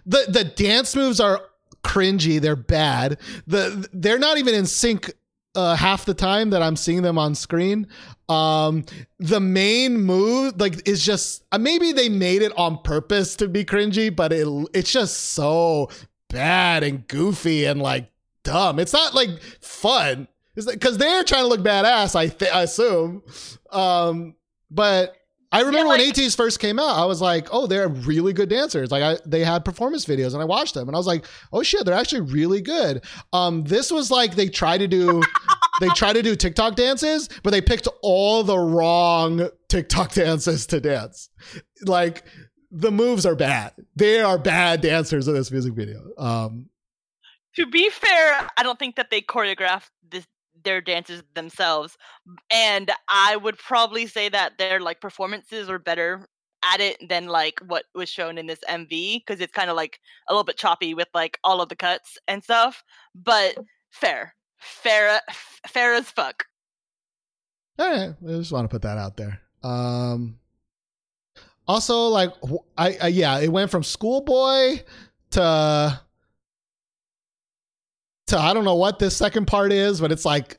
[0.06, 1.40] the the dance moves are
[1.82, 2.40] cringy.
[2.40, 3.18] They're bad.
[3.47, 5.12] The they're not even in sync
[5.55, 7.86] uh, half the time that I'm seeing them on screen.
[8.28, 8.84] Um,
[9.18, 13.64] the main move like is just uh, maybe they made it on purpose to be
[13.64, 15.90] cringy, but it it's just so
[16.28, 18.10] bad and goofy and like
[18.42, 18.78] dumb.
[18.78, 19.30] It's not like
[19.60, 20.28] fun.
[20.55, 22.14] Because they're trying to look badass.
[22.14, 23.22] I, th- I assume.
[23.70, 24.34] Um,
[24.70, 25.16] but
[25.52, 28.48] I remember when like- ATEEZ first came out, I was like, oh, they're really good
[28.48, 28.90] dancers.
[28.90, 31.62] Like I, they had performance videos and I watched them and I was like, oh
[31.62, 33.02] shit, they're actually really good.
[33.32, 35.22] Um, this was like they tried to do,
[35.81, 40.81] they tried to do TikTok dances, but they picked all the wrong TikTok dances to
[40.81, 41.31] dance.
[41.85, 42.24] Like
[42.70, 43.72] the moves are bad.
[43.97, 46.01] They are bad dancers in this music video.
[46.16, 46.66] Um,
[47.56, 49.90] to be fair, I don't think that they choreographed
[50.64, 51.96] their dances themselves,
[52.50, 56.26] and I would probably say that their like performances are better
[56.72, 59.98] at it than like what was shown in this MV because it's kind of like
[60.28, 62.82] a little bit choppy with like all of the cuts and stuff.
[63.14, 63.56] But
[63.90, 65.20] fair, fair,
[65.66, 66.44] fair as fuck.
[67.78, 69.40] All right, I just want to put that out there.
[69.62, 70.38] Um,
[71.66, 72.32] also, like,
[72.76, 74.80] I, I yeah, it went from schoolboy
[75.30, 76.00] to
[78.31, 80.59] to I don't know what this second part is, but it's like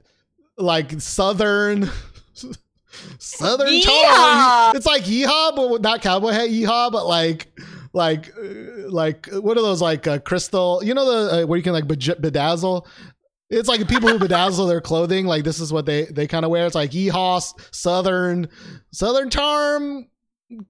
[0.58, 1.90] like southern
[3.18, 4.76] southern tone.
[4.76, 7.48] It's like yeehaw, but not cowboy hat yeehaw, but like
[7.94, 8.32] like
[8.88, 10.82] like what are those like uh, crystal?
[10.84, 12.86] You know the uh, where you can like bedazzle.
[13.50, 15.26] It's like people who bedazzle their clothing.
[15.26, 16.66] Like this is what they they kind of wear.
[16.66, 18.48] It's like yeehaw, southern
[18.92, 20.08] southern charm,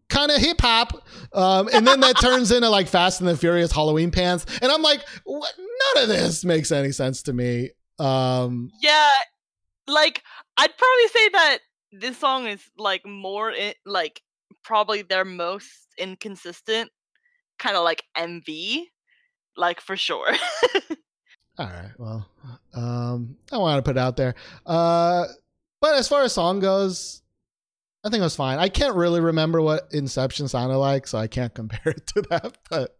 [0.09, 0.93] kind of hip hop,
[1.33, 4.45] um, and then that turns into like Fast and the Furious Halloween pants.
[4.61, 5.51] And I'm like, what?
[5.95, 7.71] none of this makes any sense to me.
[7.99, 9.09] Um, Yeah,
[9.87, 10.21] like
[10.57, 11.57] I'd probably say that
[11.91, 14.21] this song is like more i- like
[14.63, 16.89] probably their most inconsistent
[17.59, 18.83] kind of like MV,
[19.57, 20.27] like for sure.
[21.57, 22.29] all right, well,
[22.73, 24.35] um, I want to put it out there.
[24.65, 25.25] Uh,
[25.79, 27.21] but as far as song goes,
[28.03, 28.57] I think it was fine.
[28.57, 32.57] I can't really remember what Inception sounded like, so I can't compare it to that.
[32.69, 32.95] But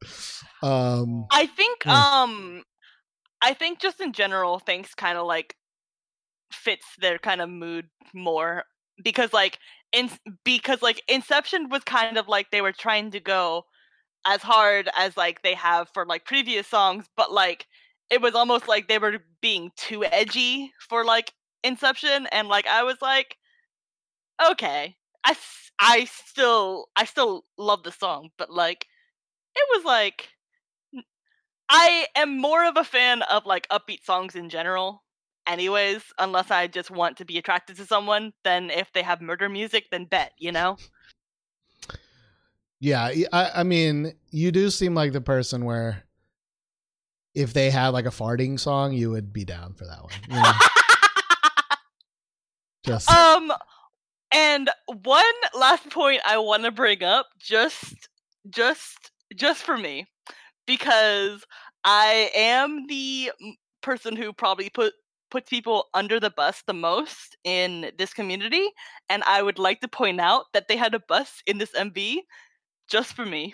[0.61, 2.03] um, I think Yeah.
[2.13, 2.63] um
[3.41, 5.55] I think just in general things kind of like
[6.51, 8.65] fits their kind of mood more
[9.03, 9.59] because like
[9.93, 10.09] in
[10.45, 13.65] because like Inception was kind of like they were trying to go
[14.27, 17.67] as hard as like they have for like previous songs but like
[18.11, 21.33] it was almost like they were being too edgy for like
[21.63, 23.37] Inception and like I was like
[24.49, 25.35] okay I
[25.79, 28.87] I still I still love the song but like
[29.55, 30.29] it was like
[31.71, 35.03] I am more of a fan of like upbeat songs in general,
[35.47, 39.47] anyways, unless I just want to be attracted to someone, then if they have murder
[39.47, 40.75] music, then bet, you know?
[42.81, 46.03] Yeah, I, I mean, you do seem like the person where
[47.33, 50.11] if they had like a farting song, you would be down for that one.
[50.27, 50.51] you know?
[52.85, 53.53] Just Um,
[54.33, 54.69] and
[55.03, 58.09] one last point I want to bring up, just,
[58.49, 60.07] just, just for me,
[60.65, 61.43] because
[61.83, 63.31] I am the
[63.81, 64.93] person who probably put
[65.29, 68.67] puts people under the bus the most in this community,
[69.09, 72.17] and I would like to point out that they had a bus in this MV
[72.89, 73.53] just for me.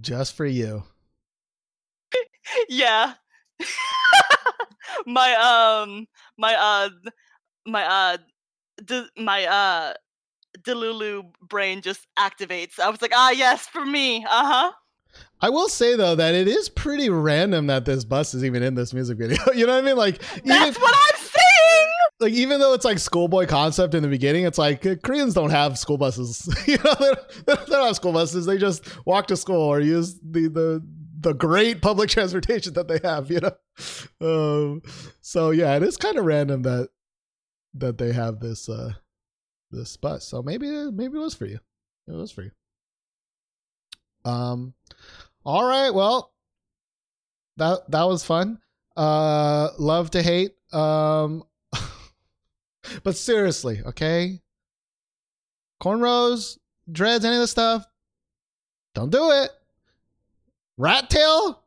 [0.00, 0.82] just for you.
[2.68, 3.14] yeah.
[5.06, 6.06] my um
[6.36, 6.88] my uh
[7.70, 8.16] my uh
[8.84, 9.94] de- my uh
[10.62, 12.78] Delulu brain just activates.
[12.78, 14.24] I was like, ah yes, for me.
[14.24, 14.72] Uh-huh.
[15.40, 18.74] I will say though that it is pretty random that this bus is even in
[18.74, 19.38] this music video.
[19.54, 19.96] you know what I mean?
[19.96, 21.88] Like even That's what I'm saying.
[22.20, 25.50] like even though it's like schoolboy concept in the beginning, it's like uh, Koreans don't
[25.50, 26.48] have school buses.
[26.66, 28.46] you know, they don't, they don't have school buses.
[28.46, 30.86] They just walk to school or use the the
[31.20, 33.30] the great public transportation that they have.
[33.30, 34.82] You know, um,
[35.20, 36.90] so yeah, it is kind of random that
[37.74, 38.92] that they have this uh
[39.70, 40.24] this bus.
[40.24, 41.58] So maybe maybe it was for you.
[42.08, 42.50] It was for you.
[44.24, 44.74] Um.
[45.44, 45.90] All right.
[45.90, 46.32] Well,
[47.56, 48.58] that that was fun.
[48.96, 50.54] Uh, love to hate.
[50.72, 51.44] Um,
[53.02, 54.40] but seriously, okay.
[55.82, 56.58] Cornrows,
[56.90, 57.86] dreads, any of this stuff.
[58.94, 59.50] Don't do it.
[60.76, 61.62] Rat tail.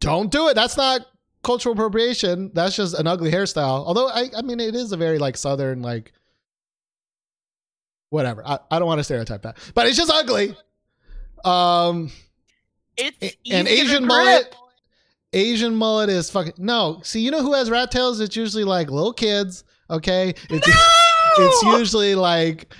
[0.00, 0.54] Don't do it.
[0.54, 1.06] That's not
[1.44, 2.50] cultural appropriation.
[2.54, 3.86] That's just an ugly hairstyle.
[3.86, 6.12] Although I, I mean, it is a very like southern like.
[8.10, 8.46] Whatever.
[8.46, 10.56] I, I don't want to stereotype that, but it's just ugly.
[11.44, 12.10] Um,
[12.96, 14.54] It's an Asian mullet.
[15.32, 17.00] Asian mullet is fucking no.
[17.02, 18.20] See, you know who has rat tails?
[18.20, 19.64] It's usually like little kids.
[19.90, 20.68] Okay, it's
[21.38, 22.72] it's usually like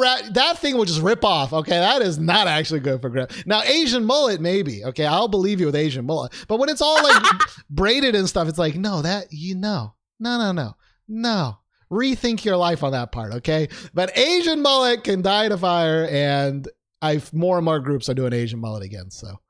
[0.00, 1.52] rat that thing will just rip off.
[1.52, 3.32] Okay, that is not actually good for grip.
[3.46, 4.84] Now Asian mullet maybe.
[4.84, 7.22] Okay, I'll believe you with Asian mullet, but when it's all like
[7.70, 10.76] braided and stuff, it's like no, that you know, no, no, no,
[11.08, 11.56] no.
[11.90, 13.68] Rethink your life on that part, okay?
[13.92, 16.68] But Asian mullet can die to fire, and
[17.02, 19.10] I've more and more groups are doing Asian mullet again.
[19.10, 19.40] So,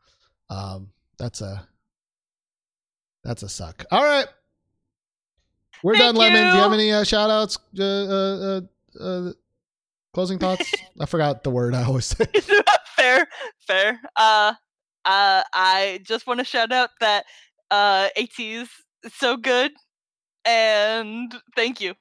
[0.49, 0.89] um,
[1.19, 1.69] that's a
[3.23, 3.85] that's a suck.
[3.91, 4.27] All right,
[5.83, 6.17] we're Thank done.
[6.17, 6.61] Lemon, do you you.
[6.61, 7.59] have any uh, shout outs?
[7.79, 8.61] Uh, uh,
[8.99, 9.33] uh, uh,
[10.13, 10.73] closing thoughts?
[11.01, 12.27] I forgot the word I always say.
[12.97, 13.27] fair,
[13.67, 14.01] fair.
[14.17, 14.55] Uh,
[15.05, 17.25] uh, I just want to shout out that
[17.71, 18.69] uh, ATEEZ
[19.05, 19.73] is so good,
[20.45, 21.95] and thank you.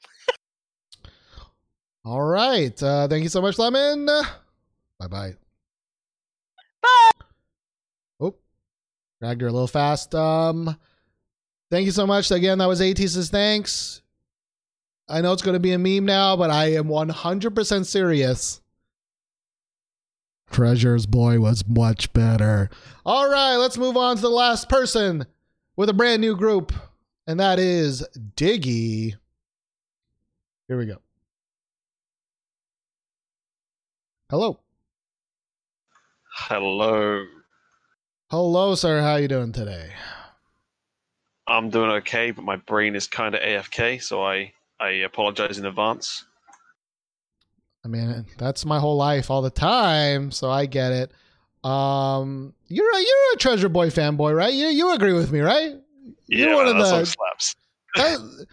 [2.05, 4.05] All right, uh, thank you so much, Lemon.
[4.05, 5.33] Bye bye.
[6.81, 7.11] Bye.
[8.19, 8.35] Oh,
[9.21, 10.15] dragged her a little fast.
[10.15, 10.77] Um,
[11.69, 12.31] thank you so much.
[12.31, 14.01] Again, that was at's thanks.
[15.09, 18.61] I know it's going to be a meme now, but I am 100% serious.
[20.51, 22.69] Treasure's boy was much better.
[23.05, 25.25] All right, let's move on to the last person
[25.75, 26.73] with a brand new group,
[27.25, 28.05] and that is
[28.35, 29.15] Diggy.
[30.67, 30.97] Here we go.
[34.29, 34.59] Hello.
[36.31, 37.25] Hello.
[38.29, 39.01] Hello, sir.
[39.01, 39.89] How you doing today?
[41.47, 45.65] I'm doing okay, but my brain is kind of AFK, so I I apologize in
[45.65, 46.23] advance.
[47.83, 51.11] I mean, that's my whole life all the time, so I get it.
[51.67, 54.53] Um, you're a you're a Treasure Boy fanboy, right?
[54.53, 55.75] You you agree with me, right?
[56.27, 57.55] You're Yeah, one of the- slaps.
[57.95, 58.47] That,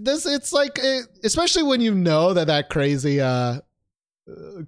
[0.00, 3.60] this it's like eh, especially when you know that that crazy uh uh,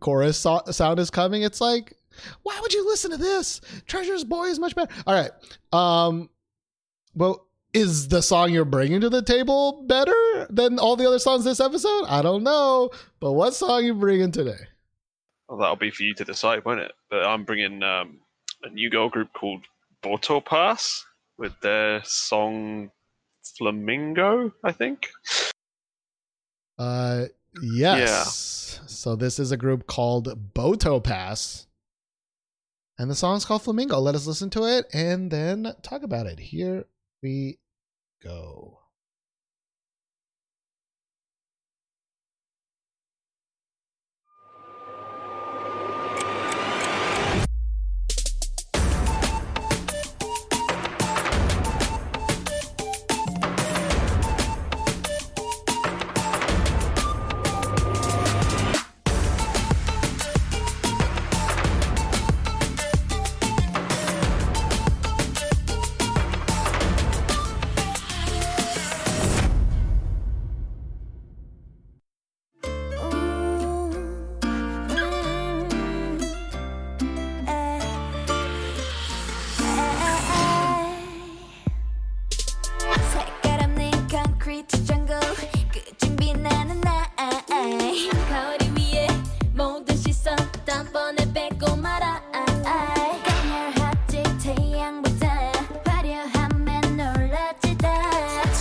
[0.00, 1.42] chorus so- sound is coming.
[1.42, 1.94] It's like,
[2.42, 3.60] why would you listen to this?
[3.86, 4.92] Treasure's Boy is much better.
[5.06, 5.30] All right.
[5.72, 6.28] Um,
[7.14, 11.44] well, is the song you're bringing to the table better than all the other songs
[11.44, 12.04] this episode?
[12.06, 12.90] I don't know,
[13.20, 14.68] but what song you bringing today?
[15.48, 16.92] Well, that'll be for you to decide, won't it?
[17.10, 18.20] But I'm bringing um,
[18.62, 19.64] a new girl group called
[20.02, 21.04] Boto Pass
[21.38, 22.90] with their song
[23.58, 25.08] Flamingo, I think.
[26.78, 27.26] Uh,
[27.62, 28.80] yes.
[28.86, 31.66] So this is a group called Boto Pass.
[32.98, 33.98] And the song's called Flamingo.
[33.98, 36.38] Let us listen to it and then talk about it.
[36.38, 36.84] Here
[37.22, 37.58] we
[38.22, 38.81] go.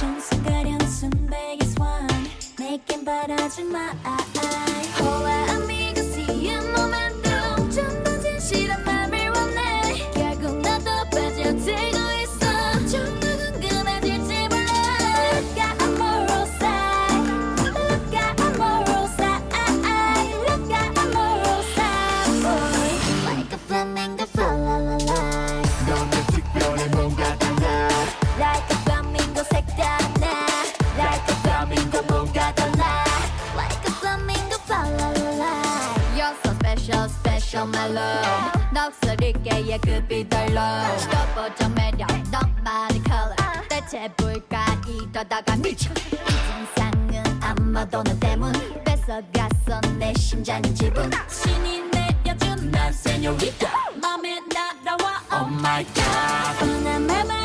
[0.01, 2.27] Patience, good and soon, biggest one.
[2.57, 4.30] Making but I'm my eye.
[37.91, 40.97] Love 넋소리께의 급이 달라.
[40.97, 42.07] 시도보정 매력.
[42.31, 43.35] 너만의 color.
[43.69, 44.65] 대체 뭘까?
[44.87, 45.91] 이러다가 미쳐.
[45.93, 48.53] 이 증상은 아마도 너 때문.
[48.83, 51.11] 뺏어갔어 내 심장의 지분.
[51.27, 53.67] 신이 내려준 난 señorita
[54.01, 55.21] 맘에 날아와.
[55.33, 56.59] Oh my god.
[56.59, 57.40] 뻔한 말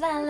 [0.00, 0.29] flamingo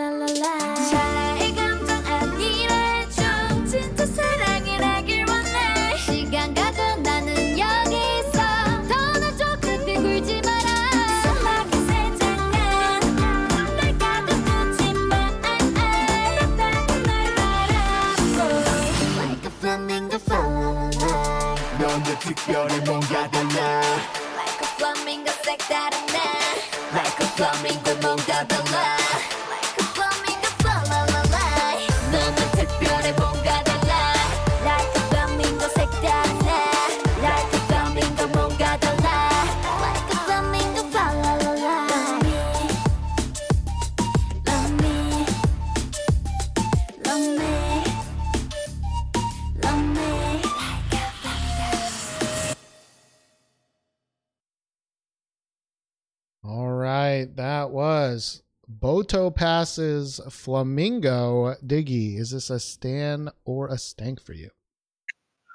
[59.11, 61.55] Boto passes Flamingo.
[61.65, 64.49] Diggy, is this a stan or a stank for you?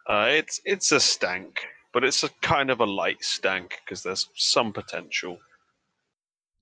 [0.07, 4.29] Uh, it's it's a stank, but it's a kind of a light stank because there's
[4.35, 5.39] some potential.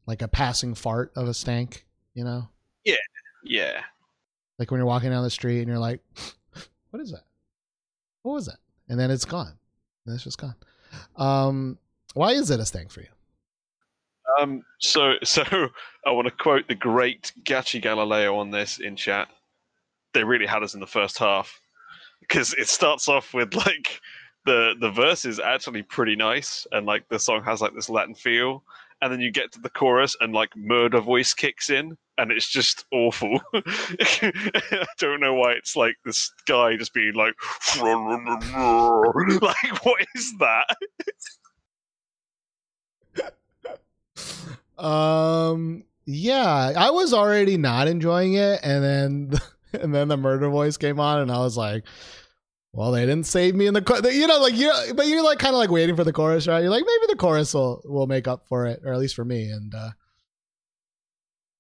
[0.07, 1.85] Like a passing fart of a stank,
[2.15, 2.49] you know?
[2.85, 2.95] Yeah,
[3.43, 3.81] yeah,
[4.59, 6.01] Like when you're walking down the street and you're like,
[6.91, 7.25] what is that?
[8.23, 8.59] What was that?
[8.89, 9.59] And then it's gone.
[10.07, 10.55] And it's just gone.
[11.17, 11.79] Um,
[12.13, 13.09] why is it a stank for you?
[14.41, 15.43] Um, so, so
[16.07, 19.29] I want to quote the great Gachi Galileo on this in chat.
[20.13, 21.61] They really had us in the first half
[22.21, 24.01] because it starts off with like
[24.47, 28.15] the the verse is actually pretty nice and like the song has like this Latin
[28.15, 28.63] feel,
[29.01, 32.49] and then you get to the chorus and like murder voice kicks in and it's
[32.49, 33.41] just awful.
[33.55, 37.35] I don't know why it's like this guy just being like
[39.43, 40.77] like what is that?
[44.79, 49.41] Um, yeah, I was already not enjoying it, and then
[49.81, 51.85] and then the murder voice came on, and I was like,
[52.73, 54.15] well, they didn't save me in the chorus.
[54.15, 56.49] You know, like you, know, but you're like kind of like waiting for the chorus,
[56.49, 56.61] right?
[56.61, 59.25] You're like, maybe the chorus will will make up for it, or at least for
[59.25, 59.49] me.
[59.49, 59.91] And uh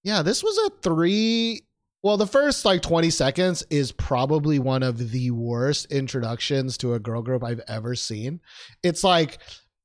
[0.02, 1.62] yeah, this was a three.
[2.02, 6.98] Well, the first like 20 seconds is probably one of the worst introductions to a
[6.98, 8.40] girl group I've ever seen.
[8.82, 9.38] It's like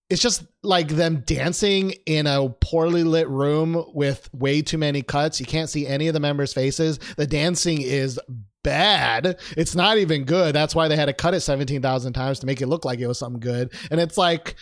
[0.10, 5.40] it's just like them dancing in a poorly lit room with way too many cuts.
[5.40, 7.00] You can't see any of the members' faces.
[7.16, 8.20] The dancing is
[8.64, 9.40] bad.
[9.56, 10.56] It's not even good.
[10.56, 13.08] That's why they had to cut it 17,000 times to make it look like it
[13.08, 13.72] was something good.
[13.92, 14.56] And it's like,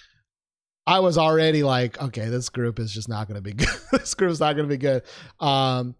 [0.86, 3.70] I was already like, okay, this group is just not going to be good.
[3.92, 5.04] this group's not going to be good.
[5.40, 5.96] Um,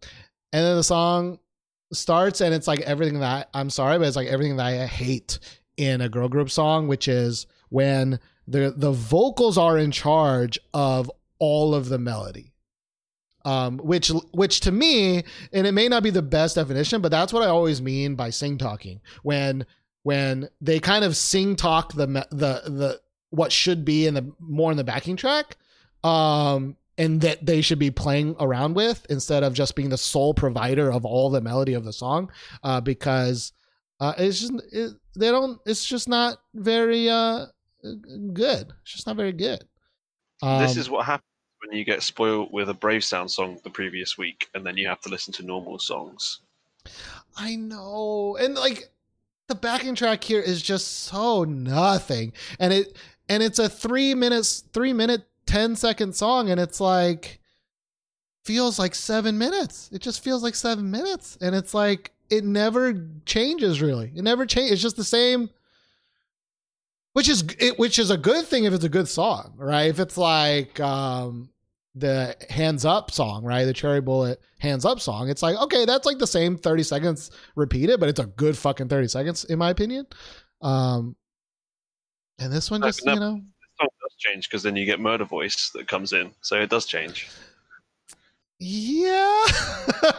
[0.52, 1.40] and then the song
[1.94, 5.40] starts and it's like everything that I'm sorry, but it's like everything that I hate
[5.78, 11.12] in a girl group song, which is when the the vocals are in charge of
[11.40, 12.54] all of the melody
[13.48, 17.32] um, which which to me, and it may not be the best definition, but that's
[17.32, 19.00] what I always mean by sing talking.
[19.24, 19.66] When
[20.04, 23.00] when they kind of sing talk the the the
[23.30, 25.56] what should be in the more in the backing track,
[26.04, 30.34] um, and that they should be playing around with instead of just being the sole
[30.34, 32.30] provider of all the melody of the song
[32.64, 33.54] uh, because
[34.02, 37.46] uh, it's just it, they don't it's just not very uh,
[38.34, 39.64] good it's just not very good
[40.42, 41.24] um, this is what happens
[41.66, 44.88] when you get spoiled with a Brave Sound song the previous week, and then you
[44.88, 46.40] have to listen to normal songs.
[47.36, 48.90] I know, and like
[49.48, 52.98] the backing track here is just so nothing, and it
[53.30, 57.40] and it's a three minutes, three minute, ten second song, and it's like
[58.46, 59.90] feels like seven minutes.
[59.92, 64.12] It just feels like seven minutes, and it's like it never changes really.
[64.16, 64.74] It never changes.
[64.74, 65.50] It's just the same
[67.18, 69.90] which is it, which is a good thing if it's a good song, right?
[69.90, 71.50] If it's like um,
[71.96, 73.66] the hands up song, right?
[73.66, 75.28] The cherry bullet hands up song.
[75.28, 78.90] It's like okay, that's like the same thirty seconds repeated, but it's a good fucking
[78.90, 80.06] thirty seconds in my opinion.
[80.62, 81.16] Um,
[82.38, 83.42] and this one just no, you know
[83.80, 86.86] song does change because then you get murder voice that comes in, so it does
[86.86, 87.28] change.
[88.60, 89.16] Yeah,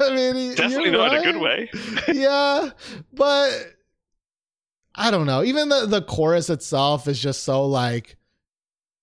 [0.00, 1.70] I mean, Definitely not in a good way.
[2.08, 2.70] yeah,
[3.12, 3.77] but
[4.98, 5.44] I don't know.
[5.44, 8.16] Even the the chorus itself is just so like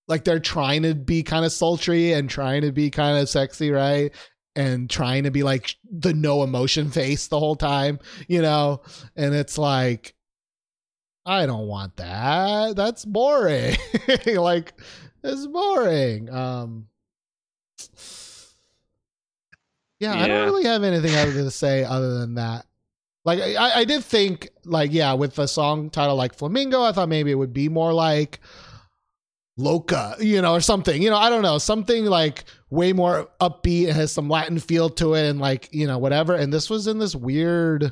[0.06, 3.70] like they're trying to be kind of sultry and trying to be kind of sexy,
[3.70, 4.12] right?
[4.54, 7.98] And trying to be like the no emotion face the whole time,
[8.28, 8.82] you know?
[9.16, 10.14] And it's like
[11.24, 12.76] I don't want that.
[12.76, 13.76] That's boring.
[14.26, 14.74] like
[15.24, 16.28] it's boring.
[16.30, 16.88] Um
[19.98, 22.66] yeah, I don't really have anything other to say other than that.
[23.26, 27.08] Like I, I did think like yeah, with a song title like Flamingo, I thought
[27.10, 28.38] maybe it would be more like
[29.58, 31.02] Loca, you know, or something.
[31.02, 34.88] You know, I don't know, something like way more upbeat and has some Latin feel
[34.90, 36.34] to it and like, you know, whatever.
[36.34, 37.90] And this was in this weird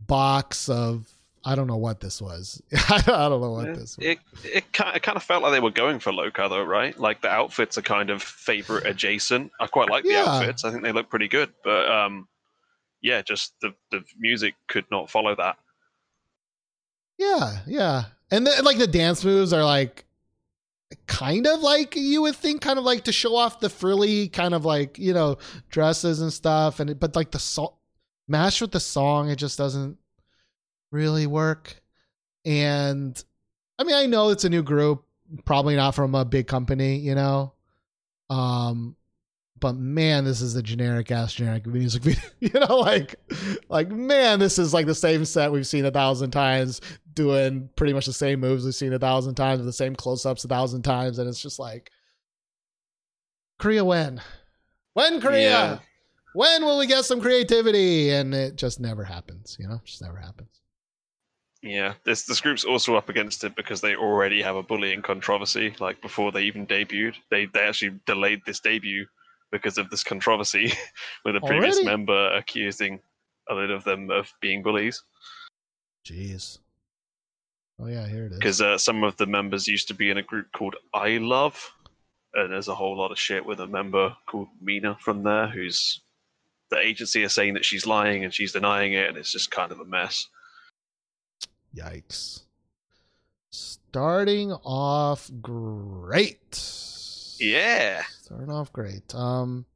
[0.00, 1.08] box of
[1.44, 2.62] I don't know what this was.
[2.88, 3.72] I don't know what Yeah.
[3.74, 4.06] this was.
[4.06, 6.98] It it kind of felt like they were going for Loca though, right?
[6.98, 9.50] Like the outfits are kind of favorite adjacent.
[9.60, 10.24] I quite like the Yeah.
[10.26, 10.64] outfits.
[10.64, 12.28] I think they look pretty good, but um,
[13.02, 15.56] yeah, just the the music could not follow that.
[17.18, 18.04] Yeah, yeah.
[18.30, 20.06] And then like the dance moves are like
[21.06, 24.54] kind of like you would think kind of like to show off the frilly kind
[24.54, 25.38] of like, you know,
[25.70, 27.74] dresses and stuff and it, but like the song
[28.28, 29.98] matched with the song it just doesn't
[30.90, 31.80] really work.
[32.44, 33.22] And
[33.78, 35.04] I mean, I know it's a new group,
[35.44, 37.52] probably not from a big company, you know.
[38.30, 38.96] Um
[39.62, 42.22] but man, this is a generic ass generic music video.
[42.40, 43.14] you know, like
[43.68, 46.80] like man, this is like the same set we've seen a thousand times,
[47.14, 50.26] doing pretty much the same moves we've seen a thousand times, with the same close
[50.26, 51.92] ups a thousand times, and it's just like
[53.60, 54.20] Korea when?
[54.94, 55.50] When Korea?
[55.50, 55.78] Yeah.
[56.34, 58.10] When will we get some creativity?
[58.10, 60.60] And it just never happens, you know, just never happens.
[61.62, 65.76] Yeah, this this group's also up against it because they already have a bullying controversy.
[65.78, 69.06] Like before they even debuted, they they actually delayed this debut
[69.52, 70.72] because of this controversy
[71.24, 71.86] with a previous Already?
[71.86, 72.98] member accusing
[73.48, 75.02] a lot of them of being bullies.
[76.04, 76.58] Jeez.
[77.80, 78.38] Oh yeah, here it is.
[78.38, 81.70] Because uh, some of the members used to be in a group called I Love,
[82.34, 86.00] and there's a whole lot of shit with a member called Mina from there, who's
[86.70, 89.72] the agency is saying that she's lying and she's denying it, and it's just kind
[89.72, 90.28] of a mess.
[91.76, 92.44] Yikes.
[93.50, 96.56] Starting off great.
[97.42, 98.02] Yeah.
[98.22, 99.14] Starting off great.
[99.14, 99.66] Um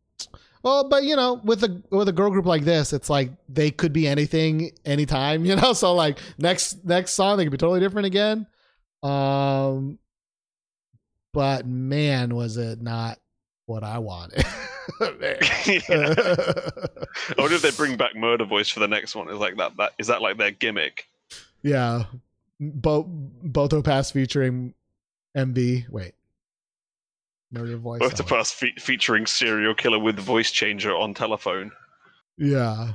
[0.63, 3.71] well, but you know, with a with a girl group like this, it's like they
[3.71, 5.73] could be anything anytime, you know?
[5.73, 8.47] So like next next song they could be totally different again.
[9.03, 9.99] Um
[11.33, 13.19] but man, was it not
[13.67, 14.45] what I wanted.
[15.01, 15.81] I
[17.37, 19.29] wonder if they bring back Murder Voice for the next one.
[19.29, 19.77] Is like that?
[19.77, 21.09] That is that like their gimmick?
[21.63, 22.05] yeah.
[22.59, 24.73] Both Both Pass featuring
[25.37, 25.91] MB.
[25.91, 26.15] Wait.
[27.53, 28.01] Murder voice.
[28.01, 31.71] Both Oh, of us fe- featuring serial killer with voice changer on telephone.
[32.37, 32.93] Yeah.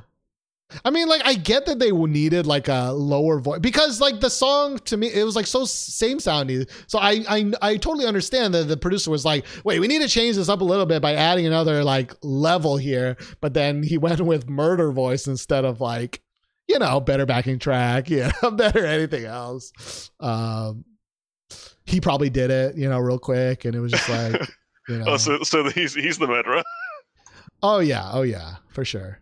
[0.85, 4.29] I mean, like, I get that they needed like a lower voice because, like, the
[4.29, 6.65] song to me, it was like so same sounding.
[6.87, 10.07] So I, I, I totally understand that the producer was like, "Wait, we need to
[10.07, 13.97] change this up a little bit by adding another like level here." But then he
[13.97, 16.21] went with murder voice instead of like,
[16.69, 20.09] you know, better backing track, yeah, better anything else.
[20.21, 20.85] Um,
[21.85, 24.41] he probably did it, you know, real quick, and it was just like,
[24.89, 26.63] you know, Oh, so so he's he's the murderer.
[27.63, 29.19] Oh yeah, oh yeah, for sure.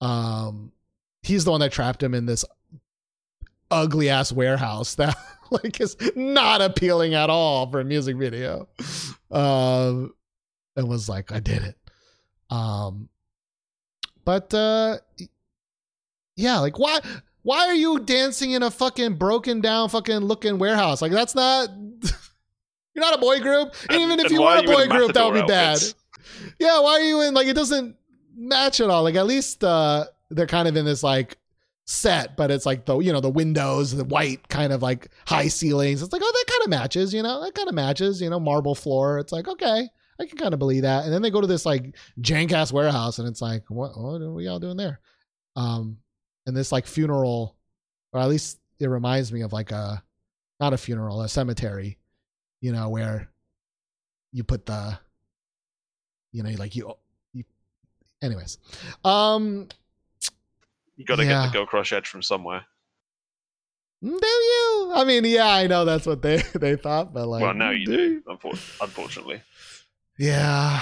[0.00, 0.72] Um
[1.22, 2.44] he's the one that trapped him in this
[3.70, 5.16] ugly ass warehouse that
[5.50, 8.68] like is not appealing at all for a music video.
[9.30, 10.12] Um
[10.76, 11.76] and was like, I did it.
[12.50, 13.08] Um
[14.24, 14.98] but uh
[16.36, 17.00] yeah, like why
[17.46, 21.00] why are you dancing in a fucking broken down fucking looking warehouse?
[21.00, 21.68] Like that's not
[22.92, 23.72] You're not a boy group.
[23.88, 25.74] And, even if you were a boy group, that would be matador bad.
[25.74, 25.94] outfits?
[26.58, 27.94] Yeah, why are you in like it doesn't
[28.34, 29.04] match at all?
[29.04, 31.38] Like at least uh they're kind of in this like
[31.84, 35.46] set, but it's like the you know, the windows, the white kind of like high
[35.46, 36.02] ceilings.
[36.02, 38.40] It's like, oh, that kind of matches, you know, that kind of matches, you know,
[38.40, 39.20] marble floor.
[39.20, 41.04] It's like, okay, I can kind of believe that.
[41.04, 44.20] And then they go to this like jank ass warehouse and it's like, what what
[44.20, 44.98] are y'all doing there?
[45.54, 45.98] Um
[46.46, 47.56] and this like funeral,
[48.12, 50.02] or at least it reminds me of like a
[50.60, 51.98] not a funeral, a cemetery,
[52.60, 53.28] you know, where
[54.32, 54.98] you put the
[56.32, 56.92] you know, like you,
[57.32, 57.44] you
[58.22, 58.58] anyways.
[59.04, 59.68] Um
[60.96, 61.44] You got to Yeah.
[61.44, 62.64] get the Go Crush Edge from somewhere.
[64.02, 64.92] do you?
[64.94, 67.86] I mean, yeah, I know that's what they they thought, but like well, now you
[67.86, 68.38] do do,
[68.80, 69.40] unfortunately.
[70.18, 70.80] Yeah.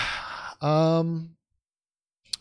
[0.61, 1.37] Um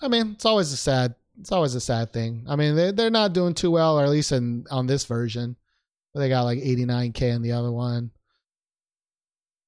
[0.02, 2.46] I mean, it's always a sad it's always a sad thing.
[2.48, 5.56] I mean, they they're not doing too well, or at least in on this version.
[6.16, 8.12] They got like 89k in the other one.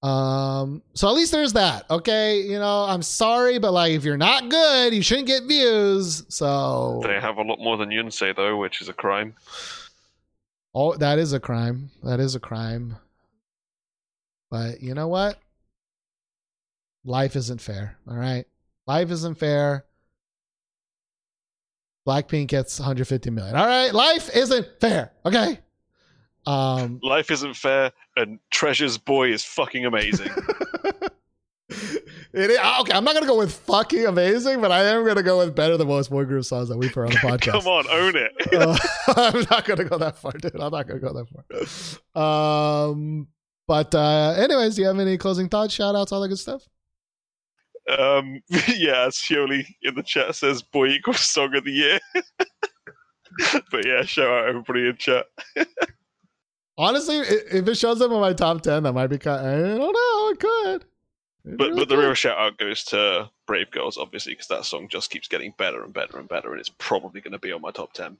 [0.03, 1.89] Um, so at least there's that.
[1.89, 6.23] Okay, you know, I'm sorry, but like if you're not good, you shouldn't get views.
[6.29, 9.33] So They have a lot more than Yunsei, though, which is a crime.
[10.75, 11.89] Oh, that is a crime.
[12.03, 12.97] That is a crime.
[14.51, 15.39] But you know what?
[17.03, 17.97] Life isn't fair.
[18.07, 18.45] All right.
[18.85, 19.84] Life isn't fair.
[22.07, 23.55] Blackpink gets 150 million.
[23.55, 23.93] All right.
[23.93, 25.11] Life isn't fair.
[25.25, 25.59] Okay.
[26.45, 30.29] Um, Life isn't fair, and Treasure's boy is fucking amazing.
[31.69, 32.93] it is, okay.
[32.93, 35.55] I'm not going to go with fucking amazing, but I am going to go with
[35.55, 37.63] better than most boy group songs that we put on the podcast.
[37.63, 38.31] Come on, own it.
[38.53, 38.77] Uh,
[39.17, 40.53] I'm not gonna go that far, dude.
[40.53, 42.89] I'm not gonna go that far.
[42.91, 43.27] Um,
[43.67, 46.61] but uh, anyways, do you have any closing thoughts, shout outs, all that good stuff?
[47.87, 51.99] Um, yeah, Shioli in the chat says boy equals song of the year.
[53.71, 55.25] but yeah, shout out everybody in chat.
[56.77, 59.45] Honestly, if it shows up in my top ten, that might be kind.
[59.45, 60.29] I don't know.
[60.29, 60.81] It could.
[61.45, 64.65] It But really but the real shout out goes to Brave Girls, obviously, because that
[64.65, 67.51] song just keeps getting better and better and better, and it's probably going to be
[67.51, 68.17] on my top ten.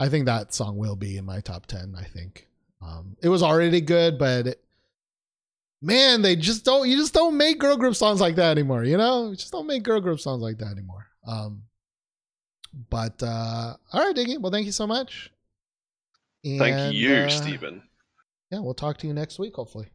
[0.00, 1.94] I think that song will be in my top ten.
[1.98, 2.46] I think
[2.82, 4.64] um, it was already good, but it-
[5.80, 6.88] man, they just don't.
[6.88, 8.84] You just don't make girl group songs like that anymore.
[8.84, 11.06] You know, you just don't make girl group songs like that anymore.
[11.26, 11.62] Um,
[12.90, 14.38] but uh, all right, Diggy.
[14.38, 15.30] Well, thank you so much.
[16.44, 17.82] Thank you, uh, Stephen.
[18.50, 19.88] Yeah, we'll talk to you next week, hopefully.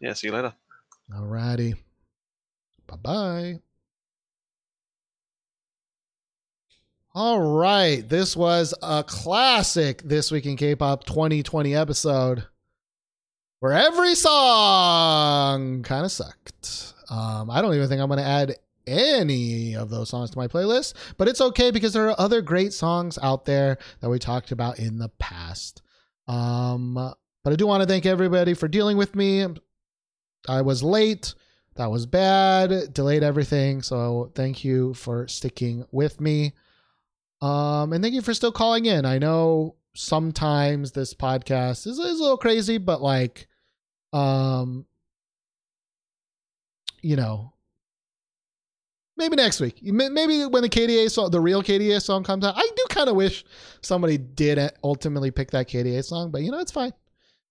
[0.00, 0.54] Yeah, see you later.
[1.12, 1.74] Alrighty.
[2.86, 3.60] Bye bye.
[7.14, 8.08] All right.
[8.08, 12.44] This was a classic This Week in K pop 2020 episode
[13.60, 16.94] where every song kind of sucked.
[17.10, 18.56] Um, I don't even think I'm going to add
[18.86, 22.72] any of those songs to my playlist, but it's okay because there are other great
[22.72, 25.82] songs out there that we talked about in the past.
[26.26, 29.46] Um, but I do want to thank everybody for dealing with me.
[30.48, 31.34] I was late.
[31.76, 32.92] That was bad.
[32.94, 33.82] Delayed everything.
[33.82, 36.52] So thank you for sticking with me.
[37.42, 39.04] Um, and thank you for still calling in.
[39.04, 43.48] I know sometimes this podcast is, is a little crazy, but like,
[44.12, 44.86] um,
[47.02, 47.52] you know,
[49.16, 49.80] maybe next week.
[49.82, 53.16] Maybe when the KDA song, the real KDA song comes out, I do kind of
[53.16, 53.44] wish
[53.82, 56.92] somebody did ultimately pick that KDA song, but you know, it's fine.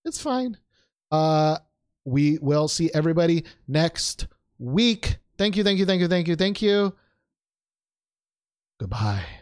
[0.05, 0.57] It's fine.
[1.11, 1.57] Uh,
[2.05, 4.27] we will see everybody next
[4.57, 5.17] week.
[5.37, 6.93] Thank you, thank you, thank you, thank you, thank you.
[8.79, 9.38] Goodbye.